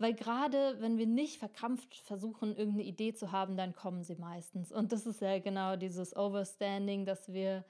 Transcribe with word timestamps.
Weil 0.00 0.14
gerade 0.14 0.80
wenn 0.80 0.96
wir 0.96 1.06
nicht 1.06 1.38
verkrampft 1.38 1.94
versuchen, 1.94 2.56
irgendeine 2.56 2.84
Idee 2.84 3.12
zu 3.12 3.32
haben, 3.32 3.58
dann 3.58 3.74
kommen 3.74 4.02
sie 4.02 4.16
meistens. 4.16 4.72
Und 4.72 4.92
das 4.92 5.04
ist 5.04 5.20
ja 5.20 5.38
genau 5.40 5.76
dieses 5.76 6.16
Overstanding, 6.16 7.04
dass 7.04 7.34
wir 7.34 7.66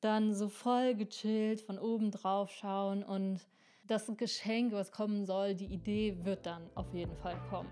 dann 0.00 0.32
so 0.32 0.48
voll 0.48 0.94
gechillt 0.94 1.60
von 1.60 1.78
oben 1.78 2.10
drauf 2.10 2.50
schauen 2.50 3.02
und 3.04 3.46
das 3.84 4.10
Geschenk, 4.16 4.72
was 4.72 4.90
kommen 4.90 5.26
soll, 5.26 5.54
die 5.54 5.66
Idee 5.66 6.16
wird 6.22 6.46
dann 6.46 6.62
auf 6.74 6.92
jeden 6.94 7.14
Fall 7.16 7.36
kommen. 7.50 7.70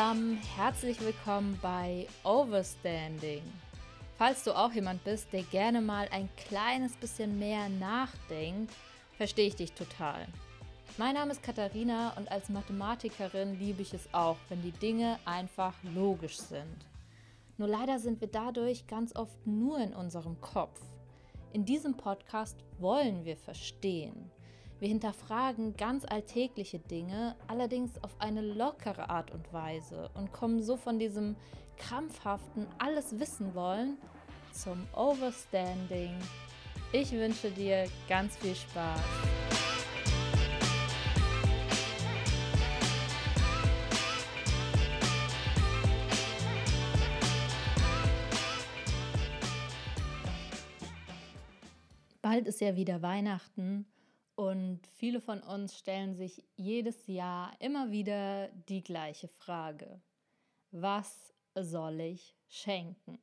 Zusammen, 0.00 0.38
herzlich 0.56 0.98
willkommen 1.02 1.58
bei 1.60 2.06
Overstanding. 2.24 3.42
Falls 4.16 4.44
du 4.44 4.56
auch 4.56 4.72
jemand 4.72 5.04
bist, 5.04 5.30
der 5.30 5.42
gerne 5.42 5.82
mal 5.82 6.08
ein 6.10 6.30
kleines 6.48 6.96
bisschen 6.96 7.38
mehr 7.38 7.68
nachdenkt, 7.68 8.72
verstehe 9.18 9.48
ich 9.48 9.56
dich 9.56 9.72
total. 9.72 10.26
Mein 10.96 11.16
Name 11.16 11.32
ist 11.32 11.42
Katharina 11.42 12.14
und 12.16 12.32
als 12.32 12.48
Mathematikerin 12.48 13.58
liebe 13.58 13.82
ich 13.82 13.92
es 13.92 14.08
auch, 14.14 14.38
wenn 14.48 14.62
die 14.62 14.72
Dinge 14.72 15.18
einfach 15.26 15.74
logisch 15.94 16.38
sind. 16.38 16.86
Nur 17.58 17.68
leider 17.68 17.98
sind 17.98 18.22
wir 18.22 18.28
dadurch 18.28 18.86
ganz 18.86 19.14
oft 19.14 19.46
nur 19.46 19.80
in 19.80 19.92
unserem 19.92 20.40
Kopf. 20.40 20.80
In 21.52 21.66
diesem 21.66 21.94
Podcast 21.94 22.56
wollen 22.78 23.26
wir 23.26 23.36
verstehen. 23.36 24.30
Wir 24.80 24.88
hinterfragen 24.88 25.76
ganz 25.76 26.06
alltägliche 26.06 26.78
Dinge, 26.78 27.36
allerdings 27.48 28.02
auf 28.02 28.18
eine 28.18 28.40
lockere 28.40 29.10
Art 29.10 29.30
und 29.30 29.52
Weise 29.52 30.08
und 30.14 30.32
kommen 30.32 30.62
so 30.62 30.78
von 30.78 30.98
diesem 30.98 31.36
krampfhaften 31.76 32.66
alles 32.78 33.20
wissen 33.20 33.54
wollen 33.54 33.98
zum 34.52 34.86
Overstanding. 34.96 36.16
Ich 36.92 37.12
wünsche 37.12 37.50
dir 37.50 37.90
ganz 38.08 38.38
viel 38.38 38.54
Spaß. 38.54 39.00
Bald 52.22 52.46
ist 52.46 52.62
ja 52.62 52.76
wieder 52.76 53.02
Weihnachten 53.02 53.84
und 54.40 54.80
viele 54.94 55.20
von 55.20 55.42
uns 55.42 55.76
stellen 55.76 56.14
sich 56.14 56.42
jedes 56.56 57.06
Jahr 57.08 57.52
immer 57.58 57.90
wieder 57.90 58.48
die 58.70 58.82
gleiche 58.82 59.28
Frage. 59.28 60.00
Was 60.70 61.34
soll 61.54 62.00
ich 62.00 62.34
schenken? 62.48 63.18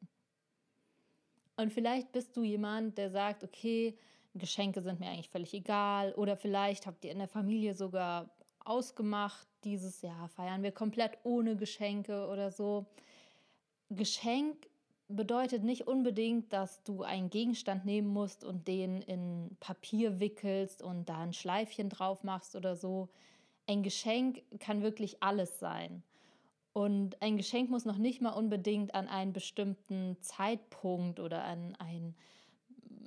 Und 1.56 1.74
vielleicht 1.74 2.12
bist 2.12 2.38
du 2.38 2.44
jemand, 2.44 3.00
der 3.00 3.10
sagt, 3.10 3.44
okay, 3.44 3.98
Geschenke 4.36 4.84
sind 4.84 5.00
mir 5.00 5.08
eigentlich 5.08 5.32
völlig 5.32 5.56
egal. 5.56 6.14
Oder 6.14 6.38
vielleicht 6.38 6.86
habt 6.86 7.04
ihr 7.04 7.12
in 7.12 7.18
der 7.18 7.28
Familie 7.28 7.74
sogar 7.74 8.30
ausgemacht, 8.60 9.48
dieses 9.64 10.04
Jahr 10.04 10.30
feiern 10.30 10.62
wir 10.62 10.72
komplett 10.72 11.18
ohne 11.24 11.56
Geschenke 11.56 12.28
oder 12.28 12.52
so. 12.52 12.86
Geschenk 13.90 14.68
bedeutet 15.10 15.64
nicht 15.64 15.88
unbedingt, 15.88 16.52
dass 16.52 16.84
du 16.84 17.04
einen 17.04 17.30
Gegenstand 17.30 17.86
nehmen 17.86 18.08
musst 18.10 18.44
und 18.44 18.68
den 18.68 19.02
in 19.02 19.56
Papier 19.60 20.20
wickelst 20.20 20.82
und 20.82 21.08
da 21.08 21.20
ein 21.20 21.34
Schleifchen 21.34 21.90
drauf 21.90 22.24
machst 22.24 22.56
oder 22.56 22.76
so. 22.76 23.10
Ein 23.68 23.84
Geschenk 23.84 24.44
kann 24.60 24.82
wirklich 24.82 25.24
alles 25.24 25.60
sein. 25.60 26.04
Und 26.74 27.22
ein 27.22 27.38
Geschenk 27.38 27.70
muss 27.70 27.86
noch 27.86 27.98
nicht 27.98 28.22
mal 28.22 28.32
unbedingt 28.32 28.94
an 28.94 29.08
einen 29.08 29.34
bestimmten 29.34 30.18
Zeitpunkt 30.22 31.20
oder 31.20 31.44
an 31.44 31.76
ein, 31.80 32.14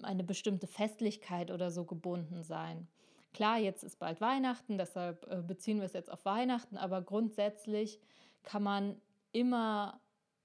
eine 0.02 0.24
bestimmte 0.24 0.66
Festlichkeit 0.66 1.50
oder 1.50 1.70
so 1.70 1.84
gebunden 1.84 2.42
sein. 2.42 2.88
Klar, 3.32 3.58
jetzt 3.58 3.84
ist 3.84 3.98
bald 4.00 4.20
Weihnachten, 4.20 4.76
deshalb 4.76 5.30
äh, 5.30 5.40
beziehen 5.40 5.78
wir 5.78 5.84
es 5.84 5.92
jetzt 5.92 6.10
auf 6.10 6.24
Weihnachten, 6.24 6.76
aber 6.76 7.00
grundsätzlich 7.00 8.00
kann 8.42 8.64
man 8.64 8.96
immer 9.30 10.00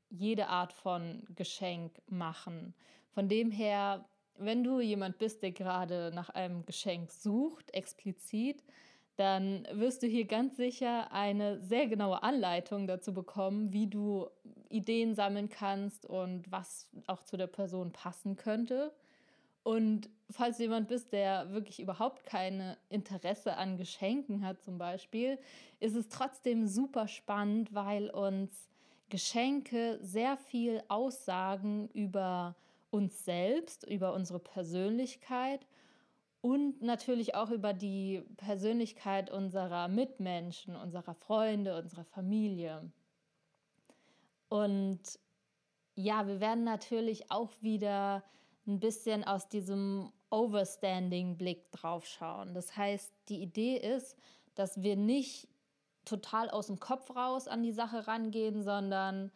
jede 0.09 0.47
Art 0.47 0.73
von 0.73 1.23
Geschenk 1.35 2.01
machen. 2.07 2.73
Von 3.11 3.27
dem 3.27 3.51
her, 3.51 4.05
wenn 4.37 4.63
du 4.63 4.79
jemand 4.79 5.17
bist, 5.17 5.41
der 5.43 5.51
gerade 5.51 6.11
nach 6.13 6.29
einem 6.29 6.65
Geschenk 6.65 7.11
sucht, 7.11 7.73
explizit, 7.73 8.63
dann 9.15 9.65
wirst 9.71 10.03
du 10.03 10.07
hier 10.07 10.25
ganz 10.25 10.57
sicher 10.57 11.11
eine 11.11 11.61
sehr 11.61 11.87
genaue 11.87 12.21
Anleitung 12.21 12.85
dazu 12.85 13.13
bekommen, 13.13 13.71
wie 13.71 13.87
du 13.87 14.27
Ideen 14.69 15.15
sammeln 15.15 15.49
kannst 15.49 16.05
und 16.05 16.51
was 16.51 16.89
auch 17.07 17.23
zu 17.23 17.37
der 17.37 17.47
Person 17.47 17.93
passen 17.93 18.35
könnte. 18.35 18.93
Und 19.63 20.09
falls 20.29 20.57
du 20.57 20.63
jemand 20.63 20.89
bist, 20.89 21.11
der 21.11 21.51
wirklich 21.51 21.79
überhaupt 21.79 22.25
keine 22.25 22.77
Interesse 22.89 23.57
an 23.57 23.77
Geschenken 23.77 24.45
hat 24.45 24.61
zum 24.61 24.77
Beispiel, 24.77 25.39
ist 25.79 25.95
es 25.95 26.09
trotzdem 26.09 26.67
super 26.67 27.07
spannend, 27.07 27.73
weil 27.73 28.09
uns 28.09 28.69
Geschenke 29.09 29.99
sehr 30.01 30.37
viel 30.37 30.81
aussagen 30.87 31.89
über 31.89 32.55
uns 32.89 33.25
selbst, 33.25 33.87
über 33.87 34.13
unsere 34.13 34.39
Persönlichkeit 34.39 35.65
und 36.41 36.81
natürlich 36.81 37.35
auch 37.35 37.49
über 37.49 37.73
die 37.73 38.23
Persönlichkeit 38.37 39.31
unserer 39.31 39.87
Mitmenschen, 39.87 40.75
unserer 40.75 41.15
Freunde, 41.15 41.77
unserer 41.77 42.05
Familie. 42.05 42.91
Und 44.47 45.01
ja, 45.95 46.27
wir 46.27 46.39
werden 46.39 46.63
natürlich 46.63 47.31
auch 47.31 47.51
wieder 47.61 48.23
ein 48.67 48.79
bisschen 48.79 49.23
aus 49.23 49.49
diesem 49.49 50.11
Overstanding-Blick 50.29 51.71
drauf 51.71 52.05
schauen. 52.05 52.53
Das 52.53 52.75
heißt, 52.75 53.13
die 53.29 53.41
Idee 53.41 53.77
ist, 53.77 54.17
dass 54.55 54.81
wir 54.81 54.95
nicht 54.95 55.47
total 56.05 56.49
aus 56.49 56.67
dem 56.67 56.79
Kopf 56.79 57.15
raus 57.15 57.47
an 57.47 57.63
die 57.63 57.71
Sache 57.71 58.07
rangehen, 58.07 58.63
sondern 58.63 59.31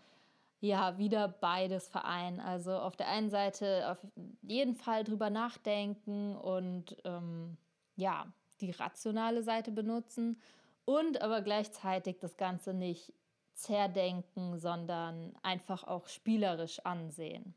ja, 0.61 0.97
wieder 0.97 1.27
beides 1.27 1.87
vereinen. 1.87 2.39
Also 2.39 2.77
auf 2.77 2.95
der 2.95 3.07
einen 3.07 3.29
Seite 3.29 3.91
auf 3.91 3.97
jeden 4.41 4.75
Fall 4.75 5.03
drüber 5.03 5.29
nachdenken 5.29 6.35
und 6.35 6.97
ähm, 7.05 7.57
ja, 7.95 8.25
die 8.61 8.71
rationale 8.71 9.43
Seite 9.43 9.71
benutzen 9.71 10.39
und 10.85 11.21
aber 11.21 11.41
gleichzeitig 11.41 12.19
das 12.19 12.35
Ganze 12.35 12.73
nicht 12.73 13.13
zerdenken, 13.53 14.57
sondern 14.57 15.33
einfach 15.43 15.83
auch 15.83 16.07
spielerisch 16.07 16.79
ansehen. 16.85 17.53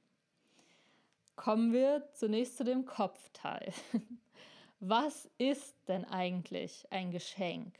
Kommen 1.34 1.72
wir 1.72 2.08
zunächst 2.12 2.56
zu 2.56 2.64
dem 2.64 2.84
Kopfteil. 2.84 3.72
Was 4.80 5.30
ist 5.38 5.76
denn 5.88 6.04
eigentlich 6.04 6.86
ein 6.90 7.10
Geschenk? 7.10 7.74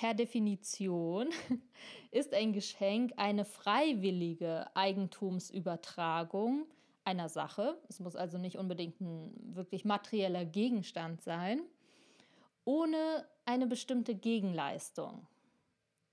Per 0.00 0.14
Definition 0.14 1.28
ist 2.10 2.32
ein 2.32 2.54
Geschenk 2.54 3.12
eine 3.18 3.44
freiwillige 3.44 4.74
Eigentumsübertragung 4.74 6.64
einer 7.04 7.28
Sache. 7.28 7.78
Es 7.86 8.00
muss 8.00 8.16
also 8.16 8.38
nicht 8.38 8.56
unbedingt 8.56 8.98
ein 9.02 9.30
wirklich 9.54 9.84
materieller 9.84 10.46
Gegenstand 10.46 11.20
sein, 11.20 11.60
ohne 12.64 13.26
eine 13.44 13.66
bestimmte 13.66 14.14
Gegenleistung. 14.14 15.26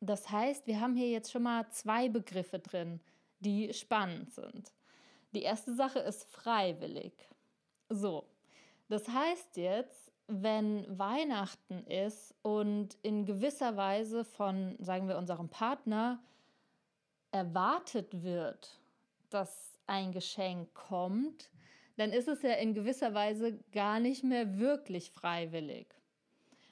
Das 0.01 0.29
heißt, 0.29 0.67
wir 0.67 0.81
haben 0.81 0.97
hier 0.97 1.09
jetzt 1.09 1.31
schon 1.31 1.43
mal 1.43 1.69
zwei 1.69 2.09
Begriffe 2.09 2.59
drin, 2.59 2.99
die 3.39 3.73
spannend 3.73 4.33
sind. 4.33 4.73
Die 5.33 5.43
erste 5.43 5.73
Sache 5.73 5.99
ist 5.99 6.25
freiwillig. 6.25 7.13
So, 7.87 8.25
das 8.89 9.07
heißt 9.07 9.55
jetzt, 9.55 10.11
wenn 10.27 10.85
Weihnachten 10.97 11.83
ist 11.85 12.35
und 12.41 12.97
in 13.01 13.25
gewisser 13.25 13.77
Weise 13.77 14.25
von, 14.25 14.75
sagen 14.79 15.07
wir, 15.07 15.17
unserem 15.17 15.49
Partner 15.49 16.21
erwartet 17.31 18.23
wird, 18.23 18.79
dass 19.29 19.79
ein 19.87 20.11
Geschenk 20.11 20.73
kommt, 20.73 21.49
dann 21.95 22.11
ist 22.11 22.27
es 22.27 22.41
ja 22.41 22.53
in 22.53 22.73
gewisser 22.73 23.13
Weise 23.13 23.57
gar 23.71 23.99
nicht 23.99 24.23
mehr 24.23 24.59
wirklich 24.59 25.11
freiwillig. 25.11 25.87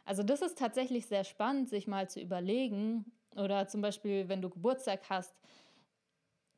Also 0.05 0.21
das 0.21 0.41
ist 0.41 0.57
tatsächlich 0.57 1.07
sehr 1.07 1.23
spannend, 1.23 1.69
sich 1.69 1.87
mal 1.87 2.09
zu 2.09 2.21
überlegen. 2.21 3.11
Oder 3.35 3.67
zum 3.67 3.81
Beispiel, 3.81 4.29
wenn 4.29 4.41
du 4.41 4.49
Geburtstag 4.49 5.01
hast, 5.09 5.35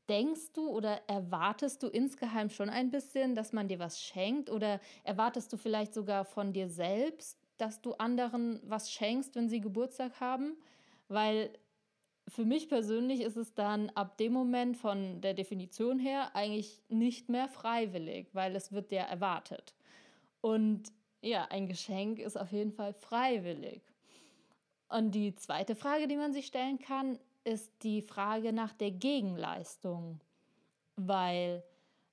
denkst 0.10 0.54
du 0.54 0.70
oder 0.70 1.02
erwartest 1.08 1.84
du 1.84 1.88
insgeheim 1.88 2.50
schon 2.50 2.70
ein 2.70 2.92
bisschen, 2.92 3.36
dass 3.36 3.54
man 3.54 3.68
dir 3.68 3.80
was 3.80 4.02
schenkt? 4.02 4.50
Oder 4.50 4.80
erwartest 5.04 5.52
du 5.54 5.58
vielleicht 5.58 5.94
sogar 5.94 6.26
von 6.26 6.54
dir 6.54 6.70
selbst, 6.70 7.40
dass 7.58 7.82
du 7.82 7.94
anderen 7.94 8.60
was 8.64 8.92
schenkst, 8.92 9.36
wenn 9.36 9.50
sie 9.50 9.62
Geburtstag 9.62 10.20
haben? 10.20 10.58
Weil 11.08 11.52
für 12.28 12.46
mich 12.46 12.68
persönlich 12.68 13.22
ist 13.22 13.38
es 13.38 13.54
dann 13.54 13.90
ab 13.92 14.18
dem 14.18 14.34
Moment 14.34 14.78
von 14.78 15.22
der 15.22 15.34
Definition 15.34 16.00
her 16.00 16.36
eigentlich 16.36 16.82
nicht 16.90 17.30
mehr 17.30 17.48
freiwillig, 17.48 18.28
weil 18.34 18.56
es 18.56 18.72
wird 18.72 18.92
ja 18.92 19.04
erwartet. 19.04 19.74
Und 20.42 20.92
ja, 21.22 21.46
ein 21.46 21.68
Geschenk 21.68 22.20
ist 22.20 22.38
auf 22.38 22.52
jeden 22.52 22.72
Fall 22.72 22.94
freiwillig. 22.94 23.82
Und 24.90 25.12
die 25.12 25.36
zweite 25.36 25.76
Frage, 25.76 26.08
die 26.08 26.16
man 26.16 26.34
sich 26.34 26.46
stellen 26.46 26.80
kann, 26.80 27.20
ist 27.48 27.72
die 27.84 28.02
Frage 28.02 28.52
nach 28.52 28.74
der 28.74 28.92
Gegenleistung, 28.92 30.20
weil 30.98 31.64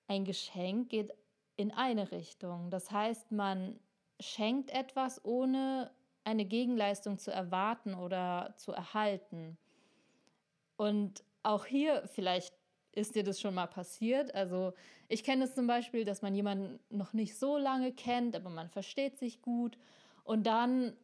ein 0.07 0.25
Geschenk 0.25 0.91
geht 0.91 1.13
in 1.57 1.73
eine 1.73 2.13
Richtung. 2.13 2.71
Das 2.71 2.91
heißt, 2.91 3.33
man 3.33 3.81
schenkt 4.21 4.71
etwas, 4.71 5.25
ohne 5.25 5.91
eine 6.23 6.45
Gegenleistung 6.45 7.19
zu 7.19 7.33
erwarten 7.33 7.95
oder 7.95 8.55
zu 8.57 8.73
erhalten. 8.73 9.59
Und 10.77 11.25
auch 11.43 11.67
hier, 11.67 12.07
vielleicht 12.07 12.55
ist 12.93 13.17
dir 13.17 13.25
das 13.25 13.41
schon 13.41 13.55
mal 13.55 13.67
passiert. 13.67 14.35
Also 14.35 14.73
ich 15.09 15.25
kenne 15.25 15.45
es 15.45 15.55
zum 15.55 15.67
Beispiel, 15.67 16.05
dass 16.05 16.23
man 16.23 16.35
jemanden 16.35 16.79
noch 16.91 17.13
nicht 17.13 17.37
so 17.37 17.59
lange 17.59 17.93
kennt, 17.93 18.37
aber 18.37 18.51
man 18.51 18.71
versteht 18.71 19.19
sich 19.19 19.43
gut. 19.43 19.77
Und 20.23 20.47
dann, 20.47 20.97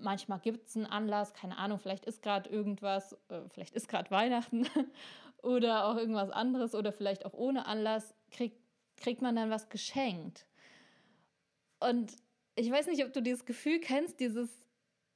manchmal 0.00 0.40
gibt 0.40 0.68
es 0.68 0.76
einen 0.76 0.86
Anlass, 0.86 1.34
keine 1.34 1.58
Ahnung, 1.58 1.78
vielleicht 1.78 2.04
ist 2.06 2.22
gerade 2.22 2.48
irgendwas, 2.50 3.12
äh, 3.28 3.40
vielleicht 3.50 3.74
ist 3.74 3.88
gerade 3.88 4.10
Weihnachten 4.10 4.66
oder 5.42 5.86
auch 5.86 5.96
irgendwas 5.96 6.30
anderes 6.30 6.74
oder 6.74 6.92
vielleicht 6.92 7.24
auch 7.26 7.34
ohne 7.34 7.66
Anlass, 7.66 8.14
kriegt, 8.30 8.58
kriegt 8.96 9.22
man 9.22 9.36
dann 9.36 9.50
was 9.50 9.68
geschenkt. 9.68 10.46
Und 11.80 12.12
ich 12.56 12.70
weiß 12.70 12.86
nicht, 12.88 13.04
ob 13.04 13.12
du 13.12 13.22
dieses 13.22 13.44
Gefühl 13.44 13.80
kennst, 13.80 14.20
dieses 14.20 14.48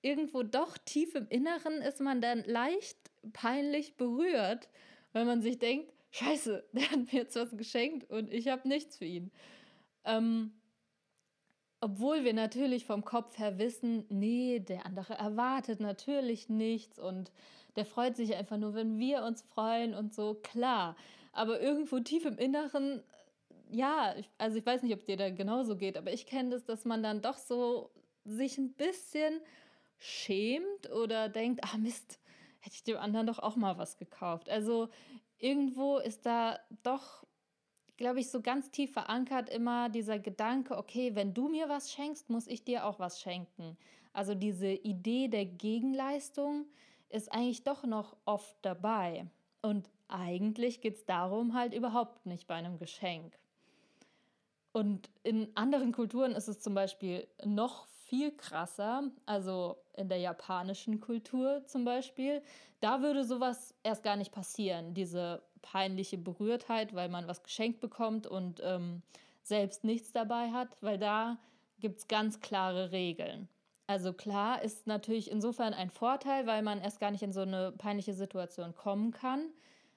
irgendwo 0.02 0.42
doch 0.42 0.76
tief 0.78 1.14
im 1.14 1.28
Inneren 1.28 1.80
ist 1.80 2.00
man 2.00 2.20
dann 2.20 2.44
leicht 2.44 2.98
peinlich 3.32 3.96
berührt, 3.96 4.68
weil 5.12 5.24
man 5.24 5.42
sich 5.42 5.58
denkt, 5.58 5.92
scheiße, 6.10 6.64
der 6.72 6.90
hat 6.90 7.12
mir 7.12 7.20
jetzt 7.20 7.36
was 7.36 7.56
geschenkt 7.56 8.10
und 8.10 8.32
ich 8.32 8.48
habe 8.48 8.68
nichts 8.68 8.96
für 8.96 9.04
ihn. 9.04 9.30
Ähm, 10.04 10.52
obwohl 11.82 12.22
wir 12.22 12.32
natürlich 12.32 12.86
vom 12.86 13.04
Kopf 13.04 13.38
her 13.38 13.58
wissen, 13.58 14.06
nee, 14.08 14.60
der 14.60 14.86
andere 14.86 15.14
erwartet 15.14 15.80
natürlich 15.80 16.48
nichts 16.48 16.98
und 16.98 17.32
der 17.74 17.84
freut 17.84 18.16
sich 18.16 18.36
einfach 18.36 18.56
nur, 18.56 18.74
wenn 18.74 19.00
wir 19.00 19.24
uns 19.24 19.42
freuen 19.42 19.92
und 19.92 20.14
so, 20.14 20.34
klar. 20.34 20.94
Aber 21.32 21.60
irgendwo 21.60 21.98
tief 21.98 22.24
im 22.24 22.38
Inneren, 22.38 23.02
ja, 23.68 24.14
also 24.38 24.58
ich 24.58 24.64
weiß 24.64 24.84
nicht, 24.84 24.94
ob 24.94 25.04
dir 25.06 25.16
da 25.16 25.30
genauso 25.30 25.76
geht, 25.76 25.96
aber 25.96 26.12
ich 26.12 26.26
kenne 26.26 26.50
das, 26.50 26.64
dass 26.64 26.84
man 26.84 27.02
dann 27.02 27.20
doch 27.20 27.36
so 27.36 27.90
sich 28.24 28.58
ein 28.58 28.74
bisschen 28.74 29.40
schämt 29.98 30.88
oder 30.94 31.28
denkt, 31.28 31.64
ah 31.64 31.78
Mist, 31.78 32.20
hätte 32.60 32.76
ich 32.76 32.84
dem 32.84 32.96
anderen 32.96 33.26
doch 33.26 33.40
auch 33.40 33.56
mal 33.56 33.76
was 33.76 33.96
gekauft. 33.96 34.48
Also 34.48 34.88
irgendwo 35.38 35.98
ist 35.98 36.26
da 36.26 36.60
doch, 36.84 37.26
glaube 37.96 38.20
ich, 38.20 38.30
so 38.30 38.40
ganz 38.40 38.70
tief 38.70 38.92
verankert 38.92 39.48
immer 39.48 39.88
dieser 39.88 40.18
Gedanke, 40.18 40.76
okay, 40.76 41.14
wenn 41.14 41.34
du 41.34 41.48
mir 41.48 41.68
was 41.68 41.92
schenkst, 41.92 42.30
muss 42.30 42.46
ich 42.46 42.64
dir 42.64 42.86
auch 42.86 42.98
was 42.98 43.20
schenken. 43.20 43.76
Also 44.12 44.34
diese 44.34 44.68
Idee 44.68 45.28
der 45.28 45.46
Gegenleistung 45.46 46.66
ist 47.08 47.32
eigentlich 47.32 47.64
doch 47.64 47.84
noch 47.84 48.16
oft 48.24 48.56
dabei. 48.62 49.26
Und 49.62 49.88
eigentlich 50.08 50.80
geht 50.80 50.96
es 50.96 51.04
darum 51.04 51.54
halt 51.54 51.74
überhaupt 51.74 52.26
nicht 52.26 52.46
bei 52.46 52.54
einem 52.54 52.78
Geschenk. 52.78 53.38
Und 54.72 55.10
in 55.22 55.54
anderen 55.54 55.92
Kulturen 55.92 56.32
ist 56.32 56.48
es 56.48 56.60
zum 56.60 56.74
Beispiel 56.74 57.26
noch 57.44 57.86
viel 58.12 58.30
krasser, 58.32 59.04
also 59.24 59.78
in 59.96 60.10
der 60.10 60.18
japanischen 60.18 61.00
Kultur 61.00 61.64
zum 61.64 61.86
Beispiel, 61.86 62.42
da 62.80 63.00
würde 63.00 63.24
sowas 63.24 63.74
erst 63.82 64.02
gar 64.02 64.16
nicht 64.16 64.32
passieren, 64.32 64.92
diese 64.92 65.40
peinliche 65.62 66.18
Berührtheit, 66.18 66.94
weil 66.94 67.08
man 67.08 67.26
was 67.26 67.42
geschenkt 67.42 67.80
bekommt 67.80 68.26
und 68.26 68.60
ähm, 68.62 69.00
selbst 69.42 69.82
nichts 69.84 70.12
dabei 70.12 70.50
hat, 70.50 70.76
weil 70.82 70.98
da 70.98 71.38
gibt 71.80 72.00
es 72.00 72.06
ganz 72.06 72.40
klare 72.40 72.92
Regeln. 72.92 73.48
Also 73.86 74.12
klar 74.12 74.60
ist 74.60 74.86
natürlich 74.86 75.30
insofern 75.30 75.72
ein 75.72 75.88
Vorteil, 75.88 76.46
weil 76.46 76.60
man 76.60 76.82
erst 76.82 77.00
gar 77.00 77.12
nicht 77.12 77.22
in 77.22 77.32
so 77.32 77.40
eine 77.40 77.72
peinliche 77.72 78.12
Situation 78.12 78.74
kommen 78.74 79.12
kann. 79.12 79.48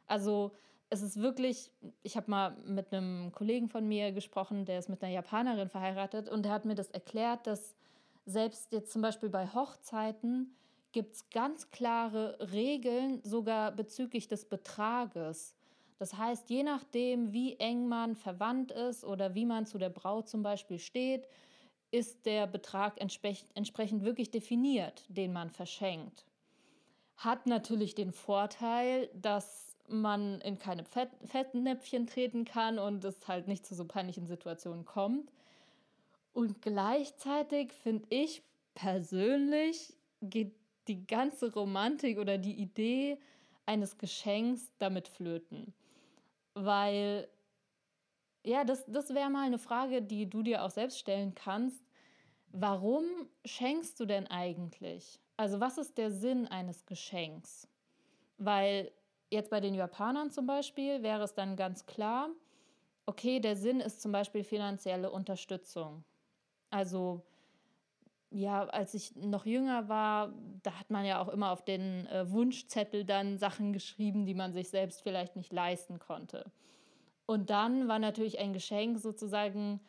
Also 0.07 0.53
es 0.89 1.01
ist 1.01 1.17
wirklich, 1.21 1.69
ich 2.01 2.15
habe 2.15 2.31
mal 2.31 2.55
mit 2.65 2.93
einem 2.93 3.33
Kollegen 3.33 3.67
von 3.67 3.85
mir 3.85 4.13
gesprochen, 4.13 4.63
der 4.63 4.79
ist 4.79 4.87
mit 4.87 5.03
einer 5.03 5.11
Japanerin 5.11 5.67
verheiratet 5.67 6.29
und 6.29 6.43
der 6.43 6.53
hat 6.53 6.63
mir 6.63 6.75
das 6.75 6.91
erklärt, 6.91 7.45
dass 7.45 7.75
selbst 8.25 8.71
jetzt 8.71 8.91
zum 8.91 9.01
Beispiel 9.01 9.29
bei 9.29 9.47
Hochzeiten 9.47 10.55
gibt 10.91 11.15
es 11.15 11.29
ganz 11.29 11.71
klare 11.71 12.37
Regeln, 12.51 13.21
sogar 13.23 13.71
bezüglich 13.71 14.27
des 14.27 14.45
Betrages. 14.45 15.55
Das 15.97 16.17
heißt, 16.17 16.49
je 16.49 16.63
nachdem, 16.63 17.33
wie 17.33 17.55
eng 17.57 17.87
man 17.87 18.15
verwandt 18.15 18.71
ist 18.71 19.03
oder 19.03 19.35
wie 19.35 19.45
man 19.45 19.65
zu 19.65 19.77
der 19.77 19.89
Braut 19.89 20.27
zum 20.27 20.41
Beispiel 20.41 20.79
steht, 20.79 21.27
ist 21.91 22.25
der 22.25 22.47
Betrag 22.47 22.99
entsprechend 22.99 24.03
wirklich 24.03 24.31
definiert, 24.31 25.05
den 25.07 25.31
man 25.31 25.49
verschenkt. 25.49 26.25
Hat 27.17 27.45
natürlich 27.45 27.95
den 27.95 28.11
Vorteil, 28.11 29.09
dass 29.13 29.77
man 29.87 30.41
in 30.41 30.57
keine 30.57 30.83
Fettnäpfchen 30.83 32.07
treten 32.07 32.43
kann 32.43 32.79
und 32.79 33.03
es 33.05 33.27
halt 33.27 33.47
nicht 33.47 33.65
zu 33.65 33.75
so 33.75 33.85
peinlichen 33.85 34.27
Situationen 34.27 34.83
kommt. 34.83 35.31
Und 36.35 36.61
gleichzeitig 36.61 37.71
finde 37.71 38.07
ich 38.09 38.43
persönlich 38.73 39.93
geht 40.19 40.53
die 40.89 41.07
ganze 41.07 41.53
Romantik 41.53 42.19
oder 42.19 42.37
die 42.37 42.55
Idee 42.55 43.17
eines 43.65 43.97
Geschenks 43.97 44.69
damit 44.77 45.07
flöten. 45.07 45.73
Weil, 46.53 47.29
ja, 48.43 48.65
das, 48.65 48.83
das 48.85 49.13
wäre 49.13 49.29
mal 49.29 49.45
eine 49.45 49.57
Frage, 49.57 50.01
die 50.01 50.29
du 50.29 50.43
dir 50.43 50.65
auch 50.65 50.71
selbst 50.71 50.99
stellen 50.99 51.33
kannst. 51.35 51.81
Warum 52.51 53.05
schenkst 53.45 53.97
du 54.01 54.05
denn 54.05 54.27
eigentlich? 54.27 55.21
Also 55.37 55.61
was 55.61 55.77
ist 55.77 55.97
der 55.97 56.11
Sinn 56.11 56.49
eines 56.49 56.85
Geschenks? 56.85 57.65
Weil 58.37 58.91
jetzt 59.29 59.49
bei 59.49 59.61
den 59.61 59.73
Japanern 59.73 60.31
zum 60.31 60.47
Beispiel 60.47 61.01
wäre 61.01 61.23
es 61.23 61.33
dann 61.33 61.55
ganz 61.55 61.85
klar, 61.85 62.29
okay, 63.05 63.39
der 63.39 63.55
Sinn 63.55 63.79
ist 63.79 64.01
zum 64.01 64.11
Beispiel 64.11 64.43
finanzielle 64.43 65.09
Unterstützung. 65.11 66.03
Also 66.75 67.21
ja, 68.31 68.65
als 68.65 68.93
ich 68.93 69.15
noch 69.15 69.45
jünger 69.45 69.87
war, 69.87 70.33
da 70.61 70.77
hat 70.77 70.89
man 70.89 71.05
ja 71.05 71.21
auch 71.21 71.29
immer 71.29 71.51
auf 71.51 71.63
den 71.63 72.05
äh, 72.07 72.29
Wunschzettel 72.29 73.05
dann 73.05 73.37
Sachen 73.37 73.71
geschrieben, 73.71 74.25
die 74.25 74.33
man 74.33 74.51
sich 74.51 74.67
selbst 74.67 75.01
vielleicht 75.01 75.37
nicht 75.37 75.53
leisten 75.53 75.99
konnte. 75.99 76.51
Und 77.27 77.49
dann 77.49 77.87
war 77.87 77.97
natürlich 77.97 78.39
ein 78.39 78.51
Geschenk 78.51 78.99
sozusagen 78.99 79.79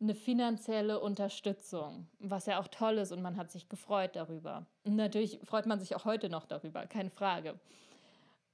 eine 0.00 0.16
finanzielle 0.16 0.98
Unterstützung, 0.98 2.08
was 2.18 2.46
ja 2.46 2.58
auch 2.58 2.68
toll 2.68 2.98
ist 2.98 3.12
und 3.12 3.22
man 3.22 3.36
hat 3.36 3.52
sich 3.52 3.68
gefreut 3.68 4.16
darüber. 4.16 4.66
Und 4.82 4.96
natürlich 4.96 5.38
freut 5.44 5.66
man 5.66 5.78
sich 5.78 5.94
auch 5.94 6.04
heute 6.04 6.28
noch 6.28 6.44
darüber, 6.44 6.88
keine 6.88 7.10
Frage. 7.10 7.54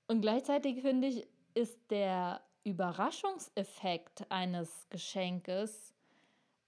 Und 0.09 0.21
gleichzeitig 0.21 0.83
finde 0.83 1.09
ich, 1.09 1.27
ist 1.55 1.79
der 1.91 2.43
Überraschungseffekt 2.65 4.31
eines 4.31 4.87
Geschenkes 4.91 5.95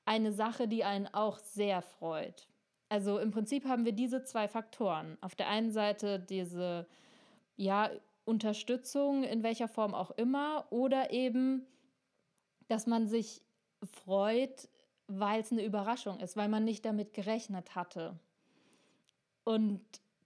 eine 0.05 0.33
Sache, 0.33 0.69
die 0.69 0.85
einen 0.85 1.07
auch 1.07 1.39
sehr 1.39 1.83
freut. 1.83 2.49
Also 2.89 3.19
im 3.19 3.31
Prinzip 3.31 3.65
haben 3.65 3.85
wir 3.85 3.93
diese 3.93 4.25
zwei 4.25 4.49
Faktoren. 4.49 5.17
Auf 5.21 5.35
der 5.35 5.49
einen 5.49 5.71
Seite 5.71 6.19
diese 6.21 6.87
ja, 7.57 7.91
Unterstützung 8.25 9.25
in 9.25 9.43
welcher 9.43 9.69
Form 9.69 9.95
auch 9.95 10.11
immer 10.13 10.67
oder 10.71 11.11
eben, 11.11 11.67
dass 12.69 12.87
man 12.87 13.09
sich 13.09 13.43
freut, 13.83 14.69
weil 15.07 15.41
es 15.41 15.53
eine 15.53 15.65
Überraschung 15.65 16.21
ist, 16.21 16.37
weil 16.37 16.49
man 16.49 16.65
nicht 16.65 16.85
damit 16.85 17.13
gerechnet 17.13 17.75
hatte. 17.75 18.19
Und 19.45 19.81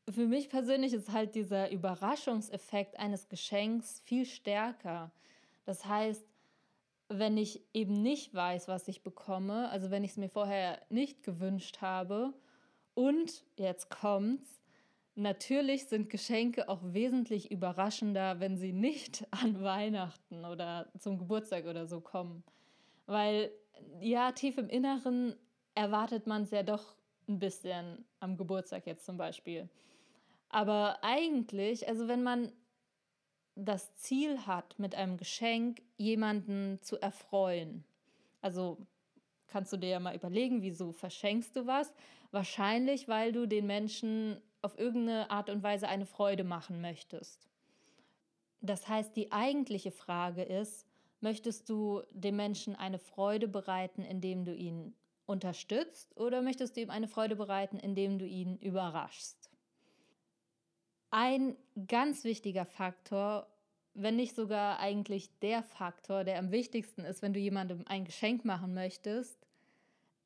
für 0.08 0.26
mich 0.26 0.48
persönlich 0.48 0.92
ist 0.92 1.12
halt 1.12 1.34
dieser 1.34 1.70
Überraschungseffekt 1.70 2.98
eines 2.98 3.28
Geschenks 3.28 4.00
viel 4.04 4.24
stärker. 4.24 5.10
Das 5.64 5.84
heißt, 5.84 6.24
wenn 7.08 7.36
ich 7.36 7.62
eben 7.72 8.02
nicht 8.02 8.34
weiß, 8.34 8.68
was 8.68 8.86
ich 8.88 9.02
bekomme, 9.02 9.70
also 9.70 9.90
wenn 9.90 10.04
ich 10.04 10.12
es 10.12 10.16
mir 10.16 10.28
vorher 10.28 10.80
nicht 10.90 11.22
gewünscht 11.22 11.80
habe 11.80 12.34
und 12.94 13.44
jetzt 13.56 13.90
kommt's, 13.90 14.60
natürlich 15.14 15.88
sind 15.88 16.10
Geschenke 16.10 16.68
auch 16.68 16.80
wesentlich 16.82 17.50
überraschender, 17.50 18.40
wenn 18.40 18.56
sie 18.56 18.72
nicht 18.72 19.26
an 19.30 19.62
Weihnachten 19.62 20.44
oder 20.44 20.90
zum 20.98 21.18
Geburtstag 21.18 21.66
oder 21.66 21.86
so 21.86 22.00
kommen. 22.00 22.44
Weil 23.06 23.50
ja, 24.00 24.32
tief 24.32 24.58
im 24.58 24.68
Inneren 24.68 25.34
erwartet 25.74 26.26
man 26.26 26.42
es 26.42 26.50
ja 26.50 26.62
doch 26.62 26.96
ein 27.28 27.38
bisschen 27.38 28.04
am 28.20 28.36
Geburtstag 28.36 28.86
jetzt 28.86 29.06
zum 29.06 29.16
Beispiel. 29.16 29.68
Aber 30.50 30.98
eigentlich, 31.02 31.88
also 31.88 32.08
wenn 32.08 32.22
man 32.22 32.52
das 33.58 33.94
Ziel 33.96 34.46
hat, 34.46 34.78
mit 34.78 34.94
einem 34.94 35.16
Geschenk 35.16 35.82
jemanden 35.96 36.78
zu 36.80 37.00
erfreuen. 37.00 37.84
Also 38.40 38.78
kannst 39.48 39.72
du 39.72 39.76
dir 39.76 39.88
ja 39.88 40.00
mal 40.00 40.14
überlegen, 40.14 40.62
wieso 40.62 40.92
verschenkst 40.92 41.56
du 41.56 41.66
was? 41.66 41.92
Wahrscheinlich, 42.30 43.08
weil 43.08 43.32
du 43.32 43.46
den 43.46 43.66
Menschen 43.66 44.40
auf 44.62 44.78
irgendeine 44.78 45.30
Art 45.30 45.50
und 45.50 45.62
Weise 45.62 45.88
eine 45.88 46.06
Freude 46.06 46.44
machen 46.44 46.80
möchtest. 46.80 47.48
Das 48.60 48.88
heißt, 48.88 49.16
die 49.16 49.32
eigentliche 49.32 49.90
Frage 49.90 50.42
ist, 50.42 50.86
möchtest 51.20 51.68
du 51.68 52.02
dem 52.12 52.36
Menschen 52.36 52.76
eine 52.76 52.98
Freude 52.98 53.48
bereiten, 53.48 54.02
indem 54.02 54.44
du 54.44 54.54
ihn 54.54 54.94
unterstützt 55.26 56.16
oder 56.16 56.42
möchtest 56.42 56.76
du 56.76 56.80
ihm 56.80 56.90
eine 56.90 57.08
Freude 57.08 57.36
bereiten, 57.36 57.78
indem 57.78 58.18
du 58.18 58.26
ihn 58.26 58.56
überraschst? 58.58 59.37
Ein 61.10 61.56
ganz 61.86 62.24
wichtiger 62.24 62.66
Faktor, 62.66 63.46
wenn 63.94 64.16
nicht 64.16 64.34
sogar 64.34 64.78
eigentlich 64.78 65.30
der 65.40 65.62
Faktor, 65.62 66.24
der 66.24 66.38
am 66.38 66.50
wichtigsten 66.50 67.04
ist, 67.04 67.22
wenn 67.22 67.32
du 67.32 67.40
jemandem 67.40 67.84
ein 67.86 68.04
Geschenk 68.04 68.44
machen 68.44 68.74
möchtest, 68.74 69.38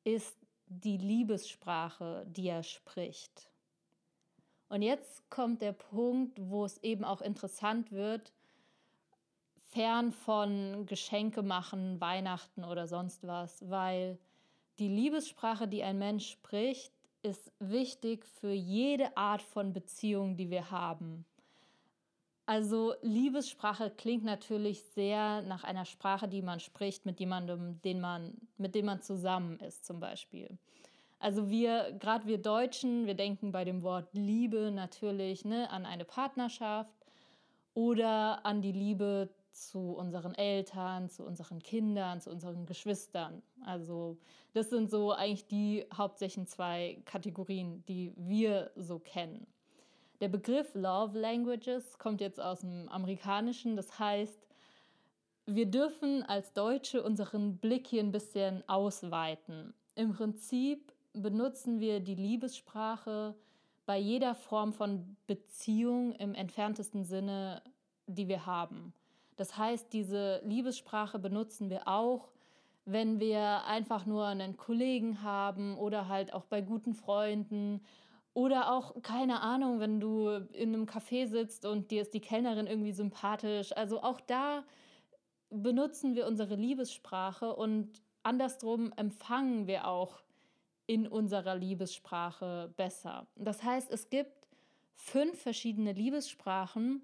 ist 0.03 0.37
die 0.67 0.97
Liebessprache, 0.97 2.25
die 2.27 2.47
er 2.47 2.63
spricht. 2.63 3.49
Und 4.69 4.81
jetzt 4.81 5.29
kommt 5.29 5.61
der 5.61 5.73
Punkt, 5.73 6.39
wo 6.41 6.65
es 6.65 6.77
eben 6.79 7.03
auch 7.05 7.21
interessant 7.21 7.91
wird, 7.91 8.33
fern 9.73 10.11
von 10.11 10.85
Geschenke 10.85 11.43
machen, 11.43 12.01
Weihnachten 12.01 12.63
oder 12.63 12.87
sonst 12.87 13.25
was, 13.25 13.69
weil 13.69 14.17
die 14.79 14.87
Liebessprache, 14.87 15.67
die 15.67 15.83
ein 15.83 15.99
Mensch 15.99 16.29
spricht, 16.29 16.91
ist 17.23 17.51
wichtig 17.59 18.25
für 18.25 18.51
jede 18.51 19.15
Art 19.17 19.41
von 19.41 19.73
Beziehung, 19.73 20.37
die 20.37 20.49
wir 20.49 20.69
haben. 20.71 21.25
Also 22.45 22.93
Liebessprache 23.01 23.89
klingt 23.89 24.25
natürlich 24.25 24.83
sehr 24.83 25.41
nach 25.43 25.63
einer 25.63 25.85
Sprache, 25.85 26.27
die 26.27 26.41
man 26.41 26.59
spricht 26.59 27.05
mit 27.05 27.19
jemandem, 27.19 27.81
den 27.83 28.01
man, 28.01 28.33
mit 28.57 28.75
dem 28.75 28.85
man 28.85 29.01
zusammen 29.01 29.59
ist, 29.59 29.85
zum 29.85 30.01
Beispiel. 30.01 30.57
Also 31.19 31.49
wir, 31.49 31.93
gerade 31.99 32.27
wir 32.27 32.37
Deutschen, 32.37 33.05
wir 33.05 33.13
denken 33.13 33.53
bei 33.53 33.63
dem 33.63 33.81
Wort 33.81 34.09
Liebe 34.11 34.71
natürlich 34.71 35.45
ne, 35.45 35.69
an 35.71 35.85
eine 35.85 36.03
Partnerschaft 36.03 36.93
oder 37.73 38.45
an 38.45 38.61
die 38.61 38.73
Liebe 38.73 39.29
zu 39.53 39.93
unseren 39.93 40.33
Eltern, 40.35 41.09
zu 41.09 41.23
unseren 41.23 41.59
Kindern, 41.59 42.19
zu 42.19 42.29
unseren 42.29 42.65
Geschwistern. 42.65 43.41
Also 43.65 44.17
das 44.53 44.69
sind 44.69 44.89
so 44.89 45.11
eigentlich 45.11 45.47
die 45.47 45.85
hauptsächlichen 45.93 46.47
zwei 46.47 47.01
Kategorien, 47.05 47.83
die 47.87 48.13
wir 48.15 48.71
so 48.75 48.99
kennen. 48.99 49.47
Der 50.21 50.29
Begriff 50.29 50.73
Love 50.73 51.17
Languages 51.19 51.97
kommt 51.97 52.21
jetzt 52.21 52.39
aus 52.39 52.61
dem 52.61 52.89
Amerikanischen. 52.89 53.75
Das 53.75 53.99
heißt, 53.99 54.47
wir 55.45 55.65
dürfen 55.65 56.23
als 56.23 56.53
Deutsche 56.53 57.03
unseren 57.03 57.57
Blick 57.57 57.87
hier 57.87 58.01
ein 58.01 58.11
bisschen 58.11 58.67
ausweiten. 58.67 59.73
Im 59.95 60.13
Prinzip 60.13 60.93
benutzen 61.13 61.79
wir 61.79 61.99
die 61.99 62.15
Liebessprache 62.15 63.35
bei 63.85 63.97
jeder 63.97 64.33
Form 64.33 64.73
von 64.73 65.17
Beziehung 65.27 66.13
im 66.13 66.33
entferntesten 66.33 67.03
Sinne, 67.03 67.61
die 68.07 68.27
wir 68.27 68.45
haben. 68.45 68.93
Das 69.35 69.57
heißt, 69.57 69.91
diese 69.93 70.41
Liebessprache 70.43 71.19
benutzen 71.19 71.69
wir 71.69 71.87
auch, 71.87 72.29
wenn 72.85 73.19
wir 73.19 73.63
einfach 73.65 74.05
nur 74.05 74.25
einen 74.25 74.57
Kollegen 74.57 75.21
haben 75.23 75.77
oder 75.77 76.07
halt 76.07 76.33
auch 76.33 76.45
bei 76.45 76.61
guten 76.61 76.93
Freunden 76.93 77.81
oder 78.33 78.73
auch, 78.73 79.01
keine 79.03 79.41
Ahnung, 79.41 79.79
wenn 79.79 79.99
du 79.99 80.29
in 80.53 80.73
einem 80.73 80.85
Café 80.85 81.27
sitzt 81.27 81.65
und 81.65 81.91
dir 81.91 82.01
ist 82.01 82.13
die 82.13 82.19
Kellnerin 82.19 82.67
irgendwie 82.67 82.91
sympathisch. 82.91 83.75
Also 83.77 84.01
auch 84.01 84.19
da 84.19 84.63
benutzen 85.49 86.15
wir 86.15 86.27
unsere 86.27 86.55
Liebessprache 86.55 87.55
und 87.55 88.01
andersrum 88.23 88.91
empfangen 88.95 89.67
wir 89.67 89.87
auch 89.87 90.23
in 90.87 91.07
unserer 91.07 91.55
Liebessprache 91.55 92.73
besser. 92.75 93.27
Das 93.35 93.63
heißt, 93.63 93.91
es 93.91 94.09
gibt 94.09 94.47
fünf 94.95 95.39
verschiedene 95.41 95.93
Liebessprachen 95.93 97.01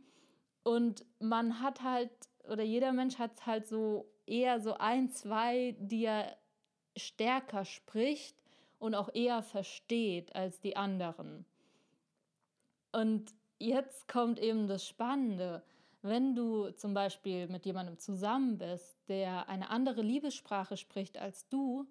und 0.63 1.05
man 1.19 1.61
hat 1.61 1.81
halt, 1.81 2.11
oder 2.43 2.63
jeder 2.63 2.91
Mensch 2.93 3.17
hat 3.17 3.45
halt 3.45 3.67
so 3.67 4.09
eher 4.25 4.59
so 4.59 4.75
ein, 4.75 5.09
zwei, 5.09 5.75
die 5.79 6.05
er 6.05 6.37
stärker 6.95 7.65
spricht 7.65 8.35
und 8.77 8.95
auch 8.95 9.09
eher 9.13 9.41
versteht 9.41 10.35
als 10.35 10.59
die 10.59 10.75
anderen. 10.75 11.45
Und 12.91 13.33
jetzt 13.59 14.07
kommt 14.07 14.39
eben 14.39 14.67
das 14.67 14.87
Spannende. 14.87 15.63
Wenn 16.01 16.35
du 16.35 16.71
zum 16.71 16.93
Beispiel 16.93 17.47
mit 17.47 17.65
jemandem 17.65 17.99
zusammen 17.99 18.57
bist, 18.57 18.97
der 19.09 19.49
eine 19.49 19.69
andere 19.69 20.01
Liebessprache 20.01 20.77
spricht 20.77 21.17
als 21.17 21.47
du, 21.49 21.87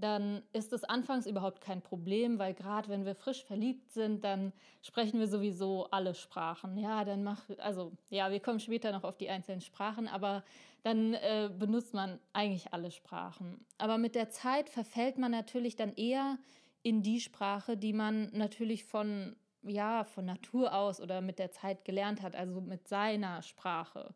dann 0.00 0.42
ist 0.52 0.72
es 0.72 0.84
anfangs 0.84 1.26
überhaupt 1.26 1.60
kein 1.60 1.82
Problem, 1.82 2.38
weil 2.38 2.54
gerade 2.54 2.88
wenn 2.88 3.04
wir 3.04 3.14
frisch 3.14 3.44
verliebt 3.44 3.90
sind, 3.90 4.24
dann 4.24 4.52
sprechen 4.82 5.20
wir 5.20 5.28
sowieso 5.28 5.86
alle 5.90 6.14
Sprachen. 6.14 6.76
Ja, 6.76 7.04
dann 7.04 7.22
mach, 7.22 7.42
also 7.58 7.92
ja, 8.08 8.30
wir 8.30 8.40
kommen 8.40 8.60
später 8.60 8.92
noch 8.92 9.04
auf 9.04 9.16
die 9.16 9.28
einzelnen 9.28 9.60
Sprachen, 9.60 10.08
aber 10.08 10.44
dann 10.82 11.14
äh, 11.14 11.50
benutzt 11.56 11.94
man 11.94 12.18
eigentlich 12.32 12.72
alle 12.72 12.90
Sprachen. 12.90 13.64
Aber 13.78 13.98
mit 13.98 14.14
der 14.14 14.30
Zeit 14.30 14.70
verfällt 14.70 15.18
man 15.18 15.30
natürlich 15.30 15.76
dann 15.76 15.92
eher 15.94 16.38
in 16.82 17.02
die 17.02 17.20
Sprache, 17.20 17.76
die 17.76 17.92
man 17.92 18.30
natürlich 18.32 18.84
von 18.84 19.36
ja, 19.62 20.04
von 20.04 20.24
Natur 20.24 20.72
aus 20.72 21.00
oder 21.00 21.20
mit 21.20 21.38
der 21.38 21.50
Zeit 21.50 21.84
gelernt 21.84 22.22
hat, 22.22 22.34
also 22.34 22.62
mit 22.62 22.88
seiner 22.88 23.42
Sprache. 23.42 24.14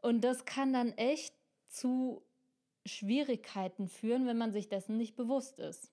Und 0.00 0.22
das 0.22 0.44
kann 0.44 0.72
dann 0.72 0.90
echt 0.92 1.32
zu 1.68 2.22
Schwierigkeiten 2.86 3.88
führen, 3.88 4.26
wenn 4.26 4.38
man 4.38 4.52
sich 4.52 4.68
dessen 4.68 4.96
nicht 4.96 5.16
bewusst 5.16 5.58
ist. 5.58 5.90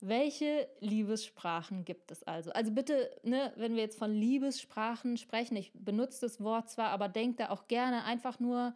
Welche 0.00 0.68
Liebessprachen 0.80 1.84
gibt 1.84 2.10
es 2.10 2.22
also? 2.22 2.50
Also 2.52 2.70
bitte, 2.70 3.10
ne, 3.22 3.52
wenn 3.56 3.74
wir 3.74 3.82
jetzt 3.82 3.98
von 3.98 4.12
Liebessprachen 4.12 5.16
sprechen, 5.16 5.56
ich 5.56 5.72
benutze 5.72 6.20
das 6.20 6.42
Wort 6.42 6.68
zwar, 6.68 6.90
aber 6.90 7.08
denk 7.08 7.38
da 7.38 7.48
auch 7.48 7.66
gerne 7.66 8.04
einfach 8.04 8.38
nur 8.38 8.74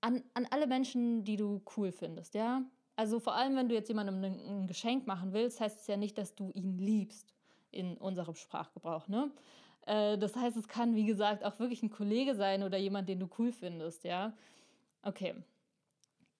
an, 0.00 0.22
an 0.32 0.46
alle 0.50 0.66
Menschen, 0.66 1.24
die 1.24 1.36
du 1.36 1.60
cool 1.76 1.92
findest, 1.92 2.34
ja? 2.34 2.62
Also 2.96 3.20
vor 3.20 3.34
allem, 3.34 3.56
wenn 3.56 3.68
du 3.68 3.74
jetzt 3.74 3.88
jemandem 3.88 4.22
ein, 4.24 4.66
Geschenk 4.66 5.06
machen 5.06 5.32
willst, 5.32 5.60
heißt 5.60 5.80
es 5.80 5.86
ja 5.86 5.96
nicht, 5.96 6.16
dass 6.16 6.34
du 6.34 6.50
ihn 6.54 6.78
liebst 6.78 7.34
in 7.70 7.96
unserem 7.98 8.34
Sprachgebrauch, 8.34 9.08
ne? 9.08 9.30
Äh, 9.86 10.16
das 10.16 10.36
heißt, 10.36 10.56
es 10.56 10.68
kann, 10.68 10.94
wie 10.94 11.04
gesagt, 11.04 11.44
auch 11.44 11.58
wirklich 11.58 11.82
ein 11.82 11.90
Kollege 11.90 12.34
sein 12.34 12.62
oder 12.62 12.78
jemand, 12.78 13.08
den 13.08 13.20
du 13.20 13.28
cool 13.38 13.52
findest, 13.52 14.04
ja? 14.04 14.32
Okay, 15.02 15.34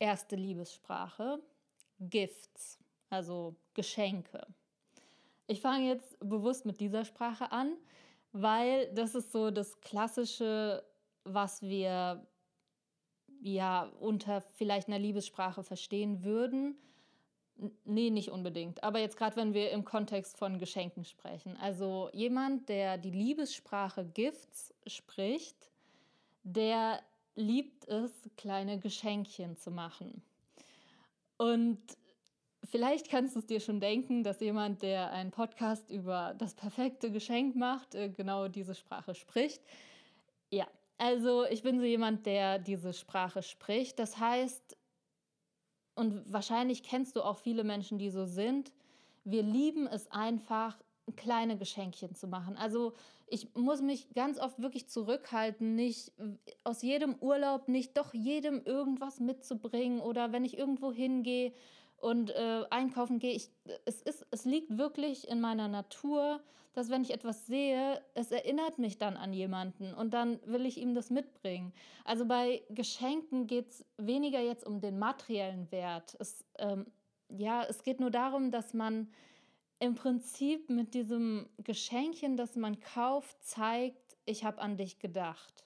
erste 0.01 0.35
Liebessprache, 0.35 1.41
Gifts, 2.01 2.79
also 3.11 3.55
Geschenke. 3.75 4.45
Ich 5.47 5.61
fange 5.61 5.87
jetzt 5.87 6.19
bewusst 6.21 6.67
mit 6.67 6.81
dieser 6.81 7.05
Sprache 7.05 7.53
an, 7.53 7.77
weil 8.33 8.93
das 8.95 9.15
ist 9.15 9.31
so 9.31 9.51
das 9.51 9.81
Klassische, 9.81 10.85
was 11.25 11.63
wir 11.63 12.27
ja 13.43 13.91
unter 14.01 14.41
vielleicht 14.41 14.89
einer 14.89 14.99
Liebessprache 14.99 15.63
verstehen 15.63 16.25
würden. 16.25 16.77
Nee, 17.85 18.11
nicht 18.11 18.31
unbedingt. 18.31 18.83
Aber 18.83 19.01
jetzt 19.01 19.19
gerade, 19.19 19.37
wenn 19.37 19.53
wir 19.53 19.71
im 19.71 19.85
Kontext 19.85 20.39
von 20.39 20.59
Geschenken 20.59 21.05
sprechen. 21.05 21.59
Also 21.59 22.09
jemand, 22.15 22.69
der 22.71 22.97
die 22.97 23.11
Liebessprache 23.11 24.07
Gifts 24.07 24.73
spricht, 24.87 25.71
der 26.43 27.03
liebt 27.41 27.87
es, 27.89 28.13
kleine 28.37 28.79
Geschenkchen 28.79 29.57
zu 29.57 29.71
machen. 29.71 30.23
Und 31.37 31.81
vielleicht 32.65 33.09
kannst 33.09 33.35
du 33.35 33.41
es 33.41 33.47
dir 33.47 33.61
schon 33.61 33.81
denken, 33.81 34.23
dass 34.23 34.41
jemand, 34.41 34.83
der 34.83 35.11
einen 35.11 35.31
Podcast 35.31 35.91
über 35.91 36.35
das 36.39 36.55
perfekte 36.55 37.11
Geschenk 37.11 37.57
macht, 37.57 37.95
äh, 37.95 38.11
genau 38.11 38.49
diese 38.49 38.75
Sprache 38.75 39.15
spricht. 39.15 39.63
Ja, 40.51 40.67
also 40.99 41.45
ich 41.47 41.63
bin 41.63 41.79
so 41.79 41.85
jemand, 41.85 42.27
der 42.27 42.59
diese 42.59 42.93
Sprache 42.93 43.43
spricht. 43.43 43.99
Das 43.99 44.19
heißt, 44.19 44.77
und 45.95 46.31
wahrscheinlich 46.33 46.83
kennst 46.83 47.17
du 47.17 47.23
auch 47.23 47.39
viele 47.39 47.65
Menschen, 47.65 47.99
die 47.99 48.11
so 48.11 48.25
sind, 48.25 48.73
wir 49.25 49.43
lieben 49.43 49.87
es 49.87 50.11
einfach, 50.11 50.79
kleine 51.17 51.57
Geschenkchen 51.57 52.15
zu 52.15 52.27
machen. 52.27 52.57
Also 52.57 52.95
ich 53.27 53.55
muss 53.55 53.81
mich 53.81 54.13
ganz 54.15 54.39
oft 54.39 54.61
wirklich 54.61 54.89
zurückhalten, 54.89 55.75
nicht 55.75 56.13
aus 56.65 56.83
jedem 56.83 57.15
Urlaub 57.21 57.69
nicht 57.69 57.97
doch 57.97 58.13
jedem 58.13 58.63
irgendwas 58.65 59.21
mitzubringen 59.21 60.01
oder 60.01 60.33
wenn 60.33 60.45
ich 60.45 60.59
irgendwo 60.59 60.93
hingehe 60.93 61.53
und 61.97 62.31
äh, 62.31 62.65
einkaufen 62.71 63.19
gehe, 63.19 63.33
ich, 63.33 63.51
es, 63.85 64.03
ist, 64.03 64.27
es 64.31 64.45
liegt 64.45 64.79
wirklich 64.79 65.29
in 65.29 65.41
meiner 65.41 65.69
Natur, 65.69 66.41
dass 66.73 66.89
wenn 66.89 67.03
ich 67.03 67.13
etwas 67.13 67.47
sehe, 67.47 68.01
es 68.15 68.31
erinnert 68.31 68.79
mich 68.79 68.99
dann 68.99 69.17
an 69.17 69.33
jemanden 69.33 69.93
und 69.95 70.15
dann 70.15 70.41
will 70.47 70.67
ich 70.67 70.79
ihm 70.79 70.95
das 70.95 71.11
mitbringen. 71.11 71.73
Also 72.05 72.27
bei 72.27 72.63
Geschenken 72.71 73.47
geht 73.47 73.71
es 73.71 73.85
weniger 73.97 74.41
jetzt 74.41 74.67
um 74.67 74.81
den 74.81 74.99
materiellen 74.99 75.71
Wert. 75.73 76.17
Es, 76.21 76.45
ähm, 76.59 76.87
ja, 77.29 77.65
es 77.65 77.83
geht 77.83 78.01
nur 78.01 78.11
darum, 78.11 78.51
dass 78.51 78.73
man 78.73 79.09
im 79.81 79.95
Prinzip 79.95 80.69
mit 80.71 80.95
diesem 80.95 81.49
Geschenkchen, 81.59 82.37
das 82.37 82.55
man 82.55 82.81
kauft, 82.81 83.43
zeigt, 83.43 84.17
ich 84.27 84.45
habe 84.45 84.61
an 84.61 84.77
dich 84.77 84.99
gedacht. 84.99 85.65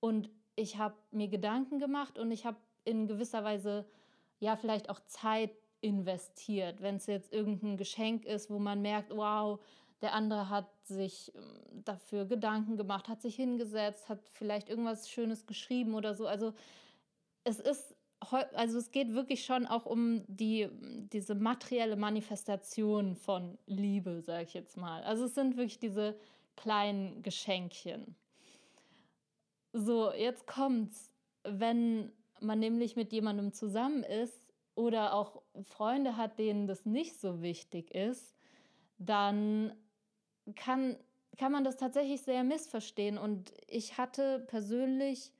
Und 0.00 0.28
ich 0.56 0.76
habe 0.76 0.96
mir 1.12 1.28
Gedanken 1.28 1.78
gemacht 1.78 2.18
und 2.18 2.30
ich 2.30 2.44
habe 2.44 2.58
in 2.84 3.06
gewisser 3.06 3.44
Weise 3.44 3.86
ja 4.40 4.56
vielleicht 4.56 4.90
auch 4.90 5.00
Zeit 5.06 5.52
investiert. 5.80 6.82
Wenn 6.82 6.96
es 6.96 7.06
jetzt 7.06 7.32
irgendein 7.32 7.76
Geschenk 7.76 8.24
ist, 8.24 8.50
wo 8.50 8.58
man 8.58 8.82
merkt, 8.82 9.16
wow, 9.16 9.60
der 10.02 10.12
andere 10.12 10.50
hat 10.50 10.66
sich 10.82 11.32
ähm, 11.34 11.84
dafür 11.84 12.26
Gedanken 12.26 12.76
gemacht, 12.76 13.08
hat 13.08 13.22
sich 13.22 13.36
hingesetzt, 13.36 14.08
hat 14.08 14.28
vielleicht 14.30 14.68
irgendwas 14.68 15.08
Schönes 15.08 15.46
geschrieben 15.46 15.94
oder 15.94 16.14
so. 16.14 16.26
Also 16.26 16.52
es 17.44 17.60
ist, 17.60 17.94
also 18.20 18.78
es 18.78 18.90
geht 18.90 19.12
wirklich 19.12 19.44
schon 19.44 19.66
auch 19.66 19.86
um 19.86 20.24
die, 20.28 20.68
diese 21.12 21.34
materielle 21.34 21.96
Manifestation 21.96 23.16
von 23.16 23.58
Liebe, 23.66 24.22
sage 24.22 24.44
ich 24.44 24.54
jetzt 24.54 24.76
mal. 24.76 25.02
Also 25.02 25.24
es 25.24 25.34
sind 25.34 25.56
wirklich 25.56 25.78
diese 25.78 26.16
kleinen 26.56 27.22
Geschenkchen. 27.22 28.14
So, 29.72 30.12
jetzt 30.12 30.46
kommt's, 30.46 31.10
wenn 31.42 32.12
man 32.40 32.58
nämlich 32.60 32.96
mit 32.96 33.12
jemandem 33.12 33.52
zusammen 33.52 34.04
ist 34.04 34.40
oder 34.74 35.14
auch 35.14 35.42
Freunde 35.62 36.16
hat, 36.16 36.38
denen 36.38 36.66
das 36.66 36.86
nicht 36.86 37.20
so 37.20 37.42
wichtig 37.42 37.94
ist, 37.94 38.34
dann 38.98 39.74
kann, 40.56 40.96
kann 41.38 41.52
man 41.52 41.64
das 41.64 41.76
tatsächlich 41.76 42.22
sehr 42.22 42.44
missverstehen. 42.44 43.18
Und 43.18 43.52
ich 43.68 43.98
hatte 43.98 44.40
persönlich 44.40 45.32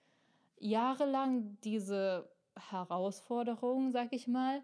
jahrelang 0.59 1.59
diese 1.63 2.29
Herausforderung, 2.71 3.91
sag 3.93 4.13
ich 4.13 4.29
mal, 4.29 4.63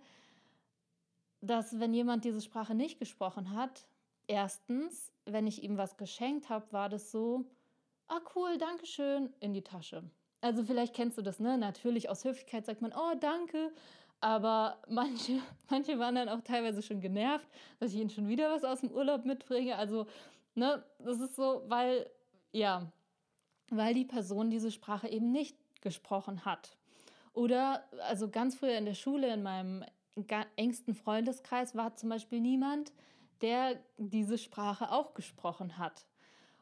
dass 1.41 1.79
wenn 1.81 1.95
jemand 1.95 2.25
diese 2.25 2.41
Sprache 2.41 2.75
nicht 2.75 2.99
gesprochen 2.99 3.55
hat, 3.55 3.87
erstens, 4.27 5.13
wenn 5.25 5.47
ich 5.47 5.63
ihm 5.63 5.77
was 5.77 5.97
geschenkt 5.97 6.49
habe, 6.49 6.71
war 6.73 6.89
das 6.89 7.11
so, 7.11 7.45
ah 8.09 8.21
cool, 8.35 8.59
danke 8.59 8.87
schön, 8.87 9.33
in 9.41 9.55
die 9.55 9.63
Tasche. 9.63 10.03
Also 10.41 10.65
vielleicht 10.65 10.95
kennst 10.95 11.19
du 11.19 11.23
das, 11.23 11.39
ne? 11.39 11.59
Natürlich 11.59 12.09
aus 12.09 12.25
Höflichkeit 12.25 12.65
sagt 12.67 12.81
man, 12.81 12.93
oh 12.93 13.15
danke, 13.19 13.73
aber 14.21 14.83
manche, 14.89 15.41
manche 15.69 15.99
waren 15.99 16.15
dann 16.15 16.29
auch 16.29 16.43
teilweise 16.43 16.83
schon 16.83 17.01
genervt, 17.01 17.49
dass 17.79 17.93
ich 17.93 18.01
ihnen 18.01 18.11
schon 18.11 18.29
wieder 18.29 18.51
was 18.51 18.65
aus 18.65 18.81
dem 18.81 18.91
Urlaub 18.91 19.25
mitbringe. 19.25 19.77
Also, 19.77 20.07
ne, 20.55 20.85
das 20.99 21.21
ist 21.21 21.37
so, 21.37 21.63
weil, 21.67 22.11
ja, 22.53 22.91
weil 23.71 23.95
die 23.95 24.05
Person 24.05 24.51
diese 24.51 24.71
Sprache 24.71 25.09
eben 25.09 25.31
nicht 25.33 25.57
gesprochen 25.81 26.45
hat. 26.45 26.77
Oder, 27.33 27.85
also 28.09 28.29
ganz 28.29 28.57
früher 28.57 28.77
in 28.77 28.85
der 28.85 28.95
Schule, 28.95 29.33
in 29.33 29.43
meinem 29.43 29.85
engsten 30.57 30.95
Freundeskreis, 30.95 31.75
war 31.75 31.97
zum 31.97 32.09
Beispiel 32.09 32.41
niemand, 32.41 32.93
der 33.41 33.79
diese 33.97 34.39
Sprache 34.39 34.91
auch 34.91 35.15
gesprochen 35.15 35.79
hat. 35.79 36.05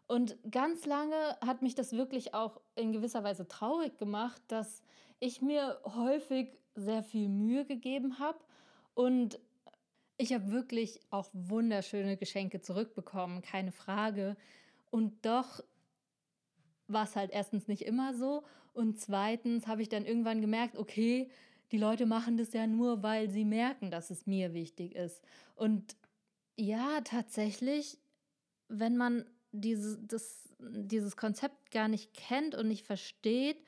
Und 0.07 0.39
ganz 0.51 0.87
lange 0.87 1.37
hat 1.45 1.63
mich 1.63 1.75
das 1.75 1.93
wirklich 1.93 2.35
auch 2.35 2.61
in 2.77 2.93
gewisser 2.93 3.25
Weise 3.25 3.47
traurig 3.47 3.99
gemacht, 3.99 4.41
dass 4.49 4.83
ich 5.21 5.43
mir 5.43 5.81
häufig 5.85 6.57
sehr 6.75 7.03
viel 7.03 7.29
Mühe 7.29 7.65
gegeben 7.65 8.19
habe 8.19 8.39
und 8.95 9.39
ich 10.17 10.33
habe 10.33 10.51
wirklich 10.51 11.01
auch 11.11 11.29
wunderschöne 11.33 12.17
Geschenke 12.17 12.61
zurückbekommen, 12.61 13.41
keine 13.41 13.71
Frage. 13.71 14.37
Und 14.91 15.25
doch 15.25 15.63
war 16.89 17.05
es 17.05 17.17
halt 17.17 17.31
erstens 17.31 17.69
nicht 17.69 17.83
immer 17.83 18.15
so 18.15 18.43
und 18.73 18.99
zweitens 18.99 19.67
habe 19.67 19.83
ich 19.83 19.89
dann 19.89 20.05
irgendwann 20.05 20.41
gemerkt, 20.41 20.77
okay, 20.77 21.31
die 21.73 21.79
Leute 21.79 22.07
machen 22.07 22.37
das 22.37 22.53
ja 22.53 22.67
nur, 22.67 23.03
weil 23.03 23.31
sie 23.31 23.45
merken, 23.45 23.91
dass 23.91 24.11
es 24.11 24.27
mir 24.27 24.55
wichtig 24.55 24.95
ist. 24.95 25.23
Und 25.55 25.97
ja, 26.57 27.01
tatsächlich, 27.03 27.99
wenn 28.69 28.97
man 28.97 29.25
diese, 29.53 29.99
das, 29.99 30.49
dieses 30.59 31.17
Konzept 31.17 31.71
gar 31.71 31.89
nicht 31.89 32.15
kennt 32.15 32.55
und 32.55 32.69
nicht 32.69 32.85
versteht, 32.85 33.63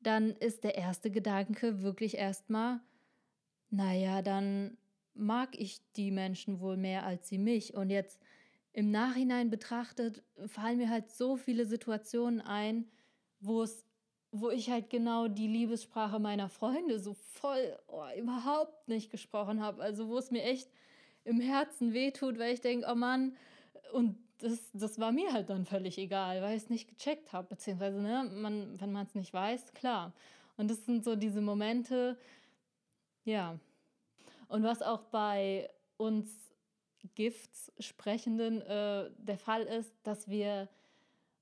dann 0.00 0.30
ist 0.32 0.64
der 0.64 0.74
erste 0.74 1.10
Gedanke 1.10 1.82
wirklich 1.82 2.16
erstmal, 2.16 2.80
naja, 3.70 4.20
dann 4.20 4.76
mag 5.14 5.58
ich 5.58 5.80
die 5.96 6.10
Menschen 6.10 6.60
wohl 6.60 6.76
mehr 6.76 7.06
als 7.06 7.28
sie 7.28 7.38
mich. 7.38 7.74
Und 7.74 7.90
jetzt 7.90 8.20
im 8.74 8.90
Nachhinein 8.90 9.50
betrachtet 9.50 10.22
fallen 10.46 10.78
mir 10.78 10.90
halt 10.90 11.10
so 11.10 11.36
viele 11.36 11.64
Situationen 11.64 12.40
ein, 12.40 12.90
wo 13.40 13.62
es 13.62 13.86
wo 14.36 14.50
ich 14.50 14.68
halt 14.68 14.90
genau 14.90 15.28
die 15.28 15.46
Liebessprache 15.46 16.18
meiner 16.18 16.48
Freunde 16.48 16.98
so 16.98 17.14
voll 17.14 17.78
oh, 17.86 18.04
überhaupt 18.18 18.88
nicht 18.88 19.12
gesprochen 19.12 19.62
habe. 19.62 19.80
Also 19.80 20.08
wo 20.08 20.18
es 20.18 20.32
mir 20.32 20.42
echt 20.42 20.68
im 21.22 21.38
Herzen 21.38 21.94
wehtut, 21.94 22.36
weil 22.40 22.52
ich 22.52 22.60
denke, 22.60 22.88
oh 22.90 22.96
Mann, 22.96 23.36
und 23.92 24.16
das, 24.38 24.72
das 24.72 24.98
war 24.98 25.12
mir 25.12 25.32
halt 25.32 25.50
dann 25.50 25.66
völlig 25.66 25.98
egal, 25.98 26.42
weil 26.42 26.56
ich 26.56 26.64
es 26.64 26.68
nicht 26.68 26.88
gecheckt 26.88 27.32
habe, 27.32 27.46
beziehungsweise, 27.48 28.02
ne, 28.02 28.28
man, 28.34 28.80
wenn 28.80 28.90
man 28.90 29.06
es 29.06 29.14
nicht 29.14 29.32
weiß, 29.32 29.72
klar. 29.72 30.12
Und 30.56 30.68
das 30.68 30.84
sind 30.84 31.04
so 31.04 31.14
diese 31.14 31.40
Momente, 31.40 32.18
ja. 33.24 33.56
Und 34.48 34.64
was 34.64 34.82
auch 34.82 35.04
bei 35.04 35.70
uns 35.96 36.43
Gifts-Sprechenden 37.14 38.62
äh, 38.62 39.10
der 39.18 39.38
Fall 39.38 39.62
ist, 39.62 39.92
dass 40.02 40.28
wir 40.28 40.68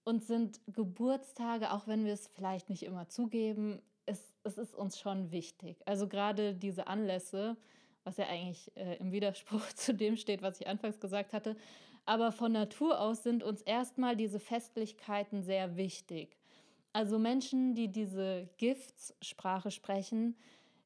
uns 0.05 0.27
sind 0.27 0.61
Geburtstage, 0.67 1.73
auch 1.73 1.87
wenn 1.87 2.05
wir 2.05 2.13
es 2.13 2.29
vielleicht 2.35 2.69
nicht 2.69 2.83
immer 2.83 3.09
zugeben, 3.09 3.81
es, 4.07 4.35
es 4.43 4.59
ist 4.59 4.75
uns 4.75 4.99
schon 4.99 5.31
wichtig. 5.31 5.77
Also 5.87 6.09
gerade 6.09 6.55
diese 6.55 6.89
Anlässe, 6.89 7.57
was 8.05 8.17
ja 8.17 8.27
eigentlich 8.27 8.77
äh, 8.77 8.97
im 8.97 9.13
Widerspruch 9.13 9.67
zu 9.75 9.95
dem 9.95 10.17
steht, 10.17 10.43
was 10.43 10.61
ich 10.61 10.67
anfangs 10.67 10.99
gesagt 10.99 11.33
hatte, 11.33 11.57
aber 12.05 12.33
von 12.33 12.51
Natur 12.51 13.01
aus 13.01 13.23
sind 13.23 13.45
uns 13.45 13.63
erstmal 13.63 14.17
diese 14.17 14.41
Festlichkeiten 14.41 15.43
sehr 15.43 15.77
wichtig. 15.77 16.37
Also 16.93 17.19
Menschen, 17.19 17.75
die 17.75 17.89
diese 17.89 18.49
Giftssprache 18.59 19.71
sprechen, 19.71 20.37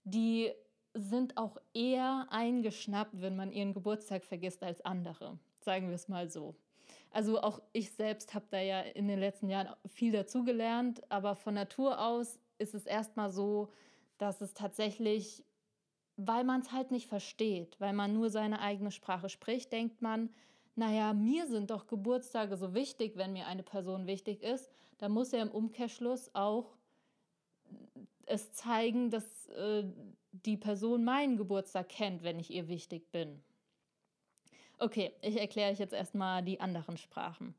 die 0.05 0.53
sind 0.97 1.37
auch 1.37 1.59
eher 1.75 2.27
eingeschnappt, 2.31 3.21
wenn 3.21 3.37
man 3.37 3.53
ihren 3.53 3.75
Geburtstag 3.75 4.25
vergisst, 4.25 4.63
als 4.63 4.81
andere. 4.81 5.39
Sagen 5.61 5.89
wir 5.89 5.95
es 5.95 6.09
mal 6.09 6.31
so. 6.31 6.55
Also 7.11 7.41
auch 7.41 7.61
ich 7.73 7.93
selbst 7.93 8.35
habe 8.35 8.47
da 8.51 8.61
ja 8.61 8.81
in 8.81 9.09
den 9.09 9.19
letzten 9.19 9.49
Jahren 9.49 9.75
viel 9.87 10.13
dazugelernt, 10.13 11.01
aber 11.11 11.35
von 11.35 11.55
Natur 11.55 12.01
aus 12.01 12.39
ist 12.59 12.75
es 12.75 12.87
erstmal 12.87 13.31
so, 13.31 13.71
dass 14.19 14.41
es 14.41 14.55
tatsächlich, 14.55 15.45
weil 16.17 16.45
man 16.45 16.61
es 16.61 16.73
halt 16.73 16.91
nicht 16.91 17.09
versteht, 17.09 17.79
weil 17.81 17.93
man 17.93 18.13
nur 18.13 18.31
seine 18.31 18.61
eigene 18.61 18.91
Sprache 18.91 19.29
spricht, 19.29 19.73
denkt 19.73 20.03
man, 20.03 20.31
naja, 20.75 21.15
mir 21.15 21.47
sind 21.47 21.71
doch 21.71 21.87
Geburtstage 21.87 22.57
so 22.57 22.75
wichtig, 22.75 23.17
wenn 23.17 23.33
mir 23.33 23.47
eine 23.47 23.63
Person 23.63 24.07
wichtig 24.07 24.43
ist, 24.43 24.71
dann 24.99 25.13
muss 25.13 25.33
er 25.33 25.43
im 25.43 25.51
Umkehrschluss 25.51 26.35
auch 26.35 26.77
es 28.27 28.53
zeigen, 28.53 29.11
dass 29.11 29.47
äh, 29.49 29.85
die 30.44 30.57
Person 30.57 31.05
meinen 31.05 31.37
Geburtstag 31.37 31.88
kennt, 31.88 32.22
wenn 32.22 32.38
ich 32.38 32.51
ihr 32.51 32.68
wichtig 32.68 33.11
bin. 33.11 33.42
Okay, 34.79 35.12
ich 35.22 35.38
erkläre 35.38 35.72
euch 35.72 35.79
jetzt 35.79 35.94
erstmal 35.94 36.42
die 36.42 36.61
anderen 36.61 36.99
Sprachen. 36.99 37.55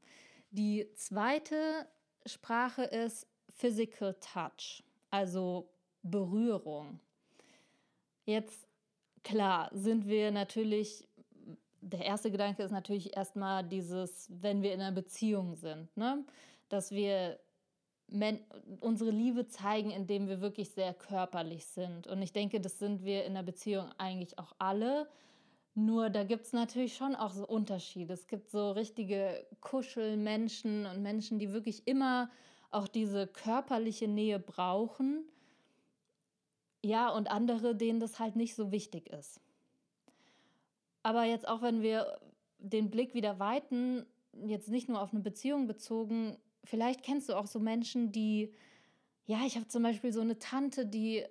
Die 0.52 0.88
zweite 0.96 1.88
Sprache 2.26 2.84
ist 2.84 3.28
Physical 3.50 4.16
Touch, 4.16 4.84
also 5.10 5.70
Berührung. 6.04 7.00
Jetzt, 8.26 8.68
klar, 9.24 9.70
sind 9.74 10.08
wir 10.08 10.32
natürlich 10.32 11.08
der 11.82 12.06
erste 12.06 12.32
Gedanke 12.32 12.64
ist 12.64 12.72
natürlich 12.72 13.16
erstmal 13.16 13.64
dieses, 13.64 14.30
wenn 14.42 14.62
wir 14.62 14.74
in 14.74 14.82
einer 14.82 14.92
Beziehung 14.92 15.56
sind, 15.56 15.96
ne? 15.96 16.24
dass 16.70 16.92
wir 16.92 17.40
unsere 18.80 19.12
Liebe 19.12 19.48
zeigen, 19.48 19.92
indem 19.92 20.28
wir 20.28 20.40
wirklich 20.42 20.70
sehr 20.70 20.94
körperlich 20.94 21.66
sind. 21.66 22.08
Und 22.08 22.22
ich 22.22 22.32
denke, 22.32 22.62
das 22.62 22.80
sind 22.80 23.04
wir 23.04 23.26
in 23.26 23.34
der 23.34 23.44
Beziehung 23.44 23.90
eigentlich 23.98 24.40
auch 24.40 24.54
alle. 24.60 25.08
Nur 25.76 26.10
da 26.10 26.24
gibt 26.24 26.46
es 26.46 26.54
natürlich 26.54 26.96
schon 26.96 27.16
auch 27.16 27.32
so 27.32 27.46
Unterschiede. 27.46 28.14
Es 28.14 28.28
gibt 28.28 28.50
so 28.50 28.72
richtige 28.72 29.46
Kuschelmenschen 29.62 30.86
und 30.86 31.02
Menschen, 31.02 31.38
die 31.38 31.52
wirklich 31.52 31.86
immer 31.88 32.30
auch 32.72 32.88
diese 32.88 33.28
körperliche 33.28 34.08
Nähe 34.08 34.40
brauchen. 34.40 35.26
Ja, 36.84 37.10
und 37.10 37.30
andere, 37.30 37.76
denen 37.76 38.00
das 38.00 38.20
halt 38.20 38.36
nicht 38.36 38.56
so 38.56 38.72
wichtig 38.72 39.10
ist. 39.10 39.42
Aber 41.04 41.24
jetzt 41.24 41.48
auch, 41.48 41.62
wenn 41.62 41.82
wir 41.82 42.20
den 42.60 42.90
Blick 42.90 43.14
wieder 43.14 43.40
weiten, 43.40 44.06
jetzt 44.46 44.70
nicht 44.70 44.90
nur 44.90 45.02
auf 45.02 45.14
eine 45.14 45.22
Beziehung 45.22 45.68
bezogen, 45.68 46.38
vielleicht 46.68 47.04
kennst 47.04 47.30
du 47.30 47.36
auch 47.36 47.48
so 47.48 47.60
Menschen, 47.60 48.12
die, 48.12 48.54
ja, 49.26 49.40
ich 49.46 49.56
habe 49.56 49.68
zum 49.68 49.84
Beispiel 49.84 50.12
so 50.12 50.22
eine 50.22 50.38
Tante, 50.40 50.86
die 50.86 51.26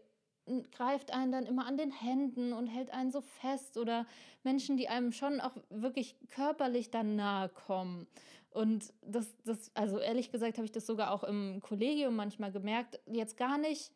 greift 0.73 1.13
einen 1.13 1.33
dann 1.33 1.47
immer 1.47 1.67
an 1.67 1.77
den 1.77 1.91
Händen 1.91 2.53
und 2.53 2.69
hält 2.69 2.91
einen 2.93 3.11
so 3.11 3.21
fest 3.21 3.77
oder 3.79 4.07
Menschen, 4.45 4.77
die 4.77 4.89
einem 4.89 5.13
schon 5.13 5.41
auch 5.41 5.57
wirklich 5.71 6.17
körperlich 6.29 6.91
dann 6.91 7.17
nahe 7.17 7.49
kommen. 7.49 8.07
Und 8.51 8.93
das, 9.03 9.35
das, 9.45 9.71
also 9.75 9.99
ehrlich 9.99 10.31
gesagt, 10.31 10.57
habe 10.57 10.65
ich 10.65 10.73
das 10.73 10.87
sogar 10.87 11.11
auch 11.11 11.25
im 11.25 11.61
Kollegium 11.61 12.17
manchmal 12.17 12.53
gemerkt, 12.53 13.01
jetzt 13.07 13.37
gar 13.37 13.59
nicht 13.59 13.93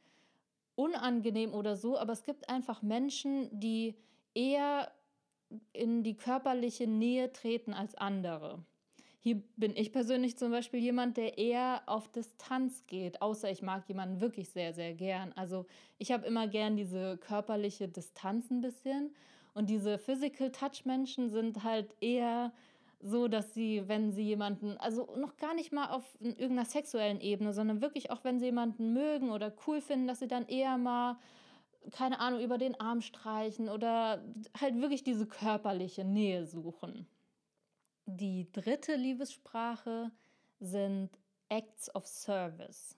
unangenehm 0.74 1.54
oder 1.54 1.76
so, 1.76 1.98
aber 1.98 2.12
es 2.12 2.24
gibt 2.24 2.48
einfach 2.48 2.82
Menschen, 2.82 3.48
die 3.58 3.96
eher 4.34 4.90
in 5.72 6.02
die 6.02 6.16
körperliche 6.16 6.86
Nähe 6.86 7.32
treten 7.32 7.72
als 7.72 7.94
andere. 7.94 8.64
Hier 9.22 9.42
bin 9.56 9.76
ich 9.76 9.92
persönlich 9.92 10.38
zum 10.38 10.50
Beispiel 10.50 10.80
jemand, 10.80 11.18
der 11.18 11.36
eher 11.36 11.82
auf 11.86 12.08
Distanz 12.08 12.86
geht, 12.86 13.20
außer 13.20 13.50
ich 13.50 13.60
mag 13.60 13.86
jemanden 13.86 14.22
wirklich 14.22 14.48
sehr, 14.48 14.72
sehr 14.72 14.94
gern. 14.94 15.34
Also 15.36 15.66
ich 15.98 16.10
habe 16.10 16.26
immer 16.26 16.48
gern 16.48 16.76
diese 16.76 17.18
körperliche 17.18 17.86
Distanz 17.86 18.50
ein 18.50 18.62
bisschen 18.62 19.14
und 19.52 19.68
diese 19.68 19.98
Physical 19.98 20.50
Touch 20.52 20.86
Menschen 20.86 21.28
sind 21.28 21.64
halt 21.64 21.94
eher 22.00 22.52
so, 23.02 23.28
dass 23.28 23.52
sie, 23.52 23.86
wenn 23.88 24.10
sie 24.10 24.22
jemanden, 24.22 24.78
also 24.78 25.14
noch 25.16 25.36
gar 25.36 25.54
nicht 25.54 25.70
mal 25.70 25.90
auf 25.90 26.16
irgendeiner 26.20 26.64
sexuellen 26.64 27.20
Ebene, 27.20 27.52
sondern 27.52 27.82
wirklich 27.82 28.10
auch, 28.10 28.24
wenn 28.24 28.38
sie 28.38 28.46
jemanden 28.46 28.94
mögen 28.94 29.30
oder 29.32 29.52
cool 29.66 29.82
finden, 29.82 30.06
dass 30.06 30.20
sie 30.20 30.28
dann 30.28 30.46
eher 30.46 30.78
mal, 30.78 31.18
keine 31.92 32.20
Ahnung, 32.20 32.40
über 32.40 32.56
den 32.56 32.78
Arm 32.80 33.02
streichen 33.02 33.68
oder 33.68 34.22
halt 34.58 34.80
wirklich 34.80 35.02
diese 35.04 35.26
körperliche 35.26 36.04
Nähe 36.04 36.46
suchen. 36.46 37.06
Die 38.16 38.50
dritte 38.50 38.96
Liebessprache 38.96 40.10
sind 40.58 41.10
Acts 41.48 41.94
of 41.94 42.06
Service. 42.06 42.96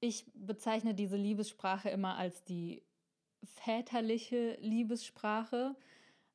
Ich 0.00 0.24
bezeichne 0.34 0.94
diese 0.94 1.16
Liebessprache 1.16 1.90
immer 1.90 2.16
als 2.16 2.44
die 2.44 2.82
väterliche 3.44 4.56
Liebessprache, 4.60 5.76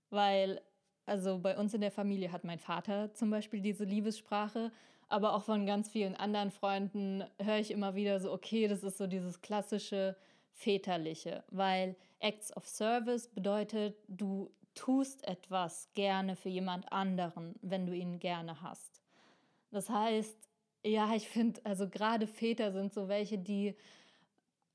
weil 0.10 0.62
also 1.06 1.40
bei 1.40 1.58
uns 1.58 1.74
in 1.74 1.82
der 1.82 1.92
Familie 1.92 2.32
hat 2.32 2.44
mein 2.44 2.60
Vater 2.60 3.14
zum 3.14 3.30
Beispiel 3.32 3.62
diese 3.62 3.86
Liebessprache, 3.86 4.72
aber 5.10 5.34
auch 5.34 5.44
von 5.44 5.66
ganz 5.66 5.90
vielen 5.90 6.16
anderen 6.16 6.52
Freunden 6.52 7.24
höre 7.42 7.60
ich 7.60 7.72
immer 7.72 7.96
wieder 7.96 8.20
so, 8.20 8.32
okay, 8.32 8.68
das 8.68 8.84
ist 8.84 8.98
so 8.98 9.08
dieses 9.08 9.42
klassische 9.42 10.16
väterliche, 10.52 11.44
weil 11.50 11.96
Acts 12.20 12.56
of 12.56 12.68
Service 12.68 13.28
bedeutet, 13.28 13.96
du 14.08 14.52
tust 14.78 15.28
etwas 15.28 15.90
gerne 15.94 16.36
für 16.36 16.50
jemand 16.50 16.92
anderen, 16.92 17.56
wenn 17.62 17.86
du 17.86 17.94
ihn 17.94 18.20
gerne 18.20 18.62
hast. 18.62 19.02
Das 19.72 19.90
heißt, 19.90 20.38
ja, 20.86 21.14
ich 21.16 21.28
finde, 21.28 21.60
also 21.66 21.90
gerade 21.90 22.28
Väter 22.28 22.72
sind 22.72 22.94
so 22.94 23.08
welche, 23.08 23.38
die 23.38 23.76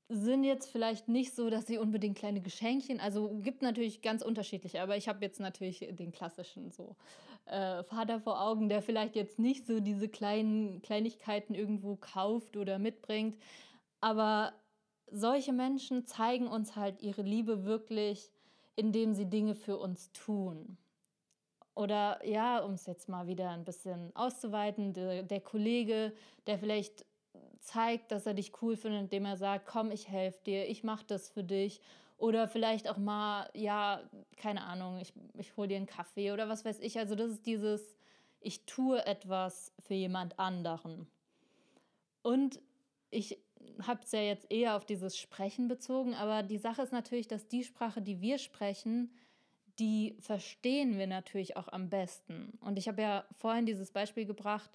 sind 0.09 0.43
jetzt 0.43 0.69
vielleicht 0.69 1.07
nicht 1.07 1.33
so, 1.33 1.49
dass 1.49 1.65
sie 1.65 1.77
unbedingt 1.77 2.17
kleine 2.17 2.41
Geschenkchen, 2.41 2.99
also 2.99 3.39
gibt 3.41 3.61
natürlich 3.61 4.01
ganz 4.01 4.21
unterschiedliche, 4.21 4.81
aber 4.81 4.97
ich 4.97 5.07
habe 5.07 5.23
jetzt 5.25 5.39
natürlich 5.39 5.79
den 5.91 6.11
klassischen 6.11 6.69
so 6.69 6.95
äh, 7.45 7.83
Vater 7.83 8.19
vor 8.19 8.41
Augen, 8.41 8.69
der 8.69 8.81
vielleicht 8.81 9.15
jetzt 9.15 9.39
nicht 9.39 9.65
so 9.65 9.79
diese 9.79 10.09
kleinen 10.09 10.81
Kleinigkeiten 10.81 11.55
irgendwo 11.55 11.95
kauft 11.95 12.57
oder 12.57 12.77
mitbringt, 12.77 13.37
aber 14.01 14.53
solche 15.09 15.53
Menschen 15.53 16.05
zeigen 16.05 16.47
uns 16.47 16.75
halt 16.75 17.01
ihre 17.01 17.21
Liebe 17.21 17.65
wirklich, 17.65 18.29
indem 18.75 19.13
sie 19.13 19.25
Dinge 19.25 19.55
für 19.55 19.77
uns 19.77 20.11
tun. 20.11 20.77
Oder 21.75 22.23
ja, 22.25 22.59
um 22.59 22.73
es 22.73 22.85
jetzt 22.85 23.09
mal 23.09 23.27
wieder 23.27 23.49
ein 23.49 23.65
bisschen 23.65 24.15
auszuweiten, 24.15 24.93
der, 24.93 25.23
der 25.23 25.41
Kollege, 25.41 26.13
der 26.45 26.59
vielleicht 26.59 27.05
zeigt, 27.59 28.11
dass 28.11 28.25
er 28.25 28.33
dich 28.33 28.61
cool 28.61 28.75
findet, 28.75 29.03
indem 29.03 29.25
er 29.25 29.37
sagt, 29.37 29.65
komm, 29.65 29.89
ich 29.89 30.09
helfe 30.09 30.39
dir, 30.45 30.69
ich 30.69 30.83
mache 30.83 31.05
das 31.07 31.29
für 31.29 31.43
dich. 31.43 31.81
Oder 32.17 32.47
vielleicht 32.47 32.89
auch 32.89 32.97
mal, 32.97 33.49
ja, 33.53 34.01
keine 34.37 34.63
Ahnung, 34.63 34.99
ich, 34.99 35.13
ich 35.37 35.57
hole 35.57 35.67
dir 35.67 35.77
einen 35.77 35.87
Kaffee 35.87 36.31
oder 36.31 36.47
was 36.47 36.63
weiß 36.63 36.79
ich. 36.79 36.99
Also 36.99 37.15
das 37.15 37.31
ist 37.31 37.45
dieses, 37.45 37.95
ich 38.39 38.65
tue 38.65 39.03
etwas 39.05 39.73
für 39.79 39.95
jemand 39.95 40.39
anderen. 40.39 41.07
Und 42.21 42.61
ich 43.09 43.39
habe 43.81 44.01
es 44.03 44.11
ja 44.11 44.21
jetzt 44.21 44.51
eher 44.51 44.75
auf 44.75 44.85
dieses 44.85 45.17
Sprechen 45.17 45.67
bezogen, 45.67 46.13
aber 46.13 46.43
die 46.43 46.57
Sache 46.57 46.81
ist 46.81 46.91
natürlich, 46.91 47.27
dass 47.27 47.47
die 47.47 47.63
Sprache, 47.63 48.01
die 48.01 48.21
wir 48.21 48.37
sprechen, 48.37 49.11
die 49.79 50.15
verstehen 50.19 50.97
wir 50.97 51.07
natürlich 51.07 51.57
auch 51.57 51.67
am 51.67 51.89
besten. 51.89 52.57
Und 52.61 52.77
ich 52.77 52.87
habe 52.87 53.01
ja 53.01 53.25
vorhin 53.37 53.65
dieses 53.65 53.91
Beispiel 53.91 54.25
gebracht, 54.25 54.69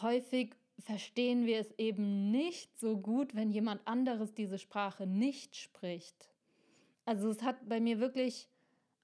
häufig 0.00 0.54
verstehen 0.78 1.46
wir 1.46 1.58
es 1.58 1.72
eben 1.78 2.30
nicht 2.30 2.78
so 2.78 2.96
gut, 2.96 3.34
wenn 3.34 3.50
jemand 3.50 3.86
anderes 3.86 4.34
diese 4.34 4.58
Sprache 4.58 5.06
nicht 5.06 5.56
spricht. 5.56 6.28
Also 7.04 7.30
es 7.30 7.42
hat 7.42 7.68
bei 7.68 7.80
mir 7.80 7.98
wirklich 7.98 8.48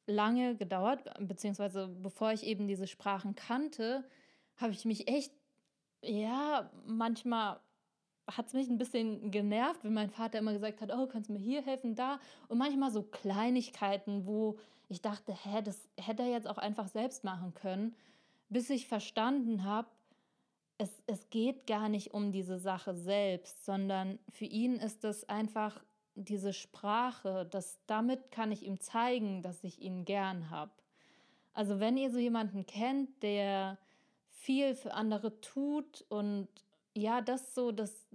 lange 0.07 0.55
gedauert, 0.57 1.03
beziehungsweise 1.19 1.89
bevor 1.89 2.33
ich 2.33 2.45
eben 2.45 2.69
diese 2.69 2.87
Sprachen 2.87 3.35
kannte, 3.35 4.05
habe 4.57 4.73
ich 4.73 4.85
mich 4.85 5.09
echt, 5.09 5.33
ja, 6.03 6.71
manchmal 6.87 7.59
hat 8.27 8.47
es 8.47 8.53
mich 8.53 8.69
ein 8.69 8.79
bisschen 8.79 9.31
genervt, 9.31 9.85
wenn 9.85 9.95
mein 9.95 10.11
Vater 10.11 10.39
immer 10.39 10.53
gesagt 10.53 10.81
hat, 10.81 10.93
oh, 10.93 11.07
kannst 11.07 11.29
du 11.29 11.35
mir 11.35 11.39
hier 11.39 11.63
helfen, 11.63 11.95
da. 11.95 12.19
Und 12.49 12.59
manchmal 12.59 12.91
so 12.91 13.03
Kleinigkeiten, 13.03 14.27
wo 14.27 14.59
ich 14.89 15.03
dachte, 15.03 15.33
hä, 15.33 15.63
das 15.63 15.89
hätte 15.99 16.23
er 16.23 16.31
jetzt 16.31 16.49
auch 16.49 16.59
einfach 16.59 16.89
selbst 16.89 17.25
machen 17.25 17.55
können, 17.55 17.95
bis 18.49 18.71
ich 18.71 18.87
verstanden 18.87 19.65
habe, 19.65 19.89
es, 20.79 20.91
es 21.07 21.31
geht 21.31 21.67
gar 21.67 21.89
nicht 21.89 22.15
um 22.15 22.33
diese 22.33 22.59
Sache 22.59 22.95
selbst, 22.95 23.65
sondern 23.65 24.19
für 24.31 24.45
ihn 24.45 24.77
ist 24.77 25.05
es 25.05 25.29
einfach 25.29 25.83
diese 26.17 26.53
Sprache, 26.53 27.47
dass 27.47 27.79
damit 27.87 28.31
kann 28.31 28.53
ich 28.53 28.65
ihm 28.65 28.81
zeigen, 28.81 29.43
dass 29.43 29.65
ich 29.65 29.81
ihn 29.81 30.05
gern 30.05 30.51
habe. 30.51 30.73
Also 31.53 31.79
wenn 31.79 31.97
ihr 31.97 32.11
so 32.11 32.19
jemanden 32.19 32.67
kennt, 32.67 33.23
der 33.23 33.79
viel 34.31 34.75
für 34.75 34.95
andere 34.95 35.41
tut 35.41 36.05
und 36.09 36.49
ja, 36.95 37.21
das 37.21 37.55
so, 37.55 37.73
dass 37.73 38.07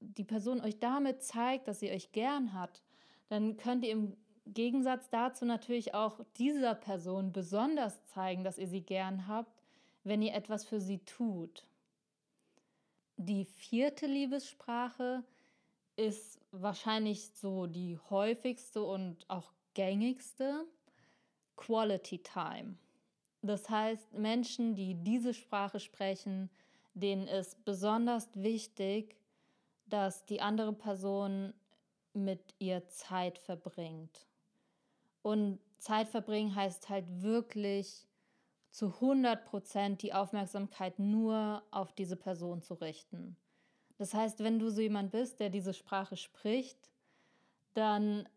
die 0.00 0.24
Person 0.24 0.60
euch 0.60 0.78
damit 0.78 1.22
zeigt, 1.22 1.68
dass 1.68 1.80
sie 1.80 1.90
euch 1.90 2.12
gern 2.12 2.54
hat, 2.54 2.82
dann 3.28 3.56
könnt 3.56 3.84
ihr 3.84 3.92
im 3.92 4.16
Gegensatz 4.46 5.08
dazu 5.10 5.44
natürlich 5.44 5.94
auch 5.94 6.20
dieser 6.36 6.74
Person 6.74 7.32
besonders 7.32 8.04
zeigen, 8.06 8.42
dass 8.42 8.58
ihr 8.58 8.66
sie 8.66 8.82
gern 8.82 9.28
habt, 9.28 9.62
wenn 10.04 10.22
ihr 10.22 10.34
etwas 10.34 10.64
für 10.64 10.80
sie 10.80 10.98
tut. 10.98 11.66
Die 13.16 13.44
vierte 13.44 14.06
Liebessprache 14.06 15.22
ist 15.96 16.40
wahrscheinlich 16.50 17.28
so 17.34 17.66
die 17.66 17.98
häufigste 18.10 18.82
und 18.82 19.24
auch 19.28 19.52
gängigste 19.74 20.66
Quality 21.56 22.18
Time. 22.18 22.76
Das 23.42 23.68
heißt, 23.68 24.12
Menschen, 24.14 24.74
die 24.74 24.94
diese 24.94 25.34
Sprache 25.34 25.78
sprechen, 25.78 26.50
denen 26.94 27.26
ist 27.28 27.64
besonders 27.64 28.28
wichtig, 28.34 29.16
dass 29.86 30.24
die 30.26 30.40
andere 30.40 30.72
Person 30.72 31.54
mit 32.14 32.54
ihr 32.58 32.86
Zeit 32.88 33.38
verbringt. 33.38 34.26
Und 35.22 35.58
Zeit 35.78 36.08
verbringen 36.08 36.54
heißt 36.54 36.88
halt 36.88 37.22
wirklich 37.22 38.06
zu 38.70 38.86
100 38.86 39.44
Prozent 39.44 40.02
die 40.02 40.12
Aufmerksamkeit 40.12 40.98
nur 40.98 41.62
auf 41.70 41.92
diese 41.92 42.16
Person 42.16 42.62
zu 42.62 42.74
richten. 42.74 43.36
Das 43.98 44.14
heißt, 44.14 44.40
wenn 44.40 44.58
du 44.58 44.70
so 44.70 44.80
jemand 44.80 45.12
bist, 45.12 45.40
der 45.40 45.50
diese 45.50 45.74
Sprache 45.74 46.16
spricht, 46.16 46.90
dann 47.74 48.28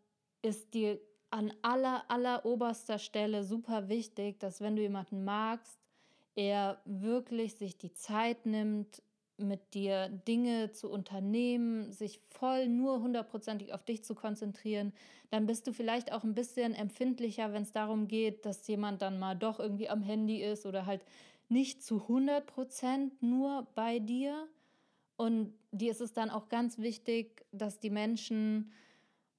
ist 0.42 0.74
dir 0.74 1.00
an 1.32 1.54
aller, 1.62 2.04
aller 2.10 2.46
oberster 2.46 3.00
Stelle 3.00 3.44
super 3.44 3.90
wichtig, 3.90 4.40
dass 4.40 4.62
wenn 4.62 4.76
du 4.76 4.82
jemanden 4.82 5.24
magst, 5.24 5.80
er 6.36 6.82
wirklich 6.86 7.56
sich 7.56 7.78
die 7.78 7.94
Zeit 7.94 8.46
nimmt, 8.46 9.02
mit 9.38 9.74
dir 9.74 10.08
Dinge 10.28 10.72
zu 10.72 10.90
unternehmen, 10.90 11.92
sich 11.92 12.22
voll 12.30 12.68
nur 12.68 13.02
hundertprozentig 13.02 13.74
auf 13.74 13.84
dich 13.84 14.04
zu 14.04 14.16
konzentrieren, 14.16 14.94
dann 15.30 15.46
bist 15.46 15.68
du 15.68 15.74
vielleicht 15.74 16.14
auch 16.14 16.24
ein 16.24 16.36
bisschen 16.36 16.74
empfindlicher, 16.74 17.52
wenn 17.52 17.64
es 17.64 17.72
darum 17.72 18.08
geht, 18.08 18.46
dass 18.46 18.68
jemand 18.68 19.02
dann 19.02 19.20
mal 19.20 19.36
doch 19.36 19.60
irgendwie 19.60 19.90
am 19.90 20.02
Handy 20.02 20.42
ist 20.42 20.66
oder 20.66 20.86
halt 20.86 21.02
nicht 21.50 21.84
zu 21.84 22.04
100 22.04 22.46
Prozent 22.46 23.22
nur 23.22 23.68
bei 23.76 24.00
dir. 24.00 24.48
Und 25.18 25.54
dir 25.72 25.92
ist 25.92 26.02
es 26.02 26.14
dann 26.14 26.30
auch 26.30 26.50
ganz 26.50 26.78
wichtig, 26.78 27.46
dass 27.52 27.80
die 27.80 27.90
Menschen 27.90 28.72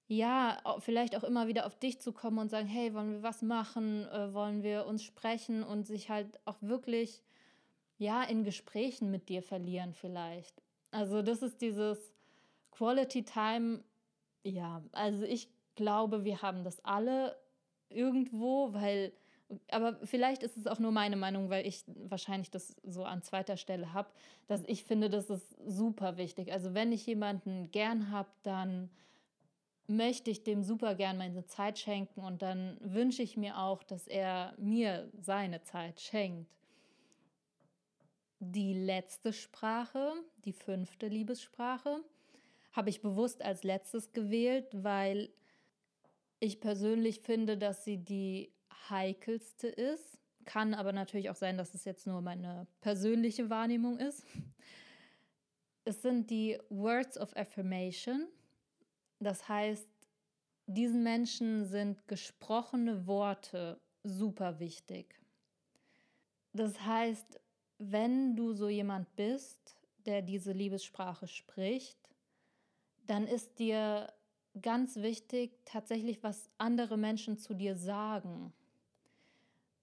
ja, 0.08 0.58
vielleicht 0.78 1.16
auch 1.16 1.24
immer 1.24 1.48
wieder 1.48 1.66
auf 1.66 1.76
dich 1.78 2.00
zu 2.00 2.12
kommen 2.12 2.38
und 2.38 2.48
sagen, 2.48 2.68
hey, 2.68 2.94
wollen 2.94 3.12
wir 3.12 3.22
was 3.22 3.42
machen, 3.42 4.06
äh, 4.06 4.32
wollen 4.32 4.62
wir 4.62 4.86
uns 4.86 5.02
sprechen 5.02 5.62
und 5.62 5.86
sich 5.86 6.10
halt 6.10 6.28
auch 6.44 6.58
wirklich 6.60 7.22
ja, 7.98 8.22
in 8.22 8.44
Gesprächen 8.44 9.10
mit 9.10 9.28
dir 9.28 9.42
verlieren 9.42 9.94
vielleicht. 9.94 10.62
Also 10.90 11.22
das 11.22 11.42
ist 11.42 11.60
dieses 11.60 12.12
Quality 12.70 13.24
Time, 13.24 13.82
ja, 14.44 14.82
also 14.92 15.24
ich 15.24 15.48
glaube, 15.74 16.24
wir 16.24 16.42
haben 16.42 16.62
das 16.62 16.84
alle 16.84 17.36
irgendwo, 17.88 18.72
weil, 18.74 19.12
aber 19.70 19.96
vielleicht 20.04 20.42
ist 20.42 20.56
es 20.56 20.66
auch 20.66 20.78
nur 20.78 20.92
meine 20.92 21.16
Meinung, 21.16 21.50
weil 21.50 21.66
ich 21.66 21.84
wahrscheinlich 21.86 22.50
das 22.50 22.76
so 22.82 23.04
an 23.04 23.22
zweiter 23.22 23.56
Stelle 23.56 23.92
habe, 23.92 24.10
dass 24.46 24.62
ich 24.66 24.84
finde, 24.84 25.10
das 25.10 25.30
ist 25.30 25.56
super 25.66 26.16
wichtig. 26.16 26.52
Also 26.52 26.74
wenn 26.74 26.92
ich 26.92 27.06
jemanden 27.06 27.70
gern 27.70 28.10
habe, 28.10 28.28
dann 28.42 28.90
möchte 29.88 30.30
ich 30.30 30.42
dem 30.42 30.62
super 30.62 30.94
gern 30.94 31.18
meine 31.18 31.46
Zeit 31.46 31.78
schenken 31.78 32.20
und 32.20 32.42
dann 32.42 32.76
wünsche 32.80 33.22
ich 33.22 33.36
mir 33.36 33.58
auch, 33.58 33.82
dass 33.82 34.06
er 34.06 34.54
mir 34.58 35.10
seine 35.20 35.62
Zeit 35.62 36.00
schenkt. 36.00 36.50
Die 38.38 38.74
letzte 38.74 39.32
Sprache, 39.32 40.12
die 40.44 40.52
fünfte 40.52 41.08
Liebessprache, 41.08 42.00
habe 42.72 42.90
ich 42.90 43.00
bewusst 43.00 43.42
als 43.42 43.64
letztes 43.64 44.12
gewählt, 44.12 44.66
weil 44.72 45.30
ich 46.40 46.60
persönlich 46.60 47.20
finde, 47.20 47.56
dass 47.56 47.84
sie 47.84 47.96
die 47.96 48.52
heikelste 48.90 49.68
ist. 49.68 50.18
Kann 50.44 50.74
aber 50.74 50.92
natürlich 50.92 51.30
auch 51.30 51.36
sein, 51.36 51.56
dass 51.56 51.74
es 51.74 51.84
jetzt 51.84 52.06
nur 52.06 52.20
meine 52.20 52.66
persönliche 52.80 53.48
Wahrnehmung 53.50 53.98
ist. 53.98 54.24
Es 55.84 56.02
sind 56.02 56.30
die 56.30 56.58
Words 56.68 57.18
of 57.18 57.34
Affirmation. 57.36 58.28
Das 59.18 59.48
heißt, 59.48 59.88
diesen 60.66 61.02
Menschen 61.02 61.64
sind 61.64 62.06
gesprochene 62.08 63.06
Worte 63.06 63.80
super 64.02 64.58
wichtig. 64.58 65.18
Das 66.52 66.80
heißt, 66.80 67.40
wenn 67.78 68.36
du 68.36 68.52
so 68.52 68.68
jemand 68.68 69.14
bist, 69.16 69.76
der 70.06 70.22
diese 70.22 70.52
Liebessprache 70.52 71.28
spricht, 71.28 71.98
dann 73.06 73.26
ist 73.26 73.58
dir 73.58 74.12
ganz 74.60 74.96
wichtig 74.96 75.58
tatsächlich, 75.64 76.22
was 76.22 76.48
andere 76.58 76.96
Menschen 76.96 77.38
zu 77.38 77.54
dir 77.54 77.76
sagen. 77.76 78.52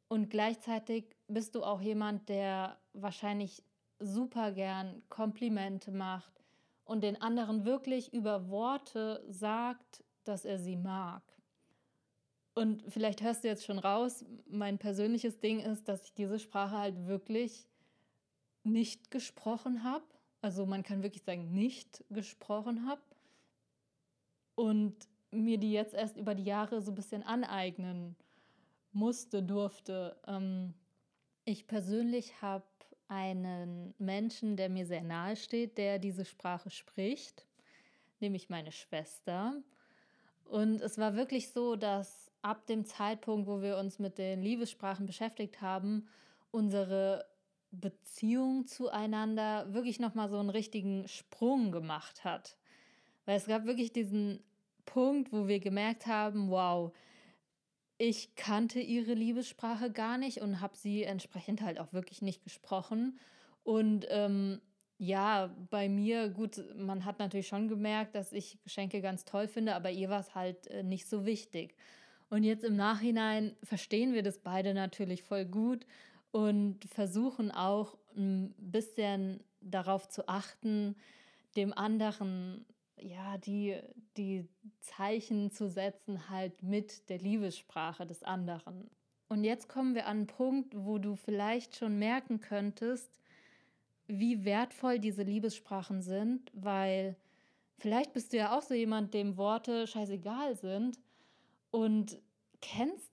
Und 0.07 0.29
gleichzeitig 0.29 1.15
bist 1.27 1.55
du 1.55 1.63
auch 1.63 1.81
jemand, 1.81 2.27
der 2.29 2.77
wahrscheinlich 2.93 3.63
super 3.99 4.51
gern 4.51 5.01
Komplimente 5.09 5.91
macht 5.91 6.42
und 6.85 7.01
den 7.01 7.21
anderen 7.21 7.65
wirklich 7.65 8.13
über 8.13 8.49
Worte 8.49 9.23
sagt, 9.29 10.03
dass 10.23 10.45
er 10.45 10.59
sie 10.59 10.75
mag. 10.75 11.23
Und 12.55 12.83
vielleicht 12.87 13.21
hörst 13.23 13.43
du 13.43 13.47
jetzt 13.47 13.65
schon 13.65 13.79
raus, 13.79 14.23
mein 14.47 14.77
persönliches 14.77 15.39
Ding 15.39 15.59
ist, 15.59 15.87
dass 15.87 16.05
ich 16.05 16.13
diese 16.13 16.39
Sprache 16.39 16.77
halt 16.77 17.07
wirklich 17.07 17.67
nicht 18.63 19.11
gesprochen 19.11 19.83
habe. 19.83 20.05
Also 20.41 20.65
man 20.65 20.83
kann 20.83 21.03
wirklich 21.03 21.23
sagen, 21.23 21.53
nicht 21.53 22.03
gesprochen 22.09 22.85
habe. 22.87 23.01
Und 24.55 24.95
mir 25.31 25.57
die 25.57 25.71
jetzt 25.71 25.95
erst 25.95 26.17
über 26.17 26.35
die 26.35 26.43
Jahre 26.43 26.81
so 26.81 26.91
ein 26.91 26.95
bisschen 26.95 27.23
aneignen 27.23 28.15
musste, 28.91 29.41
durfte. 29.41 30.15
Ähm, 30.27 30.75
ich 31.45 31.65
persönlich 31.65 32.41
habe 32.41 32.65
einen 33.07 33.93
Menschen, 33.97 34.57
der 34.57 34.69
mir 34.69 34.85
sehr 34.85 35.03
nahe 35.03 35.35
steht, 35.35 35.77
der 35.77 35.99
diese 35.99 36.25
Sprache 36.25 36.69
spricht, 36.69 37.45
nämlich 38.19 38.49
meine 38.49 38.71
Schwester. 38.71 39.61
Und 40.45 40.81
es 40.81 40.97
war 40.97 41.15
wirklich 41.15 41.51
so, 41.51 41.75
dass 41.75 42.31
ab 42.41 42.67
dem 42.67 42.85
Zeitpunkt, 42.85 43.47
wo 43.47 43.61
wir 43.61 43.77
uns 43.77 43.99
mit 43.99 44.17
den 44.17 44.41
Liebessprachen 44.41 45.05
beschäftigt 45.05 45.61
haben, 45.61 46.07
unsere 46.51 47.25
Beziehung 47.71 48.67
zueinander 48.67 49.73
wirklich 49.73 49.99
nochmal 49.99 50.29
so 50.29 50.37
einen 50.37 50.49
richtigen 50.49 51.07
Sprung 51.07 51.71
gemacht 51.71 52.23
hat. 52.23 52.57
Weil 53.25 53.37
es 53.37 53.47
gab 53.47 53.65
wirklich 53.65 53.91
diesen 53.91 54.43
Punkt, 54.85 55.31
wo 55.31 55.47
wir 55.47 55.59
gemerkt 55.59 56.05
haben, 56.05 56.49
wow, 56.51 56.93
ich 57.97 58.35
kannte 58.35 58.79
ihre 58.79 59.13
Liebessprache 59.13 59.91
gar 59.91 60.17
nicht 60.17 60.41
und 60.41 60.61
habe 60.61 60.75
sie 60.75 61.03
entsprechend 61.03 61.61
halt 61.61 61.79
auch 61.79 61.93
wirklich 61.93 62.21
nicht 62.21 62.43
gesprochen. 62.43 63.19
Und 63.63 64.05
ähm, 64.09 64.61
ja, 64.97 65.55
bei 65.69 65.89
mir, 65.89 66.29
gut, 66.29 66.63
man 66.75 67.05
hat 67.05 67.19
natürlich 67.19 67.47
schon 67.47 67.67
gemerkt, 67.67 68.15
dass 68.15 68.31
ich 68.31 68.61
Geschenke 68.63 69.01
ganz 69.01 69.25
toll 69.25 69.47
finde, 69.47 69.75
aber 69.75 69.91
ihr 69.91 70.09
war 70.09 70.19
es 70.19 70.35
halt 70.35 70.67
äh, 70.67 70.83
nicht 70.83 71.07
so 71.07 71.25
wichtig. 71.25 71.75
Und 72.29 72.43
jetzt 72.43 72.63
im 72.63 72.75
Nachhinein 72.75 73.55
verstehen 73.63 74.13
wir 74.13 74.23
das 74.23 74.39
beide 74.39 74.73
natürlich 74.73 75.23
voll 75.23 75.45
gut 75.45 75.85
und 76.31 76.83
versuchen 76.85 77.51
auch 77.51 77.97
ein 78.15 78.53
bisschen 78.57 79.43
darauf 79.61 80.09
zu 80.09 80.27
achten, 80.27 80.95
dem 81.55 81.73
anderen 81.73 82.65
ja, 82.99 83.37
die, 83.37 83.79
die 84.17 84.47
Zeichen 84.79 85.51
zu 85.51 85.69
setzen, 85.69 86.29
halt 86.29 86.63
mit 86.63 87.09
der 87.09 87.19
Liebessprache 87.19 88.05
des 88.05 88.23
anderen. 88.23 88.89
Und 89.29 89.43
jetzt 89.43 89.67
kommen 89.67 89.95
wir 89.95 90.05
an 90.05 90.17
einen 90.17 90.27
Punkt, 90.27 90.75
wo 90.77 90.97
du 90.97 91.15
vielleicht 91.15 91.75
schon 91.75 91.97
merken 91.97 92.39
könntest, 92.39 93.19
wie 94.07 94.45
wertvoll 94.45 94.99
diese 94.99 95.23
Liebessprachen 95.23 96.01
sind, 96.01 96.51
weil 96.53 97.15
vielleicht 97.79 98.13
bist 98.13 98.33
du 98.33 98.37
ja 98.37 98.57
auch 98.57 98.61
so 98.61 98.73
jemand, 98.73 99.13
dem 99.13 99.37
Worte 99.37 99.87
scheißegal 99.87 100.55
sind 100.55 100.99
und 101.71 102.19
kennst 102.61 103.11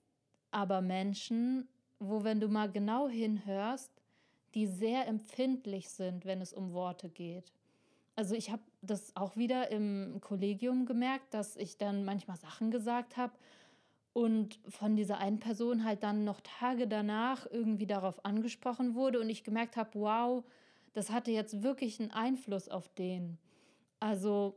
aber 0.51 0.81
Menschen, 0.81 1.67
wo, 1.99 2.23
wenn 2.23 2.39
du 2.39 2.49
mal 2.49 2.71
genau 2.71 3.07
hinhörst, 3.07 3.91
die 4.53 4.67
sehr 4.67 5.07
empfindlich 5.07 5.89
sind, 5.89 6.25
wenn 6.25 6.41
es 6.41 6.53
um 6.53 6.73
Worte 6.73 7.09
geht. 7.09 7.53
Also 8.21 8.35
ich 8.35 8.51
habe 8.51 8.61
das 8.83 9.15
auch 9.15 9.35
wieder 9.35 9.71
im 9.71 10.19
Kollegium 10.21 10.85
gemerkt, 10.85 11.33
dass 11.33 11.55
ich 11.55 11.79
dann 11.79 12.05
manchmal 12.05 12.37
Sachen 12.37 12.69
gesagt 12.69 13.17
habe 13.17 13.33
und 14.13 14.59
von 14.69 14.95
dieser 14.95 15.17
einen 15.17 15.39
Person 15.39 15.83
halt 15.83 16.03
dann 16.03 16.23
noch 16.23 16.39
Tage 16.41 16.87
danach 16.87 17.47
irgendwie 17.49 17.87
darauf 17.87 18.23
angesprochen 18.23 18.93
wurde 18.93 19.19
und 19.19 19.27
ich 19.27 19.43
gemerkt 19.43 19.75
habe, 19.75 19.89
wow, 19.95 20.43
das 20.93 21.09
hatte 21.09 21.31
jetzt 21.31 21.63
wirklich 21.63 21.99
einen 21.99 22.11
Einfluss 22.11 22.69
auf 22.69 22.89
den. 22.89 23.39
Also 23.99 24.55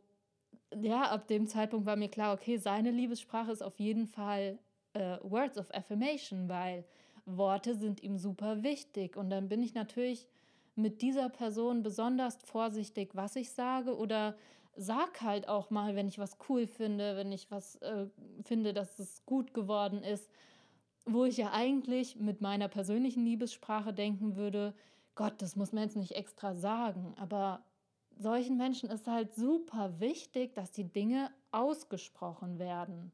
ja, 0.78 1.04
ab 1.04 1.26
dem 1.28 1.46
Zeitpunkt 1.46 1.86
war 1.86 1.96
mir 1.96 2.10
klar, 2.10 2.34
okay, 2.34 2.58
seine 2.58 2.90
Liebessprache 2.90 3.50
ist 3.50 3.62
auf 3.62 3.80
jeden 3.80 4.06
Fall 4.06 4.58
äh, 4.92 5.16
Words 5.22 5.56
of 5.56 5.72
Affirmation, 5.72 6.50
weil 6.50 6.84
Worte 7.24 7.74
sind 7.76 8.02
ihm 8.02 8.18
super 8.18 8.62
wichtig. 8.62 9.16
Und 9.16 9.30
dann 9.30 9.48
bin 9.48 9.62
ich 9.62 9.72
natürlich 9.72 10.28
mit 10.76 11.02
dieser 11.02 11.28
Person 11.28 11.82
besonders 11.82 12.36
vorsichtig, 12.44 13.14
was 13.14 13.36
ich 13.36 13.50
sage 13.50 13.96
oder 13.96 14.36
sag 14.76 15.20
halt 15.20 15.48
auch 15.48 15.70
mal, 15.70 15.94
wenn 15.94 16.08
ich 16.08 16.18
was 16.18 16.36
cool 16.48 16.66
finde, 16.66 17.16
wenn 17.16 17.30
ich 17.32 17.50
was 17.50 17.76
äh, 17.76 18.06
finde, 18.44 18.72
dass 18.72 18.98
es 18.98 19.24
gut 19.24 19.54
geworden 19.54 20.02
ist, 20.02 20.28
wo 21.06 21.24
ich 21.24 21.36
ja 21.36 21.52
eigentlich 21.52 22.16
mit 22.16 22.40
meiner 22.40 22.68
persönlichen 22.68 23.24
Liebessprache 23.24 23.92
denken 23.92 24.36
würde, 24.36 24.74
Gott, 25.14 25.34
das 25.42 25.54
muss 25.54 25.72
man 25.72 25.84
jetzt 25.84 25.96
nicht 25.96 26.12
extra 26.12 26.54
sagen, 26.54 27.14
aber 27.16 27.64
solchen 28.18 28.56
Menschen 28.56 28.90
ist 28.90 29.06
halt 29.06 29.34
super 29.34 30.00
wichtig, 30.00 30.54
dass 30.54 30.72
die 30.72 30.90
Dinge 30.92 31.30
ausgesprochen 31.52 32.58
werden. 32.58 33.12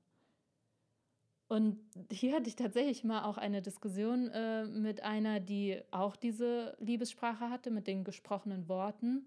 Und 1.51 1.81
hier 2.13 2.37
hatte 2.37 2.49
ich 2.49 2.55
tatsächlich 2.55 3.03
mal 3.03 3.25
auch 3.25 3.37
eine 3.37 3.61
Diskussion 3.61 4.29
äh, 4.29 4.67
mit 4.67 5.03
einer, 5.03 5.41
die 5.41 5.83
auch 5.91 6.15
diese 6.15 6.77
Liebessprache 6.79 7.51
hatte, 7.51 7.73
mit 7.73 7.89
den 7.89 8.05
gesprochenen 8.05 8.69
Worten. 8.69 9.27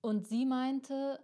Und 0.00 0.26
sie 0.26 0.46
meinte, 0.46 1.20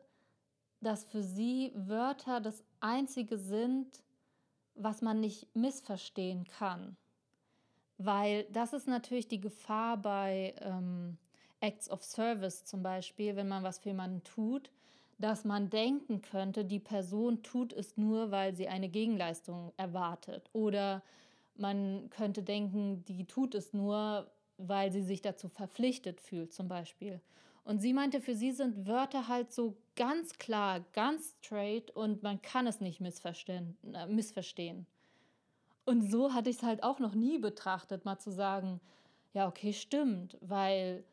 dass 0.82 1.04
für 1.04 1.22
sie 1.22 1.72
Wörter 1.74 2.42
das 2.42 2.62
Einzige 2.80 3.38
sind, 3.38 4.02
was 4.74 5.00
man 5.00 5.18
nicht 5.18 5.48
missverstehen 5.56 6.44
kann. 6.44 6.94
Weil 7.96 8.44
das 8.52 8.74
ist 8.74 8.86
natürlich 8.86 9.28
die 9.28 9.40
Gefahr 9.40 9.96
bei 9.96 10.54
ähm, 10.60 11.16
Acts 11.60 11.88
of 11.88 12.04
Service 12.04 12.66
zum 12.66 12.82
Beispiel, 12.82 13.34
wenn 13.34 13.48
man 13.48 13.62
was 13.62 13.78
für 13.78 13.88
jemanden 13.88 14.22
tut, 14.24 14.70
dass 15.20 15.44
man 15.44 15.68
denken 15.68 16.22
könnte, 16.22 16.64
die 16.64 16.78
Person 16.78 17.42
tut 17.42 17.74
es 17.74 17.96
nur, 17.98 18.30
weil 18.30 18.54
sie 18.56 18.68
eine 18.68 18.88
Gegenleistung 18.88 19.72
erwartet. 19.76 20.48
Oder 20.54 21.02
man 21.56 22.08
könnte 22.08 22.42
denken, 22.42 23.04
die 23.04 23.26
tut 23.26 23.54
es 23.54 23.74
nur, 23.74 24.30
weil 24.56 24.90
sie 24.90 25.02
sich 25.02 25.20
dazu 25.20 25.48
verpflichtet 25.48 26.20
fühlt, 26.20 26.54
zum 26.54 26.68
Beispiel. 26.68 27.20
Und 27.64 27.80
sie 27.80 27.92
meinte, 27.92 28.22
für 28.22 28.34
sie 28.34 28.52
sind 28.52 28.86
Wörter 28.86 29.28
halt 29.28 29.52
so 29.52 29.76
ganz 29.94 30.38
klar, 30.38 30.80
ganz 30.94 31.34
straight 31.42 31.90
und 31.90 32.22
man 32.22 32.40
kann 32.40 32.66
es 32.66 32.80
nicht 32.80 33.00
missverstehen. 33.00 33.76
Äh, 33.92 34.06
missverstehen. 34.06 34.86
Und 35.84 36.10
so 36.10 36.32
hatte 36.32 36.48
ich 36.48 36.56
es 36.56 36.62
halt 36.62 36.82
auch 36.82 36.98
noch 36.98 37.14
nie 37.14 37.38
betrachtet, 37.38 38.06
mal 38.06 38.18
zu 38.18 38.30
sagen, 38.30 38.80
ja, 39.34 39.46
okay, 39.46 39.74
stimmt, 39.74 40.38
weil 40.40 41.04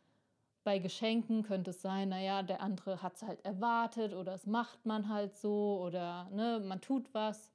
bei 0.68 0.80
Geschenken 0.80 1.44
könnte 1.44 1.70
es 1.70 1.82
sein, 1.82 2.10
naja, 2.10 2.44
der 2.44 2.60
andere 2.60 3.02
hat 3.02 3.16
es 3.16 3.24
halt 3.24 3.40
erwartet 3.46 4.14
oder 4.14 4.34
es 4.34 4.46
macht 4.46 4.86
man 4.86 5.08
halt 5.08 5.34
so 5.34 5.82
oder 5.82 6.30
ne, 6.34 6.60
man 6.60 6.82
tut 6.82 7.06
was, 7.14 7.54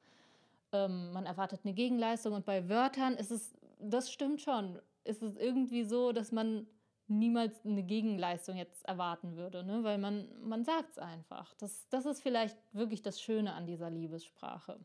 ähm, 0.73 1.13
man 1.13 1.27
erwartet 1.27 1.61
eine 1.63 1.75
Gegenleistung 1.75 2.33
und 2.33 2.47
bei 2.47 2.71
Wörtern 2.71 3.13
ist 3.17 3.31
es, 3.31 3.53
das 3.79 4.11
stimmt 4.11 4.41
schon, 4.41 4.79
ist 5.05 5.23
es 5.23 5.37
irgendwie 5.37 5.85
so, 5.85 6.13
dass 6.13 6.33
man 6.33 6.67
niemals 7.07 7.67
eine 7.67 7.83
Gegenleistung 7.83 8.57
jetzt 8.57 8.83
erwarten 8.87 9.37
würde, 9.37 9.63
ne? 9.63 9.85
weil 9.85 9.99
man, 9.99 10.27
man 10.43 10.65
sagt 10.65 10.93
es 10.93 10.99
einfach. 10.99 11.53
Das, 11.57 11.87
das 11.91 12.07
ist 12.07 12.23
vielleicht 12.23 12.57
wirklich 12.73 13.03
das 13.03 13.21
Schöne 13.21 13.53
an 13.53 13.67
dieser 13.67 13.91
Liebessprache. 13.91 14.81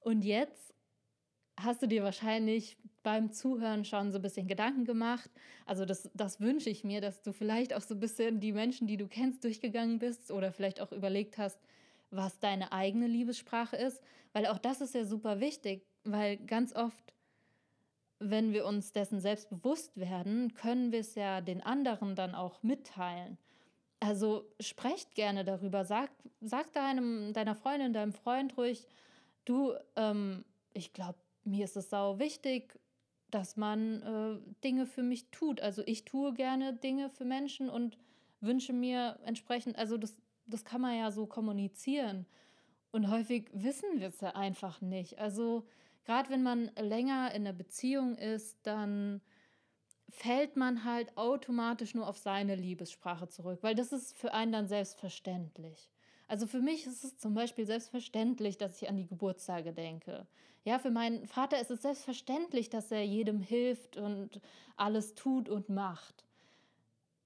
Und 0.00 0.24
jetzt 0.24 0.74
hast 1.56 1.82
du 1.82 1.86
dir 1.88 2.02
wahrscheinlich 2.02 2.76
beim 3.02 3.32
Zuhören 3.32 3.84
schon 3.84 4.10
so 4.10 4.18
ein 4.18 4.22
bisschen 4.22 4.48
Gedanken 4.48 4.84
gemacht. 4.84 5.30
Also 5.66 5.84
das, 5.84 6.10
das 6.14 6.40
wünsche 6.40 6.70
ich 6.70 6.84
mir, 6.84 7.00
dass 7.00 7.22
du 7.22 7.32
vielleicht 7.32 7.74
auch 7.74 7.82
so 7.82 7.94
ein 7.94 8.00
bisschen 8.00 8.40
die 8.40 8.52
Menschen, 8.52 8.86
die 8.86 8.96
du 8.96 9.06
kennst, 9.06 9.44
durchgegangen 9.44 9.98
bist 9.98 10.30
oder 10.30 10.50
vielleicht 10.52 10.80
auch 10.80 10.90
überlegt 10.90 11.38
hast, 11.38 11.60
was 12.10 12.40
deine 12.40 12.72
eigene 12.72 13.06
Liebessprache 13.06 13.76
ist. 13.76 14.02
Weil 14.32 14.46
auch 14.46 14.58
das 14.58 14.80
ist 14.80 14.94
ja 14.94 15.04
super 15.04 15.38
wichtig, 15.38 15.86
weil 16.02 16.38
ganz 16.38 16.74
oft, 16.74 17.14
wenn 18.18 18.52
wir 18.52 18.64
uns 18.64 18.92
dessen 18.92 19.20
selbst 19.20 19.50
bewusst 19.50 19.96
werden, 19.98 20.54
können 20.54 20.90
wir 20.90 21.00
es 21.00 21.14
ja 21.14 21.40
den 21.40 21.62
anderen 21.62 22.16
dann 22.16 22.34
auch 22.34 22.62
mitteilen. 22.62 23.38
Also 24.00 24.50
sprecht 24.60 25.14
gerne 25.14 25.44
darüber. 25.44 25.84
Sag, 25.84 26.10
sag 26.40 26.72
deinem, 26.72 27.32
deiner 27.32 27.54
Freundin, 27.54 27.92
deinem 27.92 28.12
Freund 28.12 28.56
ruhig, 28.56 28.86
du, 29.44 29.74
ähm, 29.96 30.44
ich 30.72 30.92
glaube, 30.92 31.18
mir 31.44 31.64
ist 31.64 31.76
es 31.76 31.90
sau 31.90 32.18
wichtig, 32.18 32.78
dass 33.30 33.56
man 33.56 34.02
äh, 34.02 34.54
Dinge 34.62 34.86
für 34.86 35.02
mich 35.02 35.30
tut. 35.30 35.60
Also 35.60 35.82
ich 35.86 36.04
tue 36.04 36.32
gerne 36.34 36.74
Dinge 36.74 37.10
für 37.10 37.24
Menschen 37.24 37.68
und 37.68 37.98
wünsche 38.40 38.72
mir 38.72 39.18
entsprechend, 39.24 39.76
also 39.76 39.96
das, 39.96 40.20
das 40.46 40.64
kann 40.64 40.80
man 40.80 40.96
ja 40.96 41.10
so 41.10 41.26
kommunizieren. 41.26 42.26
Und 42.92 43.10
häufig 43.10 43.50
wissen 43.52 43.98
wir 43.98 44.08
es 44.08 44.20
ja 44.20 44.36
einfach 44.36 44.80
nicht. 44.80 45.18
Also 45.18 45.66
gerade 46.04 46.30
wenn 46.30 46.42
man 46.42 46.70
länger 46.78 47.34
in 47.34 47.42
einer 47.42 47.52
Beziehung 47.52 48.16
ist, 48.16 48.58
dann 48.62 49.20
fällt 50.08 50.56
man 50.56 50.84
halt 50.84 51.16
automatisch 51.16 51.94
nur 51.94 52.06
auf 52.06 52.18
seine 52.18 52.54
Liebessprache 52.54 53.28
zurück, 53.28 53.58
weil 53.62 53.74
das 53.74 53.92
ist 53.92 54.16
für 54.16 54.32
einen 54.32 54.52
dann 54.52 54.68
selbstverständlich. 54.68 55.90
Also 56.28 56.46
für 56.46 56.60
mich 56.60 56.86
ist 56.86 57.04
es 57.04 57.18
zum 57.18 57.34
Beispiel 57.34 57.66
selbstverständlich, 57.66 58.58
dass 58.58 58.80
ich 58.80 58.88
an 58.88 58.96
die 58.96 59.06
Geburtstage 59.06 59.72
denke. 59.72 60.26
Ja, 60.64 60.78
für 60.78 60.90
meinen 60.90 61.26
Vater 61.26 61.60
ist 61.60 61.70
es 61.70 61.82
selbstverständlich, 61.82 62.70
dass 62.70 62.90
er 62.90 63.04
jedem 63.04 63.40
hilft 63.40 63.96
und 63.96 64.40
alles 64.76 65.14
tut 65.14 65.48
und 65.48 65.68
macht. 65.68 66.24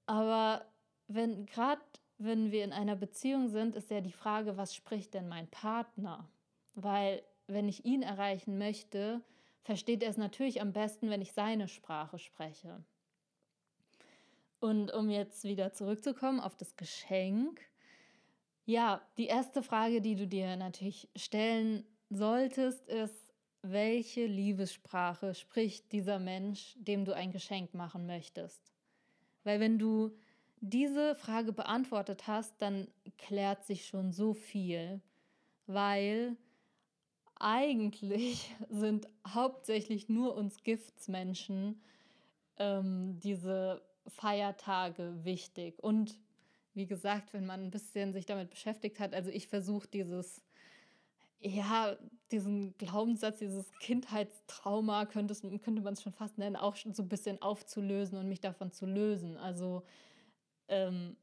Aber 0.05 0.65
wenn 1.07 1.45
gerade 1.45 1.81
wenn 2.19 2.51
wir 2.51 2.65
in 2.65 2.73
einer 2.73 2.97
Beziehung 2.97 3.47
sind, 3.47 3.75
ist 3.75 3.89
ja 3.89 4.01
die 4.01 4.11
Frage, 4.11 4.57
was 4.57 4.75
spricht 4.75 5.13
denn 5.13 5.29
mein 5.29 5.47
Partner? 5.47 6.29
Weil 6.75 7.23
wenn 7.47 7.69
ich 7.69 7.85
ihn 7.85 8.03
erreichen 8.03 8.57
möchte, 8.57 9.21
versteht 9.63 10.03
er 10.03 10.09
es 10.09 10.17
natürlich 10.17 10.61
am 10.61 10.73
besten, 10.73 11.09
wenn 11.09 11.21
ich 11.21 11.31
seine 11.31 11.69
Sprache 11.69 12.19
spreche. 12.19 12.83
Und 14.59 14.93
um 14.93 15.09
jetzt 15.09 15.45
wieder 15.45 15.71
zurückzukommen 15.71 16.41
auf 16.41 16.57
das 16.57 16.75
Geschenk, 16.75 17.61
ja, 18.65 19.01
die 19.17 19.27
erste 19.27 19.63
Frage, 19.63 20.01
die 20.01 20.15
du 20.15 20.27
dir 20.27 20.57
natürlich 20.57 21.07
stellen 21.15 21.85
solltest, 22.09 22.85
ist, 22.89 23.28
welche 23.61 24.25
Liebessprache 24.25 25.35
spricht 25.35 25.91
dieser 25.91 26.19
Mensch, 26.19 26.75
dem 26.77 27.05
du 27.05 27.13
ein 27.13 27.31
Geschenk 27.31 27.73
machen 27.73 28.05
möchtest? 28.05 28.61
Weil 29.43 29.59
wenn 29.59 29.79
du 29.79 30.15
diese 30.61 31.15
Frage 31.15 31.53
beantwortet 31.53 32.27
hast, 32.27 32.53
dann 32.61 32.87
klärt 33.17 33.65
sich 33.65 33.85
schon 33.85 34.11
so 34.11 34.33
viel, 34.33 35.01
weil 35.67 36.35
eigentlich 37.35 38.53
sind 38.69 39.07
hauptsächlich 39.27 40.09
nur 40.09 40.35
uns 40.35 40.63
Giftsmenschen 40.63 41.81
ähm, 42.57 43.19
diese 43.19 43.81
Feiertage 44.07 45.23
wichtig 45.23 45.81
und 45.81 46.19
wie 46.73 46.85
gesagt, 46.85 47.33
wenn 47.33 47.45
man 47.45 47.63
ein 47.63 47.71
bisschen 47.71 48.13
sich 48.13 48.25
damit 48.25 48.49
beschäftigt 48.49 48.99
hat, 48.99 49.13
also 49.13 49.29
ich 49.29 49.47
versuche 49.47 49.87
dieses, 49.87 50.41
ja, 51.41 51.97
diesen 52.31 52.77
Glaubenssatz, 52.77 53.39
dieses 53.39 53.71
Kindheitstrauma, 53.79 55.05
könnte, 55.05 55.33
es, 55.33 55.41
könnte 55.41 55.81
man 55.81 55.93
es 55.93 56.01
schon 56.01 56.13
fast 56.13 56.37
nennen, 56.37 56.55
auch 56.55 56.75
so 56.75 57.03
ein 57.03 57.09
bisschen 57.09 57.41
aufzulösen 57.41 58.17
und 58.17 58.27
mich 58.27 58.41
davon 58.41 58.71
zu 58.71 58.85
lösen. 58.85 59.37
Also 59.37 59.83
ähm, 60.67 61.15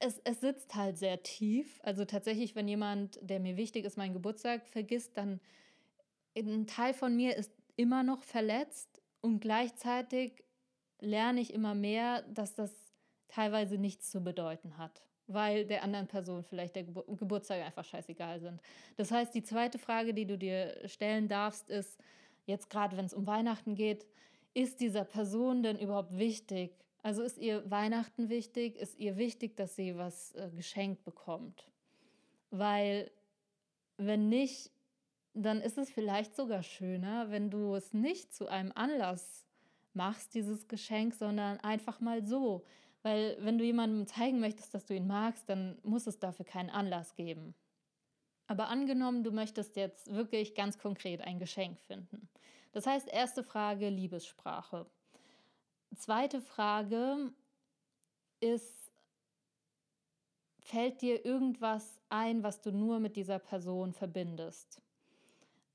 es, 0.00 0.20
es 0.24 0.40
sitzt 0.40 0.74
halt 0.74 0.98
sehr 0.98 1.22
tief. 1.22 1.80
Also 1.82 2.04
tatsächlich, 2.04 2.54
wenn 2.54 2.68
jemand, 2.68 3.18
der 3.22 3.40
mir 3.40 3.56
wichtig 3.56 3.84
ist, 3.84 3.96
meinen 3.96 4.12
Geburtstag 4.12 4.66
vergisst, 4.68 5.16
dann 5.16 5.40
ein 6.36 6.66
Teil 6.66 6.94
von 6.94 7.14
mir 7.16 7.36
ist 7.36 7.52
immer 7.76 8.02
noch 8.02 8.22
verletzt 8.22 9.00
und 9.20 9.40
gleichzeitig 9.40 10.44
lerne 11.00 11.40
ich 11.40 11.52
immer 11.52 11.74
mehr, 11.74 12.22
dass 12.22 12.54
das 12.54 12.72
teilweise 13.28 13.78
nichts 13.78 14.10
zu 14.10 14.22
bedeuten 14.22 14.78
hat, 14.78 15.02
weil 15.32 15.64
der 15.64 15.82
anderen 15.82 16.06
Person 16.06 16.42
vielleicht 16.44 16.76
der 16.76 16.84
Gebur 16.84 17.04
Geburtstag 17.16 17.62
einfach 17.62 17.84
scheißegal 17.84 18.40
sind. 18.40 18.60
Das 18.96 19.10
heißt, 19.10 19.34
die 19.34 19.42
zweite 19.42 19.78
Frage, 19.78 20.14
die 20.14 20.26
du 20.26 20.36
dir 20.36 20.76
stellen 20.86 21.28
darfst, 21.28 21.70
ist, 21.70 21.98
jetzt 22.46 22.70
gerade 22.70 22.96
wenn 22.96 23.04
es 23.04 23.14
um 23.14 23.26
Weihnachten 23.26 23.74
geht, 23.74 24.06
ist 24.54 24.80
dieser 24.80 25.04
Person 25.04 25.62
denn 25.62 25.78
überhaupt 25.78 26.16
wichtig? 26.16 26.72
Also 27.02 27.22
ist 27.22 27.38
ihr 27.38 27.68
Weihnachten 27.70 28.28
wichtig? 28.28 28.76
Ist 28.76 28.98
ihr 28.98 29.16
wichtig, 29.16 29.56
dass 29.56 29.76
sie 29.76 29.96
was 29.96 30.32
äh, 30.34 30.50
geschenkt 30.54 31.04
bekommt? 31.04 31.70
Weil 32.50 33.10
wenn 33.96 34.28
nicht, 34.28 34.70
dann 35.34 35.60
ist 35.60 35.78
es 35.78 35.90
vielleicht 35.90 36.34
sogar 36.34 36.62
schöner, 36.62 37.30
wenn 37.30 37.50
du 37.50 37.74
es 37.74 37.92
nicht 37.92 38.34
zu 38.34 38.48
einem 38.48 38.72
Anlass 38.74 39.46
machst, 39.94 40.34
dieses 40.34 40.68
Geschenk, 40.68 41.14
sondern 41.14 41.58
einfach 41.60 42.00
mal 42.00 42.24
so. 42.26 42.64
Weil 43.02 43.36
wenn 43.40 43.58
du 43.58 43.64
jemandem 43.64 44.06
zeigen 44.06 44.40
möchtest, 44.40 44.74
dass 44.74 44.84
du 44.84 44.94
ihn 44.94 45.06
magst, 45.06 45.48
dann 45.48 45.78
muss 45.82 46.06
es 46.06 46.18
dafür 46.18 46.44
keinen 46.44 46.70
Anlass 46.70 47.14
geben. 47.14 47.54
Aber 48.46 48.68
angenommen, 48.68 49.22
du 49.22 49.30
möchtest 49.30 49.76
jetzt 49.76 50.12
wirklich 50.12 50.54
ganz 50.54 50.76
konkret 50.78 51.20
ein 51.20 51.38
Geschenk 51.38 51.78
finden. 51.80 52.28
Das 52.72 52.86
heißt, 52.86 53.08
erste 53.08 53.42
Frage, 53.42 53.88
Liebessprache. 53.88 54.86
Zweite 55.96 56.40
Frage 56.40 57.32
ist, 58.40 58.92
fällt 60.60 61.00
dir 61.00 61.24
irgendwas 61.24 62.00
ein, 62.08 62.42
was 62.42 62.60
du 62.60 62.70
nur 62.70 63.00
mit 63.00 63.16
dieser 63.16 63.38
Person 63.38 63.92
verbindest? 63.92 64.80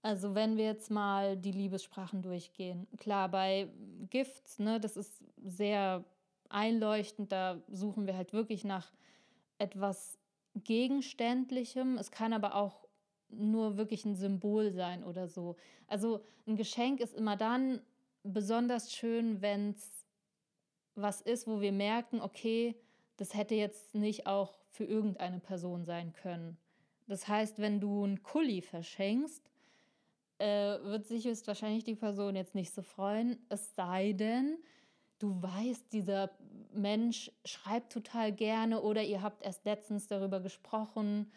Also 0.01 0.35
wenn 0.35 0.57
wir 0.57 0.65
jetzt 0.65 0.91
mal 0.91 1.35
die 1.35 1.51
Liebessprachen 1.51 2.21
durchgehen. 2.21 2.88
Klar, 2.97 3.29
bei 3.29 3.69
Gifts, 4.09 4.59
ne, 4.59 4.79
das 4.79 4.97
ist 4.97 5.23
sehr 5.43 6.05
einleuchtend. 6.49 7.31
Da 7.31 7.62
suchen 7.69 8.08
wir 8.08 8.15
halt 8.15 8.34
wirklich 8.34 8.63
nach 8.63 8.91
etwas 9.58 10.17
Gegenständlichem. 10.55 11.97
Es 11.97 12.12
kann 12.12 12.34
aber 12.34 12.55
auch 12.55 12.88
nur 13.29 13.77
wirklich 13.77 14.05
ein 14.05 14.15
Symbol 14.15 14.71
sein 14.71 15.03
oder 15.03 15.27
so. 15.27 15.55
Also 15.88 16.21
ein 16.47 16.55
Geschenk 16.55 16.99
ist 16.99 17.13
immer 17.13 17.36
dann 17.36 17.81
besonders 18.23 18.93
schön, 18.93 19.41
wenn 19.41 19.71
es 19.71 20.05
was 20.95 21.21
ist, 21.21 21.47
wo 21.47 21.60
wir 21.60 21.71
merken, 21.71 22.21
okay, 22.21 22.75
das 23.17 23.34
hätte 23.34 23.55
jetzt 23.55 23.93
nicht 23.93 24.27
auch 24.27 24.58
für 24.69 24.86
irgendeine 24.86 25.39
Person 25.39 25.86
sein 25.86 26.13
können. 26.13 26.58
Das 27.08 27.27
heißt, 27.27 27.60
wenn 27.60 27.79
du 27.79 28.03
einen 28.03 28.23
Kuli 28.23 28.62
verschenkst, 28.62 29.49
äh, 30.38 30.79
wird 30.84 31.05
sich 31.05 31.25
höchstwahrscheinlich 31.25 31.84
die 31.84 31.95
Person 31.95 32.36
jetzt 32.36 32.55
nicht 32.55 32.73
so 32.73 32.81
freuen, 32.81 33.38
es 33.49 33.75
sei 33.75 34.13
denn, 34.13 34.58
du 35.19 35.41
weißt, 35.41 35.91
dieser 35.93 36.32
Mensch 36.73 37.32
schreibt 37.45 37.91
total 37.91 38.32
gerne 38.32 38.82
oder 38.82 39.04
ihr 39.04 39.21
habt 39.21 39.43
erst 39.43 39.65
letztens 39.65 40.08
darüber 40.08 40.39
gesprochen, 40.39 41.32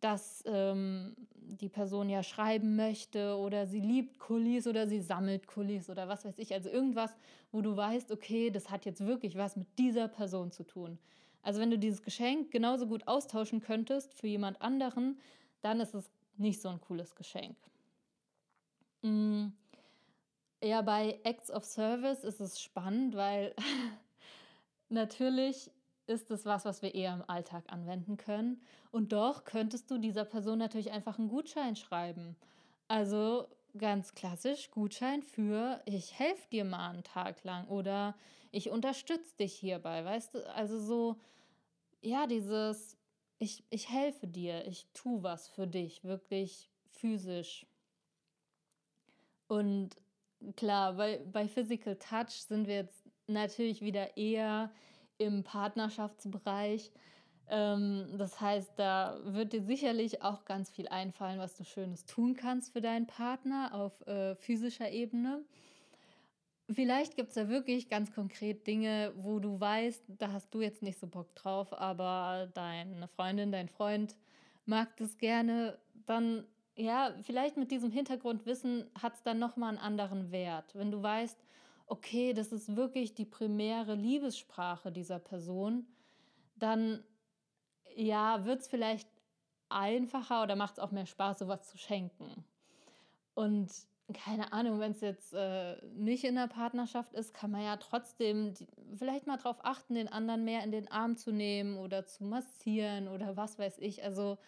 dass 0.00 0.44
ähm, 0.46 1.16
die 1.34 1.68
Person 1.68 2.08
ja 2.08 2.22
schreiben 2.22 2.76
möchte 2.76 3.36
oder 3.36 3.66
sie 3.66 3.80
liebt 3.80 4.18
Kulis 4.18 4.66
oder 4.66 4.86
sie 4.86 5.00
sammelt 5.00 5.46
Kulis 5.46 5.88
oder 5.88 6.08
was 6.08 6.24
weiß 6.24 6.38
ich. 6.38 6.52
Also 6.52 6.68
irgendwas, 6.68 7.16
wo 7.52 7.60
du 7.60 7.76
weißt, 7.76 8.12
okay, 8.12 8.50
das 8.50 8.70
hat 8.70 8.84
jetzt 8.84 9.04
wirklich 9.04 9.36
was 9.36 9.56
mit 9.56 9.66
dieser 9.78 10.08
Person 10.08 10.50
zu 10.52 10.64
tun. 10.64 10.98
Also 11.42 11.60
wenn 11.60 11.70
du 11.70 11.78
dieses 11.78 12.02
Geschenk 12.02 12.50
genauso 12.50 12.86
gut 12.86 13.06
austauschen 13.06 13.60
könntest 13.60 14.14
für 14.14 14.26
jemand 14.26 14.60
anderen, 14.62 15.18
dann 15.62 15.80
ist 15.80 15.94
es 15.94 16.10
nicht 16.36 16.60
so 16.60 16.68
ein 16.68 16.80
cooles 16.80 17.14
Geschenk. 17.14 17.56
Mhm. 19.02 19.52
Ja, 20.64 20.80
bei 20.80 21.20
Acts 21.24 21.50
of 21.50 21.62
Service 21.62 22.24
ist 22.24 22.40
es 22.40 22.58
spannend, 22.58 23.14
weil 23.14 23.54
natürlich 24.88 25.70
ist 26.06 26.30
es 26.30 26.46
was, 26.46 26.64
was 26.64 26.80
wir 26.80 26.94
eher 26.94 27.12
im 27.12 27.28
Alltag 27.28 27.64
anwenden 27.66 28.16
können. 28.16 28.62
Und 28.90 29.12
doch 29.12 29.44
könntest 29.44 29.90
du 29.90 29.98
dieser 29.98 30.24
Person 30.24 30.58
natürlich 30.58 30.90
einfach 30.90 31.18
einen 31.18 31.28
Gutschein 31.28 31.76
schreiben. 31.76 32.34
Also 32.88 33.46
ganz 33.76 34.14
klassisch 34.14 34.70
Gutschein 34.70 35.22
für 35.22 35.82
ich 35.84 36.18
helfe 36.18 36.48
dir 36.50 36.64
mal 36.64 36.92
einen 36.92 37.04
Tag 37.04 37.44
lang 37.44 37.68
oder 37.68 38.14
ich 38.50 38.70
unterstütze 38.70 39.36
dich 39.36 39.52
hierbei, 39.52 40.02
weißt 40.02 40.34
du? 40.34 40.54
Also 40.54 40.78
so, 40.78 41.20
ja, 42.00 42.26
dieses 42.26 42.96
ich, 43.38 43.64
ich 43.68 43.90
helfe 43.90 44.26
dir, 44.26 44.66
ich 44.66 44.86
tue 44.94 45.22
was 45.22 45.46
für 45.46 45.66
dich, 45.66 46.04
wirklich 46.04 46.70
physisch. 46.88 47.66
Und 49.46 49.98
klar, 50.56 50.94
bei, 50.94 51.20
bei 51.32 51.48
Physical 51.48 51.96
Touch 51.96 52.42
sind 52.46 52.66
wir 52.66 52.76
jetzt 52.76 53.04
natürlich 53.26 53.80
wieder 53.80 54.16
eher 54.16 54.70
im 55.18 55.44
Partnerschaftsbereich. 55.44 56.92
Ähm, 57.48 58.06
das 58.16 58.40
heißt, 58.40 58.72
da 58.76 59.18
wird 59.24 59.52
dir 59.52 59.62
sicherlich 59.62 60.22
auch 60.22 60.44
ganz 60.44 60.70
viel 60.70 60.88
einfallen, 60.88 61.38
was 61.38 61.54
du 61.56 61.64
Schönes 61.64 62.06
tun 62.06 62.34
kannst 62.34 62.72
für 62.72 62.80
deinen 62.80 63.06
Partner 63.06 63.70
auf 63.74 64.06
äh, 64.06 64.34
physischer 64.36 64.90
Ebene. 64.90 65.44
Vielleicht 66.70 67.16
gibt 67.16 67.28
es 67.28 67.34
da 67.34 67.48
wirklich 67.48 67.90
ganz 67.90 68.14
konkret 68.14 68.66
Dinge, 68.66 69.12
wo 69.16 69.38
du 69.38 69.60
weißt, 69.60 70.02
da 70.08 70.32
hast 70.32 70.54
du 70.54 70.62
jetzt 70.62 70.82
nicht 70.82 70.98
so 70.98 71.06
Bock 71.06 71.34
drauf, 71.34 71.74
aber 71.74 72.50
deine 72.54 73.06
Freundin, 73.08 73.52
dein 73.52 73.68
Freund 73.68 74.16
mag 74.64 74.96
das 74.96 75.18
gerne, 75.18 75.78
dann 76.06 76.46
ja, 76.76 77.14
vielleicht 77.22 77.56
mit 77.56 77.70
diesem 77.70 77.90
Hintergrundwissen 77.90 78.90
hat 79.00 79.14
es 79.14 79.22
dann 79.22 79.38
nochmal 79.38 79.70
einen 79.70 79.78
anderen 79.78 80.30
Wert. 80.32 80.74
Wenn 80.74 80.90
du 80.90 81.02
weißt, 81.02 81.38
okay, 81.86 82.32
das 82.32 82.52
ist 82.52 82.76
wirklich 82.76 83.14
die 83.14 83.24
primäre 83.24 83.94
Liebessprache 83.94 84.90
dieser 84.90 85.18
Person, 85.18 85.86
dann 86.56 87.04
ja, 87.94 88.44
wird 88.44 88.60
es 88.60 88.68
vielleicht 88.68 89.08
einfacher 89.68 90.42
oder 90.42 90.56
macht 90.56 90.74
es 90.74 90.78
auch 90.78 90.90
mehr 90.90 91.06
Spaß, 91.06 91.40
sowas 91.40 91.68
zu 91.68 91.78
schenken. 91.78 92.44
Und 93.34 93.70
keine 94.12 94.52
Ahnung, 94.52 94.80
wenn 94.80 94.92
es 94.92 95.00
jetzt 95.00 95.32
äh, 95.32 95.76
nicht 95.94 96.24
in 96.24 96.34
der 96.34 96.46
Partnerschaft 96.46 97.14
ist, 97.14 97.32
kann 97.32 97.50
man 97.50 97.62
ja 97.62 97.76
trotzdem 97.76 98.52
die, 98.54 98.66
vielleicht 98.96 99.26
mal 99.26 99.38
darauf 99.38 99.64
achten, 99.64 99.94
den 99.94 100.08
anderen 100.08 100.44
mehr 100.44 100.62
in 100.62 100.72
den 100.72 100.90
Arm 100.90 101.16
zu 101.16 101.32
nehmen 101.32 101.78
oder 101.78 102.04
zu 102.04 102.24
massieren 102.24 103.08
oder 103.08 103.36
was 103.36 103.58
weiß 103.58 103.78
ich. 103.78 104.04
Also 104.04 104.38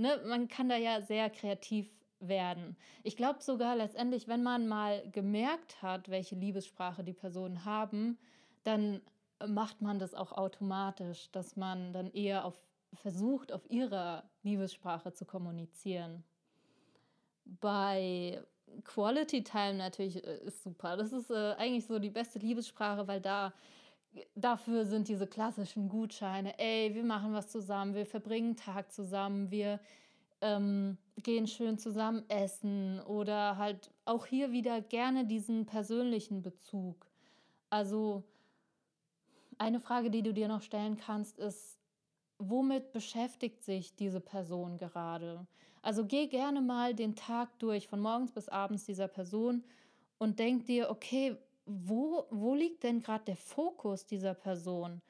ne, 0.00 0.20
man 0.26 0.48
kann 0.48 0.68
da 0.68 0.76
ja 0.76 1.02
sehr 1.02 1.30
kreativ 1.30 1.88
werden. 2.20 2.76
Ich 3.02 3.16
glaube 3.16 3.42
sogar 3.42 3.76
letztendlich, 3.76 4.28
wenn 4.28 4.42
man 4.42 4.66
mal 4.66 5.08
gemerkt 5.10 5.80
hat, 5.82 6.08
welche 6.10 6.34
Liebessprache 6.34 7.04
die 7.04 7.12
Personen 7.12 7.64
haben, 7.64 8.18
dann 8.64 9.00
macht 9.46 9.80
man 9.80 9.98
das 9.98 10.14
auch 10.14 10.32
automatisch, 10.32 11.30
dass 11.30 11.56
man 11.56 11.92
dann 11.92 12.10
eher 12.12 12.44
auf, 12.44 12.58
versucht, 12.94 13.52
auf 13.52 13.68
ihrer 13.70 14.28
Liebessprache 14.42 15.12
zu 15.12 15.24
kommunizieren. 15.24 16.24
Bei 17.44 18.42
Quality 18.84 19.42
Time 19.42 19.74
natürlich 19.74 20.24
äh, 20.24 20.38
ist 20.44 20.62
super. 20.62 20.96
Das 20.96 21.12
ist 21.12 21.30
äh, 21.30 21.54
eigentlich 21.54 21.86
so 21.86 21.98
die 21.98 22.10
beste 22.10 22.38
Liebessprache, 22.38 23.08
weil 23.08 23.20
da 23.20 23.52
dafür 24.34 24.86
sind 24.86 25.08
diese 25.08 25.26
klassischen 25.26 25.88
Gutscheine. 25.88 26.58
Ey, 26.58 26.94
wir 26.94 27.04
machen 27.04 27.32
was 27.32 27.48
zusammen, 27.48 27.94
wir 27.94 28.06
verbringen 28.06 28.56
Tag 28.56 28.92
zusammen, 28.92 29.50
wir 29.50 29.80
ähm, 30.40 30.96
gehen 31.22 31.46
schön 31.46 31.78
zusammen 31.78 32.24
essen 32.28 33.00
oder 33.00 33.56
halt 33.56 33.90
auch 34.04 34.26
hier 34.26 34.52
wieder 34.52 34.80
gerne 34.80 35.26
diesen 35.26 35.66
persönlichen 35.66 36.42
Bezug. 36.42 37.06
Also 37.68 38.24
eine 39.58 39.80
Frage, 39.80 40.10
die 40.10 40.22
du 40.22 40.32
dir 40.32 40.48
noch 40.48 40.62
stellen 40.62 40.96
kannst, 40.96 41.38
ist, 41.38 41.78
womit 42.38 42.92
beschäftigt 42.92 43.62
sich 43.62 43.94
diese 43.94 44.20
Person 44.20 44.78
gerade? 44.78 45.46
Also 45.82 46.04
geh 46.04 46.26
gerne 46.26 46.60
mal 46.60 46.94
den 46.94 47.14
Tag 47.14 47.58
durch, 47.58 47.86
von 47.86 48.00
morgens 48.00 48.32
bis 48.32 48.48
abends 48.48 48.84
dieser 48.84 49.08
Person 49.08 49.62
und 50.18 50.38
denk 50.38 50.66
dir, 50.66 50.90
okay, 50.90 51.36
wo, 51.66 52.26
wo 52.30 52.54
liegt 52.54 52.82
denn 52.82 53.00
gerade 53.00 53.24
der 53.24 53.36
Fokus 53.36 54.06
dieser 54.06 54.34
Person? 54.34 55.00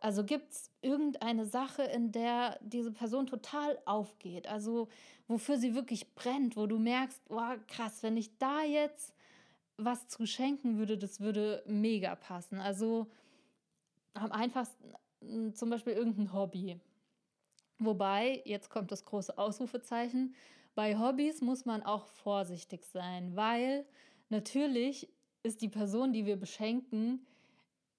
Also 0.00 0.24
gibt 0.24 0.52
es 0.52 0.70
irgendeine 0.82 1.46
Sache, 1.46 1.82
in 1.82 2.12
der 2.12 2.58
diese 2.62 2.92
Person 2.92 3.26
total 3.26 3.78
aufgeht, 3.86 4.46
also 4.46 4.88
wofür 5.26 5.58
sie 5.58 5.74
wirklich 5.74 6.14
brennt, 6.14 6.56
wo 6.56 6.66
du 6.66 6.78
merkst, 6.78 7.20
oh, 7.28 7.54
krass, 7.66 8.02
wenn 8.02 8.16
ich 8.16 8.36
da 8.38 8.62
jetzt 8.62 9.14
was 9.78 10.08
zu 10.08 10.26
schenken 10.26 10.78
würde, 10.78 10.96
das 10.96 11.20
würde 11.20 11.62
mega 11.66 12.14
passen. 12.14 12.60
Also 12.60 13.08
am 14.14 14.32
einfachsten 14.32 14.94
hm, 15.20 15.54
zum 15.54 15.70
Beispiel 15.70 15.92
irgendein 15.94 16.32
Hobby. 16.32 16.80
Wobei, 17.78 18.42
jetzt 18.44 18.70
kommt 18.70 18.90
das 18.90 19.04
große 19.04 19.36
Ausrufezeichen, 19.36 20.34
bei 20.74 20.98
Hobbys 20.98 21.40
muss 21.40 21.64
man 21.64 21.82
auch 21.82 22.06
vorsichtig 22.06 22.84
sein, 22.84 23.34
weil 23.34 23.86
natürlich 24.28 25.08
ist 25.46 25.62
die 25.62 25.68
Person, 25.68 26.12
die 26.12 26.26
wir 26.26 26.36
beschenken, 26.36 27.24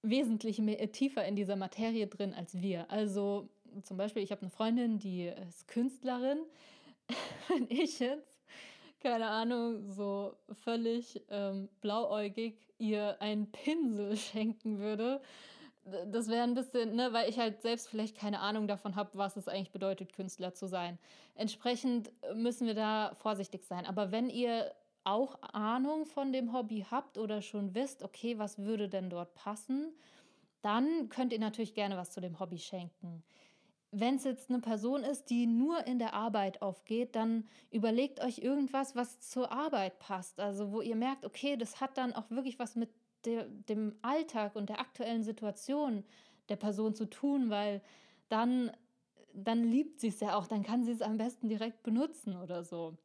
wesentlich 0.02 0.60
mehr, 0.60 0.92
tiefer 0.92 1.26
in 1.26 1.36
dieser 1.36 1.56
Materie 1.56 2.08
drin 2.08 2.34
als 2.34 2.62
wir. 2.62 2.90
Also 2.92 3.50
zum 3.84 3.98
Beispiel, 3.98 4.24
ich 4.24 4.32
habe 4.32 4.42
eine 4.42 4.50
Freundin, 4.50 5.00
die 5.00 5.32
ist 5.48 5.68
Künstlerin. 5.68 6.40
Wenn 7.48 7.68
ich 7.70 8.00
jetzt, 8.00 8.46
keine 9.02 9.28
Ahnung, 9.28 9.90
so 9.90 10.36
völlig 10.64 11.22
ähm, 11.30 11.70
blauäugig 11.82 12.56
ihr 12.78 13.22
einen 13.22 13.52
Pinsel 13.52 14.18
schenken 14.18 14.80
würde, 14.80 15.22
das 16.12 16.28
wäre 16.28 16.44
ein 16.44 16.54
bisschen, 16.54 16.96
ne, 16.96 17.14
weil 17.14 17.30
ich 17.30 17.40
halt 17.40 17.62
selbst 17.62 17.88
vielleicht 17.88 18.18
keine 18.18 18.42
Ahnung 18.42 18.68
davon 18.68 18.98
habe, 18.98 19.12
was 19.14 19.38
es 19.38 19.48
eigentlich 19.48 19.72
bedeutet, 19.72 20.12
Künstler 20.12 20.54
zu 20.54 20.68
sein. 20.68 21.00
Entsprechend 21.36 22.12
müssen 22.36 22.68
wir 22.68 22.74
da 22.74 23.16
vorsichtig 23.16 23.64
sein. 23.64 23.86
Aber 23.86 24.12
wenn 24.12 24.30
ihr 24.30 24.74
auch 25.08 25.42
Ahnung 25.42 26.06
von 26.06 26.34
dem 26.34 26.52
Hobby 26.54 26.86
habt 26.90 27.18
oder 27.18 27.42
schon 27.42 27.74
wisst, 27.74 28.04
okay, 28.04 28.38
was 28.38 28.60
würde 28.60 28.90
denn 28.90 29.10
dort 29.10 29.34
passen, 29.36 29.94
dann 30.62 31.10
könnt 31.10 31.32
ihr 31.32 31.40
natürlich 31.40 31.74
gerne 31.74 31.96
was 31.96 32.12
zu 32.12 32.20
dem 32.20 32.40
Hobby 32.40 32.58
schenken. 32.58 33.24
Wenn 33.92 34.16
es 34.16 34.26
jetzt 34.26 34.50
eine 34.50 34.60
Person 34.60 35.04
ist, 35.04 35.30
die 35.30 35.48
nur 35.48 35.88
in 35.88 35.98
der 35.98 36.14
Arbeit 36.14 36.62
aufgeht, 36.62 37.16
dann 37.16 37.48
überlegt 37.72 38.20
euch 38.20 38.40
irgendwas, 38.40 38.96
was 38.98 39.22
zur 39.22 39.50
Arbeit 39.52 39.98
passt. 40.00 40.42
Also 40.42 40.74
wo 40.74 40.82
ihr 40.82 40.98
merkt, 40.98 41.26
okay, 41.26 41.56
das 41.56 41.80
hat 41.80 41.98
dann 41.98 42.14
auch 42.14 42.30
wirklich 42.30 42.60
was 42.60 42.76
mit 42.76 42.90
de 43.26 43.48
dem 43.70 43.96
Alltag 44.02 44.56
und 44.56 44.68
der 44.70 44.80
aktuellen 44.80 45.24
Situation 45.24 46.04
der 46.50 46.58
Person 46.58 46.96
zu 46.96 47.06
tun, 47.06 47.50
weil 47.50 47.82
dann, 48.28 48.72
dann 49.34 49.64
liebt 49.64 50.02
sie 50.02 50.10
es 50.10 50.20
ja 50.20 50.38
auch, 50.38 50.48
dann 50.48 50.64
kann 50.64 50.84
sie 50.84 50.92
es 50.92 51.02
am 51.02 51.18
besten 51.18 51.48
direkt 51.48 51.82
benutzen 51.84 52.36
oder 52.36 52.64
so. 52.66 52.98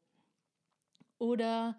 Oder 1.18 1.76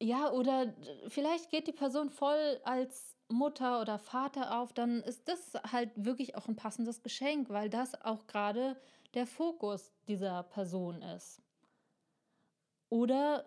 ja, 0.00 0.30
oder 0.30 0.74
vielleicht 1.08 1.50
geht 1.50 1.66
die 1.66 1.72
Person 1.72 2.10
voll 2.10 2.60
als 2.64 3.16
Mutter 3.28 3.80
oder 3.80 3.98
Vater 3.98 4.58
auf, 4.58 4.72
dann 4.72 5.02
ist 5.02 5.28
das 5.28 5.54
halt 5.70 5.90
wirklich 5.94 6.34
auch 6.34 6.48
ein 6.48 6.56
passendes 6.56 7.02
Geschenk, 7.02 7.50
weil 7.50 7.70
das 7.70 8.00
auch 8.02 8.26
gerade 8.26 8.80
der 9.14 9.26
Fokus 9.26 9.92
dieser 10.08 10.42
Person 10.42 11.02
ist. 11.02 11.40
Oder 12.88 13.46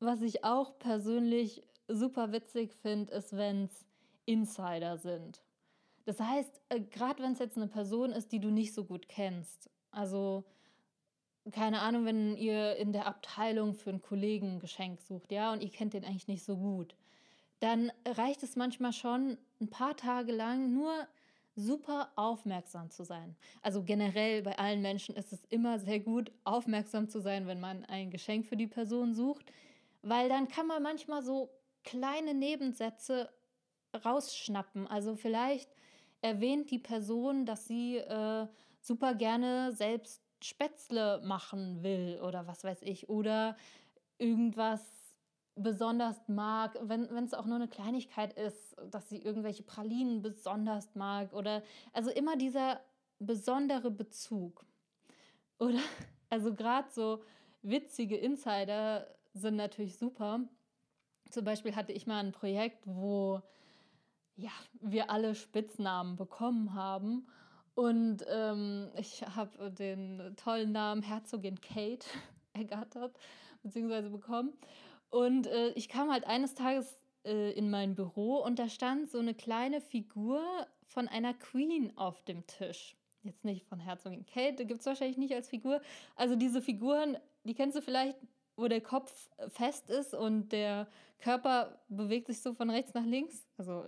was 0.00 0.22
ich 0.22 0.44
auch 0.44 0.78
persönlich 0.78 1.62
super 1.88 2.32
witzig 2.32 2.72
finde, 2.72 3.12
ist, 3.12 3.36
wenn 3.36 3.64
es 3.64 3.84
Insider 4.24 4.98
sind. 4.98 5.42
Das 6.04 6.20
heißt, 6.20 6.60
äh, 6.68 6.80
gerade 6.80 7.22
wenn 7.22 7.32
es 7.32 7.38
jetzt 7.38 7.56
eine 7.56 7.68
Person 7.68 8.12
ist, 8.12 8.32
die 8.32 8.40
du 8.40 8.50
nicht 8.50 8.74
so 8.74 8.84
gut 8.84 9.08
kennst, 9.08 9.70
also 9.90 10.44
keine 11.52 11.80
Ahnung, 11.80 12.04
wenn 12.04 12.36
ihr 12.36 12.76
in 12.76 12.92
der 12.92 13.06
Abteilung 13.06 13.74
für 13.74 13.90
einen 13.90 14.02
Kollegen 14.02 14.54
ein 14.54 14.60
Geschenk 14.60 15.00
sucht, 15.00 15.30
ja, 15.30 15.52
und 15.52 15.62
ihr 15.62 15.70
kennt 15.70 15.94
den 15.94 16.04
eigentlich 16.04 16.28
nicht 16.28 16.44
so 16.44 16.56
gut, 16.56 16.94
dann 17.60 17.90
reicht 18.04 18.42
es 18.42 18.56
manchmal 18.56 18.92
schon, 18.92 19.38
ein 19.60 19.70
paar 19.70 19.96
Tage 19.96 20.32
lang 20.32 20.72
nur 20.72 20.92
super 21.54 22.10
aufmerksam 22.16 22.90
zu 22.90 23.04
sein. 23.04 23.34
Also 23.62 23.82
generell 23.82 24.42
bei 24.42 24.58
allen 24.58 24.82
Menschen 24.82 25.16
ist 25.16 25.32
es 25.32 25.44
immer 25.46 25.78
sehr 25.78 26.00
gut, 26.00 26.30
aufmerksam 26.44 27.08
zu 27.08 27.20
sein, 27.20 27.46
wenn 27.46 27.60
man 27.60 27.84
ein 27.86 28.10
Geschenk 28.10 28.46
für 28.46 28.56
die 28.56 28.66
Person 28.66 29.14
sucht, 29.14 29.50
weil 30.02 30.28
dann 30.28 30.48
kann 30.48 30.66
man 30.66 30.82
manchmal 30.82 31.22
so 31.22 31.50
kleine 31.82 32.34
Nebensätze 32.34 33.30
rausschnappen. 34.04 34.86
Also 34.86 35.16
vielleicht 35.16 35.70
erwähnt 36.20 36.70
die 36.70 36.78
Person, 36.78 37.46
dass 37.46 37.66
sie 37.66 37.96
äh, 37.96 38.46
super 38.80 39.14
gerne 39.14 39.72
selbst 39.72 40.25
Spätzle 40.46 41.20
machen 41.24 41.82
will 41.82 42.20
oder 42.22 42.46
was 42.46 42.64
weiß 42.64 42.82
ich. 42.82 43.08
Oder 43.08 43.56
irgendwas 44.18 44.80
besonders 45.54 46.28
mag, 46.28 46.78
wenn 46.82 47.04
es 47.24 47.34
auch 47.34 47.46
nur 47.46 47.56
eine 47.56 47.68
Kleinigkeit 47.68 48.34
ist, 48.34 48.76
dass 48.90 49.08
sie 49.08 49.22
irgendwelche 49.22 49.62
Pralinen 49.62 50.22
besonders 50.22 50.94
mag. 50.94 51.32
Oder 51.32 51.62
also 51.92 52.10
immer 52.10 52.36
dieser 52.36 52.80
besondere 53.18 53.90
Bezug. 53.90 54.64
Oder 55.58 55.80
also 56.30 56.54
gerade 56.54 56.88
so 56.90 57.22
witzige 57.62 58.16
Insider 58.16 59.06
sind 59.34 59.56
natürlich 59.56 59.98
super. 59.98 60.40
Zum 61.30 61.44
Beispiel 61.44 61.74
hatte 61.74 61.92
ich 61.92 62.06
mal 62.06 62.20
ein 62.20 62.32
Projekt, 62.32 62.86
wo 62.86 63.42
ja, 64.36 64.50
wir 64.80 65.10
alle 65.10 65.34
Spitznamen 65.34 66.16
bekommen 66.16 66.74
haben. 66.74 67.26
Und 67.76 68.24
ähm, 68.30 68.88
ich 68.96 69.22
habe 69.22 69.70
den 69.70 70.34
tollen 70.36 70.72
Namen 70.72 71.02
Herzogin 71.02 71.60
Kate 71.60 72.06
ergattert, 72.54 73.14
beziehungsweise 73.62 74.08
bekommen. 74.08 74.54
Und 75.10 75.46
äh, 75.46 75.68
ich 75.74 75.90
kam 75.90 76.10
halt 76.10 76.26
eines 76.26 76.54
Tages 76.54 76.90
äh, 77.26 77.52
in 77.52 77.68
mein 77.68 77.94
Büro 77.94 78.38
und 78.38 78.58
da 78.58 78.70
stand 78.70 79.10
so 79.10 79.18
eine 79.18 79.34
kleine 79.34 79.82
Figur 79.82 80.42
von 80.86 81.06
einer 81.06 81.34
Queen 81.34 81.92
auf 81.98 82.24
dem 82.24 82.46
Tisch. 82.46 82.96
Jetzt 83.24 83.44
nicht 83.44 83.66
von 83.66 83.78
Herzogin 83.78 84.24
Kate, 84.24 84.64
gibt 84.64 84.80
es 84.80 84.86
wahrscheinlich 84.86 85.18
nicht 85.18 85.34
als 85.34 85.50
Figur. 85.50 85.82
Also 86.14 86.34
diese 86.34 86.62
Figuren, 86.62 87.18
die 87.44 87.52
kennst 87.52 87.76
du 87.76 87.82
vielleicht, 87.82 88.16
wo 88.56 88.68
der 88.68 88.80
Kopf 88.80 89.28
fest 89.48 89.90
ist 89.90 90.14
und 90.14 90.48
der 90.48 90.88
Körper 91.18 91.78
bewegt 91.88 92.28
sich 92.28 92.40
so 92.40 92.54
von 92.54 92.70
rechts 92.70 92.94
nach 92.94 93.04
links. 93.04 93.46
Also 93.58 93.84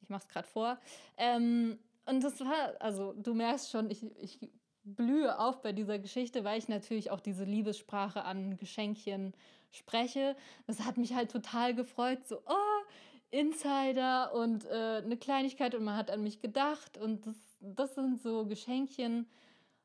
ich 0.00 0.08
mache 0.08 0.22
es 0.22 0.28
gerade 0.28 0.48
vor. 0.48 0.78
Ähm, 1.18 1.78
und 2.06 2.22
das 2.22 2.40
war, 2.40 2.74
also 2.80 3.12
du 3.12 3.34
merkst 3.34 3.70
schon, 3.70 3.90
ich, 3.90 4.04
ich 4.20 4.38
blühe 4.84 5.38
auf 5.38 5.60
bei 5.62 5.72
dieser 5.72 5.98
Geschichte, 5.98 6.44
weil 6.44 6.58
ich 6.58 6.68
natürlich 6.68 7.10
auch 7.10 7.20
diese 7.20 7.44
Liebessprache 7.44 8.24
an 8.24 8.56
Geschenkchen 8.56 9.34
spreche. 9.70 10.36
Das 10.66 10.84
hat 10.84 10.96
mich 10.96 11.14
halt 11.14 11.30
total 11.30 11.74
gefreut, 11.74 12.26
so, 12.26 12.38
oh, 12.46 12.84
Insider 13.30 14.32
und 14.34 14.64
äh, 14.66 15.02
eine 15.04 15.16
Kleinigkeit 15.16 15.74
und 15.74 15.84
man 15.84 15.96
hat 15.96 16.10
an 16.10 16.22
mich 16.22 16.40
gedacht. 16.40 16.96
Und 16.96 17.26
das, 17.26 17.36
das 17.60 17.94
sind 17.94 18.22
so 18.22 18.46
Geschenkchen, 18.46 19.26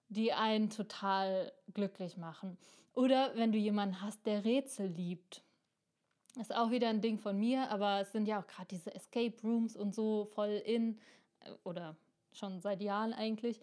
die 0.10 0.32
einen 0.32 0.70
total 0.70 1.52
glücklich 1.74 2.18
machen. 2.18 2.58
Oder 2.94 3.32
wenn 3.36 3.52
du 3.52 3.58
jemanden 3.58 4.02
hast, 4.02 4.26
der 4.26 4.46
Rätsel 4.46 4.88
liebt. 4.88 5.42
Ist 6.40 6.56
auch 6.56 6.72
wieder 6.72 6.90
ein 6.90 7.02
Ding 7.02 7.18
von 7.18 7.38
mir, 7.38 7.70
aber 7.72 8.02
es 8.02 8.12
sind 8.12 8.28
ja 8.28 8.40
auch 8.40 8.48
gerade 8.48 8.68
diese 8.68 8.94
Escape 8.94 9.36
Rooms 9.44 9.76
und 9.76 9.96
so 9.96 10.26
voll 10.26 10.62
in 10.66 11.00
äh, 11.42 11.52
oder 11.64 11.98
schon 12.34 12.62
seit 12.62 12.82
Jahren 12.82 13.14
eigentlich. 13.14 13.60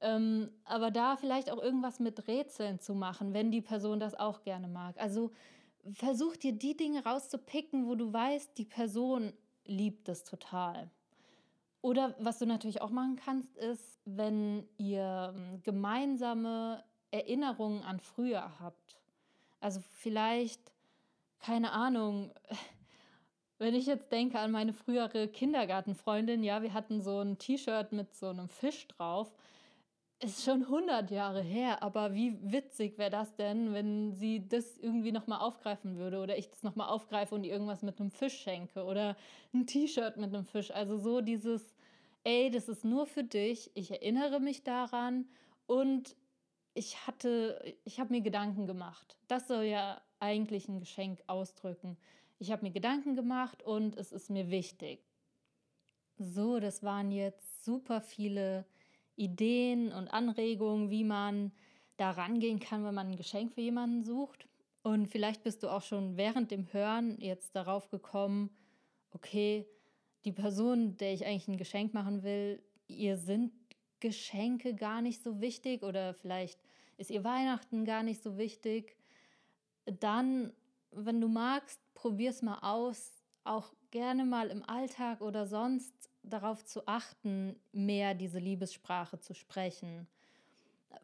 Ähm, 0.00 0.50
aber 0.64 0.90
da 0.90 1.16
vielleicht 1.16 1.50
auch 1.50 1.62
irgendwas 1.62 2.00
mit 2.00 2.26
Rätseln 2.26 2.80
zu 2.80 2.94
machen, 2.94 3.34
wenn 3.34 3.50
die 3.50 3.60
Person 3.60 4.00
das 4.00 4.14
auch 4.14 4.42
gerne 4.42 4.68
mag. 4.68 4.98
Also 4.98 5.30
versuch 5.92 6.36
dir 6.36 6.52
die 6.52 6.76
Dinge 6.76 7.04
rauszupicken, 7.04 7.86
wo 7.86 7.94
du 7.94 8.12
weißt, 8.12 8.56
die 8.56 8.64
Person 8.64 9.32
liebt 9.66 10.08
es 10.08 10.24
total. 10.24 10.90
Oder 11.82 12.14
was 12.18 12.38
du 12.38 12.46
natürlich 12.46 12.82
auch 12.82 12.90
machen 12.90 13.16
kannst, 13.16 13.56
ist, 13.56 14.00
wenn 14.04 14.66
ihr 14.76 15.34
ähm, 15.34 15.62
gemeinsame 15.62 16.84
Erinnerungen 17.10 17.82
an 17.82 18.00
früher 18.00 18.60
habt. 18.60 18.98
Also 19.60 19.80
vielleicht, 19.80 20.72
keine 21.38 21.72
Ahnung, 21.72 22.32
wenn 23.60 23.74
ich 23.74 23.86
jetzt 23.86 24.10
denke 24.10 24.38
an 24.38 24.50
meine 24.50 24.72
frühere 24.72 25.28
Kindergartenfreundin, 25.28 26.42
ja, 26.42 26.62
wir 26.62 26.72
hatten 26.72 27.02
so 27.02 27.20
ein 27.20 27.36
T-Shirt 27.38 27.92
mit 27.92 28.14
so 28.14 28.28
einem 28.28 28.48
Fisch 28.48 28.88
drauf. 28.88 29.32
Ist 30.22 30.44
schon 30.44 30.62
100 30.62 31.10
Jahre 31.10 31.42
her, 31.42 31.82
aber 31.82 32.14
wie 32.14 32.38
witzig 32.40 32.98
wäre 32.98 33.10
das 33.10 33.36
denn, 33.36 33.72
wenn 33.72 34.12
sie 34.12 34.46
das 34.46 34.76
irgendwie 34.78 35.12
nochmal 35.12 35.40
aufgreifen 35.40 35.96
würde 35.96 36.20
oder 36.20 36.36
ich 36.36 36.48
das 36.48 36.62
nochmal 36.62 36.88
aufgreife 36.88 37.34
und 37.34 37.44
ihr 37.44 37.52
irgendwas 37.52 37.82
mit 37.82 38.00
einem 38.00 38.10
Fisch 38.10 38.38
schenke 38.40 38.84
oder 38.84 39.16
ein 39.52 39.66
T-Shirt 39.66 40.16
mit 40.16 40.34
einem 40.34 40.44
Fisch. 40.46 40.70
Also 40.70 40.96
so 40.96 41.20
dieses, 41.20 41.74
ey, 42.24 42.50
das 42.50 42.68
ist 42.68 42.84
nur 42.84 43.06
für 43.06 43.24
dich, 43.24 43.70
ich 43.74 43.90
erinnere 43.90 44.40
mich 44.40 44.62
daran 44.62 45.26
und 45.66 46.16
ich 46.74 47.06
hatte, 47.06 47.62
ich 47.84 48.00
habe 48.00 48.12
mir 48.12 48.20
Gedanken 48.22 48.66
gemacht. 48.66 49.18
Das 49.28 49.48
soll 49.48 49.64
ja 49.64 50.00
eigentlich 50.18 50.68
ein 50.68 50.80
Geschenk 50.80 51.22
ausdrücken. 51.26 51.96
Ich 52.40 52.50
habe 52.50 52.64
mir 52.64 52.72
Gedanken 52.72 53.14
gemacht 53.14 53.62
und 53.62 53.96
es 53.96 54.12
ist 54.12 54.30
mir 54.30 54.50
wichtig. 54.50 55.04
So, 56.16 56.58
das 56.58 56.82
waren 56.82 57.12
jetzt 57.12 57.64
super 57.64 58.00
viele 58.00 58.64
Ideen 59.14 59.92
und 59.92 60.08
Anregungen, 60.08 60.88
wie 60.88 61.04
man 61.04 61.52
da 61.98 62.10
rangehen 62.10 62.58
kann, 62.58 62.82
wenn 62.82 62.94
man 62.94 63.08
ein 63.08 63.16
Geschenk 63.16 63.52
für 63.52 63.60
jemanden 63.60 64.04
sucht. 64.04 64.48
Und 64.82 65.06
vielleicht 65.06 65.42
bist 65.42 65.62
du 65.62 65.68
auch 65.68 65.82
schon 65.82 66.16
während 66.16 66.50
dem 66.50 66.72
Hören 66.72 67.20
jetzt 67.20 67.54
darauf 67.54 67.90
gekommen, 67.90 68.48
okay, 69.12 69.66
die 70.24 70.32
Person, 70.32 70.96
der 70.96 71.12
ich 71.12 71.26
eigentlich 71.26 71.48
ein 71.48 71.58
Geschenk 71.58 71.92
machen 71.92 72.22
will, 72.22 72.62
ihr 72.88 73.18
sind 73.18 73.52
Geschenke 74.00 74.74
gar 74.74 75.02
nicht 75.02 75.22
so 75.22 75.42
wichtig 75.42 75.82
oder 75.82 76.14
vielleicht 76.14 76.58
ist 76.96 77.10
ihr 77.10 77.22
Weihnachten 77.22 77.84
gar 77.84 78.02
nicht 78.02 78.22
so 78.22 78.38
wichtig, 78.38 78.96
dann, 79.84 80.54
wenn 80.92 81.20
du 81.20 81.28
magst, 81.28 81.80
probier's 81.94 82.42
mal 82.42 82.58
aus, 82.62 83.22
auch 83.44 83.72
gerne 83.90 84.24
mal 84.24 84.48
im 84.48 84.62
Alltag 84.62 85.20
oder 85.20 85.46
sonst 85.46 85.92
darauf 86.22 86.64
zu 86.64 86.86
achten, 86.86 87.56
mehr 87.72 88.14
diese 88.14 88.38
Liebessprache 88.38 89.18
zu 89.18 89.34
sprechen. 89.34 90.06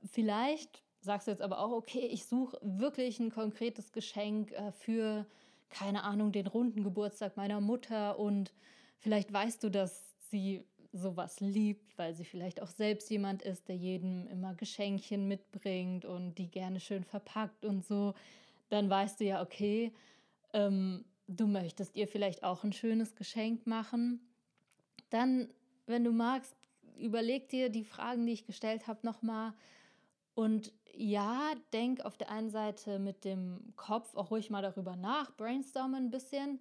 Vielleicht 0.04 0.82
sagst 1.00 1.26
du 1.26 1.30
jetzt 1.30 1.42
aber 1.42 1.60
auch, 1.60 1.70
okay, 1.70 2.06
ich 2.06 2.26
suche 2.26 2.58
wirklich 2.62 3.18
ein 3.20 3.30
konkretes 3.30 3.92
Geschenk 3.92 4.52
äh, 4.52 4.72
für, 4.72 5.26
keine 5.70 6.04
Ahnung, 6.04 6.32
den 6.32 6.46
runden 6.46 6.82
Geburtstag 6.82 7.36
meiner 7.36 7.60
Mutter 7.60 8.18
und 8.18 8.52
vielleicht 8.98 9.32
weißt 9.32 9.62
du, 9.62 9.70
dass 9.70 10.14
sie 10.30 10.64
sowas 10.92 11.40
liebt, 11.40 11.96
weil 11.98 12.14
sie 12.14 12.24
vielleicht 12.24 12.60
auch 12.62 12.68
selbst 12.68 13.10
jemand 13.10 13.42
ist, 13.42 13.68
der 13.68 13.76
jedem 13.76 14.26
immer 14.28 14.54
Geschenkchen 14.54 15.28
mitbringt 15.28 16.04
und 16.04 16.36
die 16.36 16.50
gerne 16.50 16.80
schön 16.80 17.04
verpackt 17.04 17.64
und 17.64 17.84
so, 17.84 18.14
dann 18.68 18.90
weißt 18.90 19.20
du 19.20 19.24
ja, 19.24 19.42
okay, 19.42 19.92
ähm, 20.52 21.04
du 21.28 21.46
möchtest 21.46 21.96
ihr 21.96 22.08
vielleicht 22.08 22.42
auch 22.42 22.64
ein 22.64 22.72
schönes 22.72 23.14
Geschenk 23.14 23.66
machen. 23.66 24.20
Dann, 25.10 25.48
wenn 25.86 26.04
du 26.04 26.12
magst, 26.12 26.54
überleg 26.98 27.48
dir 27.48 27.68
die 27.68 27.84
Fragen, 27.84 28.26
die 28.26 28.32
ich 28.32 28.46
gestellt 28.46 28.86
habe, 28.86 29.00
nochmal. 29.02 29.52
Und 30.34 30.72
ja, 30.94 31.52
denk 31.72 32.04
auf 32.04 32.16
der 32.16 32.30
einen 32.30 32.50
Seite 32.50 32.98
mit 32.98 33.24
dem 33.24 33.72
Kopf 33.76 34.14
auch 34.16 34.30
ruhig 34.30 34.50
mal 34.50 34.62
darüber 34.62 34.96
nach, 34.96 35.36
brainstormen 35.36 36.06
ein 36.06 36.10
bisschen. 36.10 36.60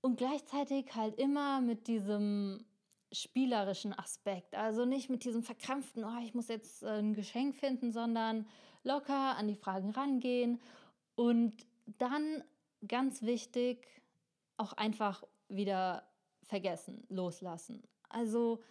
Und 0.00 0.16
gleichzeitig 0.16 0.94
halt 0.94 1.18
immer 1.18 1.60
mit 1.60 1.88
diesem 1.88 2.64
spielerischen 3.10 3.98
Aspekt. 3.98 4.54
Also 4.54 4.84
nicht 4.84 5.08
mit 5.08 5.24
diesem 5.24 5.42
verkrampften, 5.42 6.04
oh, 6.04 6.22
ich 6.22 6.34
muss 6.34 6.48
jetzt 6.48 6.82
äh, 6.82 6.98
ein 6.98 7.14
Geschenk 7.14 7.56
finden, 7.56 7.90
sondern 7.90 8.46
locker 8.84 9.36
an 9.36 9.48
die 9.48 9.54
Fragen 9.54 9.90
rangehen 9.90 10.60
und 11.18 11.66
dann 11.98 12.44
ganz 12.86 13.22
wichtig 13.22 13.84
auch 14.56 14.72
einfach 14.74 15.24
wieder 15.48 16.04
vergessen, 16.44 17.04
loslassen. 17.08 17.82
Also, 18.08 18.62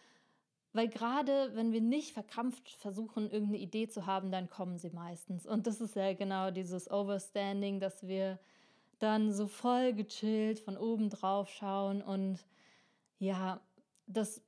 weil 0.72 0.88
gerade 0.88 1.54
wenn 1.56 1.74
wir 1.74 1.82
nicht 1.82 2.14
verkrampft 2.14 2.70
versuchen, 2.70 3.30
irgendeine 3.30 3.58
Idee 3.58 3.90
zu 3.90 4.06
haben, 4.06 4.32
dann 4.32 4.50
kommen 4.50 4.78
sie 4.78 4.92
meistens. 4.92 5.46
Und 5.46 5.68
das 5.68 5.82
ist 5.82 5.98
ja 5.98 6.14
genau 6.14 6.50
dieses 6.50 6.90
Overstanding, 6.90 7.82
dass 7.82 8.08
wir 8.08 8.40
dann 9.00 9.34
so 9.34 9.48
voll 9.48 9.92
gechillt 9.92 10.62
von 10.62 10.78
oben 10.78 11.10
drauf 11.10 11.50
schauen 11.50 12.02
und 12.02 12.46
ja, 13.20 13.60
das, 14.06 14.42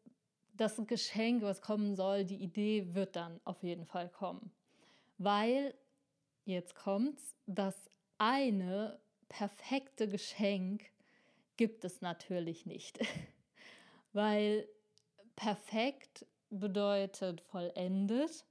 das 0.54 0.82
Geschenk, 0.88 1.41
was 1.41 1.62
kommen 1.62 1.95
soll, 1.95 2.24
die 2.24 2.41
Idee 2.41 2.95
wird 2.95 3.18
dann 3.18 3.41
auf 3.43 3.62
jeden 3.62 3.86
Fall 3.86 4.08
kommen. 4.08 4.52
Weil, 5.18 5.74
jetzt 6.46 6.76
kommt's, 6.76 7.36
das 7.46 7.90
eine 8.18 9.00
perfekte 9.28 10.08
Geschenk 10.08 10.84
gibt 11.58 11.86
es 11.86 12.02
natürlich 12.02 12.66
nicht. 12.66 13.00
Weil 14.14 14.68
perfekt 15.36 16.26
bedeutet 16.50 17.42
vollendet 17.42 18.46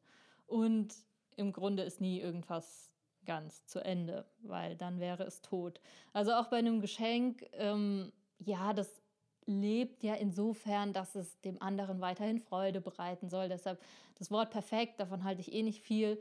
und 0.46 0.94
im 1.36 1.52
Grunde 1.52 1.82
ist 1.82 2.00
nie 2.00 2.20
irgendwas 2.20 2.90
ganz 3.26 3.66
zu 3.66 3.84
Ende, 3.84 4.24
weil 4.40 4.74
dann 4.74 5.00
wäre 5.00 5.22
es 5.24 5.42
tot. 5.42 5.80
Also 6.14 6.32
auch 6.32 6.46
bei 6.46 6.56
einem 6.56 6.80
Geschenk, 6.80 7.44
ähm, 7.52 8.10
ja, 8.38 8.72
das 8.72 9.02
lebt 9.44 10.02
ja 10.02 10.14
insofern, 10.14 10.92
dass 10.92 11.14
es 11.14 11.40
dem 11.40 11.60
anderen 11.60 12.00
weiterhin 12.00 12.40
Freude 12.40 12.80
bereiten 12.80 13.28
soll. 13.28 13.48
Deshalb 13.48 13.80
das 14.18 14.30
Wort 14.30 14.50
perfekt, 14.50 14.98
davon 15.00 15.24
halte 15.24 15.40
ich 15.42 15.52
eh 15.52 15.62
nicht 15.62 15.82
viel, 15.82 16.20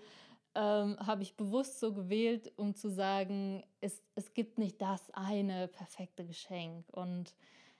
ähm, 0.58 0.97
habe 0.99 1.22
ich 1.22 1.38
bewusst 1.38 1.80
so 1.80 1.93
gewählt, 1.93 2.51
um 2.55 2.74
zu 2.74 2.89
sagen, 2.89 3.64
es, 3.80 4.01
es 4.16 4.34
gibt 4.34 4.58
nicht 4.58 4.82
das 4.82 5.12
eine 5.12 5.68
perfekte 5.68 6.26
Geschenk. 6.26 6.89
Und 6.89 7.36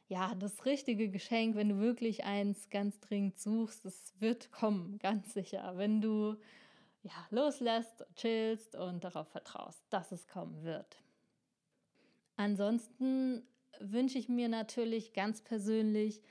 ja, 0.08 0.36
das 0.36 0.64
richtige 0.64 1.10
Geschenk, 1.10 1.56
wenn 1.56 1.70
du 1.70 1.80
wirklich 1.80 2.24
eins 2.24 2.70
ganz 2.70 3.00
dringend 3.00 3.40
suchst, 3.40 3.84
es 3.86 4.14
wird 4.20 4.52
kommen, 4.52 5.00
ganz 5.00 5.34
sicher. 5.34 5.74
Wenn 5.76 6.02
du 6.02 6.36
ja, 7.02 7.14
loslässt, 7.32 8.06
chillst 8.16 8.76
und 8.76 9.04
darauf 9.04 9.28
vertraust, 9.30 9.84
dass 9.90 10.12
es 10.12 10.28
kommen 10.28 10.64
wird. 10.64 11.02
Ansonsten 12.36 13.42
wünsche 13.80 14.20
ich 14.20 14.30
mir 14.30 14.50
natürlich 14.50 15.14
ganz 15.14 15.42
persönlich, 15.42 16.22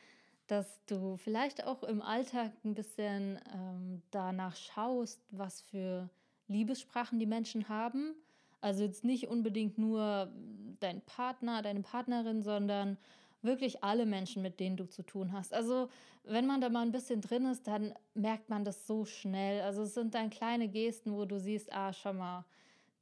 dass 0.47 0.85
du 0.87 1.17
vielleicht 1.17 1.67
auch 1.67 1.83
im 1.83 2.03
Alltag 2.03 2.53
ein 2.65 2.75
bisschen 2.75 3.41
ähm, 3.53 4.03
danach 4.13 4.55
schaust, 4.55 5.21
was 5.33 5.63
für 5.63 6.09
Liebessprachen 6.49 7.19
die 7.19 7.27
Menschen 7.27 7.69
haben. 7.69 8.15
Also 8.61 8.83
jetzt 8.83 9.05
nicht 9.05 9.29
unbedingt 9.29 9.79
nur 9.79 10.33
dein 10.81 11.01
Partner, 11.03 11.63
deine 11.63 11.83
Partnerin, 11.83 12.43
sondern 12.43 12.97
wirklich 13.43 13.85
alle 13.85 14.07
Menschen, 14.07 14.43
mit 14.43 14.61
denen 14.61 14.77
du 14.77 14.89
zu 14.89 15.03
tun 15.03 15.33
hast. 15.33 15.55
Also 15.55 15.89
wenn 16.25 16.47
man 16.47 16.61
da 16.61 16.69
mal 16.69 16.83
ein 16.83 16.93
bisschen 16.93 17.21
drin 17.21 17.47
ist, 17.47 17.67
dann 17.67 17.95
merkt 18.15 18.49
man 18.49 18.65
das 18.65 18.87
so 18.87 19.05
schnell. 19.05 19.63
Also 19.63 19.83
es 19.83 19.95
sind 19.95 20.15
dann 20.15 20.31
kleine 20.31 20.69
Gesten, 20.69 21.15
wo 21.15 21.25
du 21.25 21.39
siehst, 21.39 21.73
ah, 21.73 21.93
schau 21.93 22.13
mal, 22.13 22.45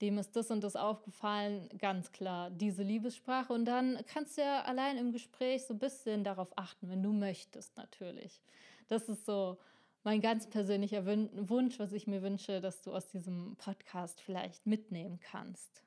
dem 0.01 0.19
ist 0.19 0.37
das 0.37 0.51
und 0.51 0.63
das 0.63 0.77
aufgefallen, 0.77 1.69
ganz 1.79 2.13
klar, 2.13 2.51
diese 2.51 2.83
Liebessprache. 2.83 3.53
Und 3.53 3.65
dann 3.65 3.99
kannst 4.07 4.37
du 4.37 4.43
ja 4.43 4.63
allein 4.63 4.99
im 4.99 5.13
Gespräch 5.13 5.65
so 5.65 5.75
ein 5.75 5.79
bisschen 5.79 6.25
darauf 6.25 6.49
achten, 6.57 6.91
wenn 6.91 7.03
du 7.03 7.13
möchtest, 7.13 7.77
natürlich. 7.77 8.41
Das 8.89 9.09
ist 9.09 9.25
so 9.25 9.57
mein 10.05 10.21
ganz 10.21 10.49
persönlicher 10.49 11.05
Wunsch, 11.07 11.79
was 11.79 11.93
ich 11.93 12.07
mir 12.07 12.23
wünsche, 12.23 12.61
dass 12.61 12.83
du 12.83 12.93
aus 12.93 13.09
diesem 13.09 13.57
Podcast 13.57 14.21
vielleicht 14.21 14.67
mitnehmen 14.67 15.19
kannst. 15.21 15.83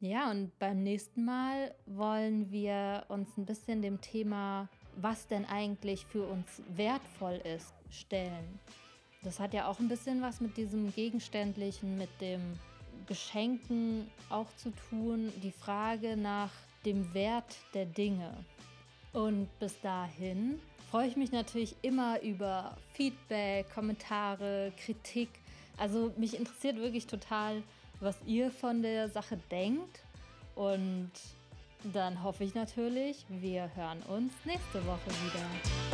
Ja, 0.00 0.32
und 0.32 0.58
beim 0.58 0.82
nächsten 0.82 1.24
Mal 1.24 1.72
wollen 1.86 2.50
wir 2.50 3.04
uns 3.08 3.36
ein 3.38 3.46
bisschen 3.46 3.82
dem 3.82 4.00
Thema, 4.00 4.68
was 4.96 5.28
denn 5.28 5.44
eigentlich 5.44 6.04
für 6.04 6.26
uns 6.26 6.60
wertvoll 6.74 7.40
ist, 7.56 7.72
stellen. 7.88 8.58
Das 9.22 9.38
hat 9.38 9.54
ja 9.54 9.68
auch 9.68 9.78
ein 9.78 9.88
bisschen 9.88 10.20
was 10.20 10.40
mit 10.40 10.56
diesem 10.56 10.92
Gegenständlichen, 10.92 11.96
mit 11.96 12.10
dem 12.20 12.58
Geschenken 13.06 14.10
auch 14.28 14.52
zu 14.56 14.72
tun. 14.90 15.32
Die 15.44 15.52
Frage 15.52 16.16
nach 16.16 16.50
dem 16.84 17.14
Wert 17.14 17.56
der 17.72 17.86
Dinge. 17.86 18.44
Und 19.12 19.46
bis 19.60 19.80
dahin 19.80 20.58
freue 20.92 21.08
ich 21.08 21.16
mich 21.16 21.32
natürlich 21.32 21.74
immer 21.80 22.20
über 22.20 22.76
Feedback, 22.92 23.72
Kommentare, 23.74 24.74
Kritik. 24.76 25.30
Also 25.78 26.12
mich 26.18 26.38
interessiert 26.38 26.76
wirklich 26.76 27.06
total, 27.06 27.62
was 28.00 28.14
ihr 28.26 28.50
von 28.50 28.82
der 28.82 29.08
Sache 29.08 29.38
denkt. 29.50 30.04
Und 30.54 31.10
dann 31.94 32.22
hoffe 32.22 32.44
ich 32.44 32.54
natürlich, 32.54 33.24
wir 33.30 33.74
hören 33.74 34.02
uns 34.02 34.34
nächste 34.44 34.84
Woche 34.84 35.08
wieder. 35.24 35.91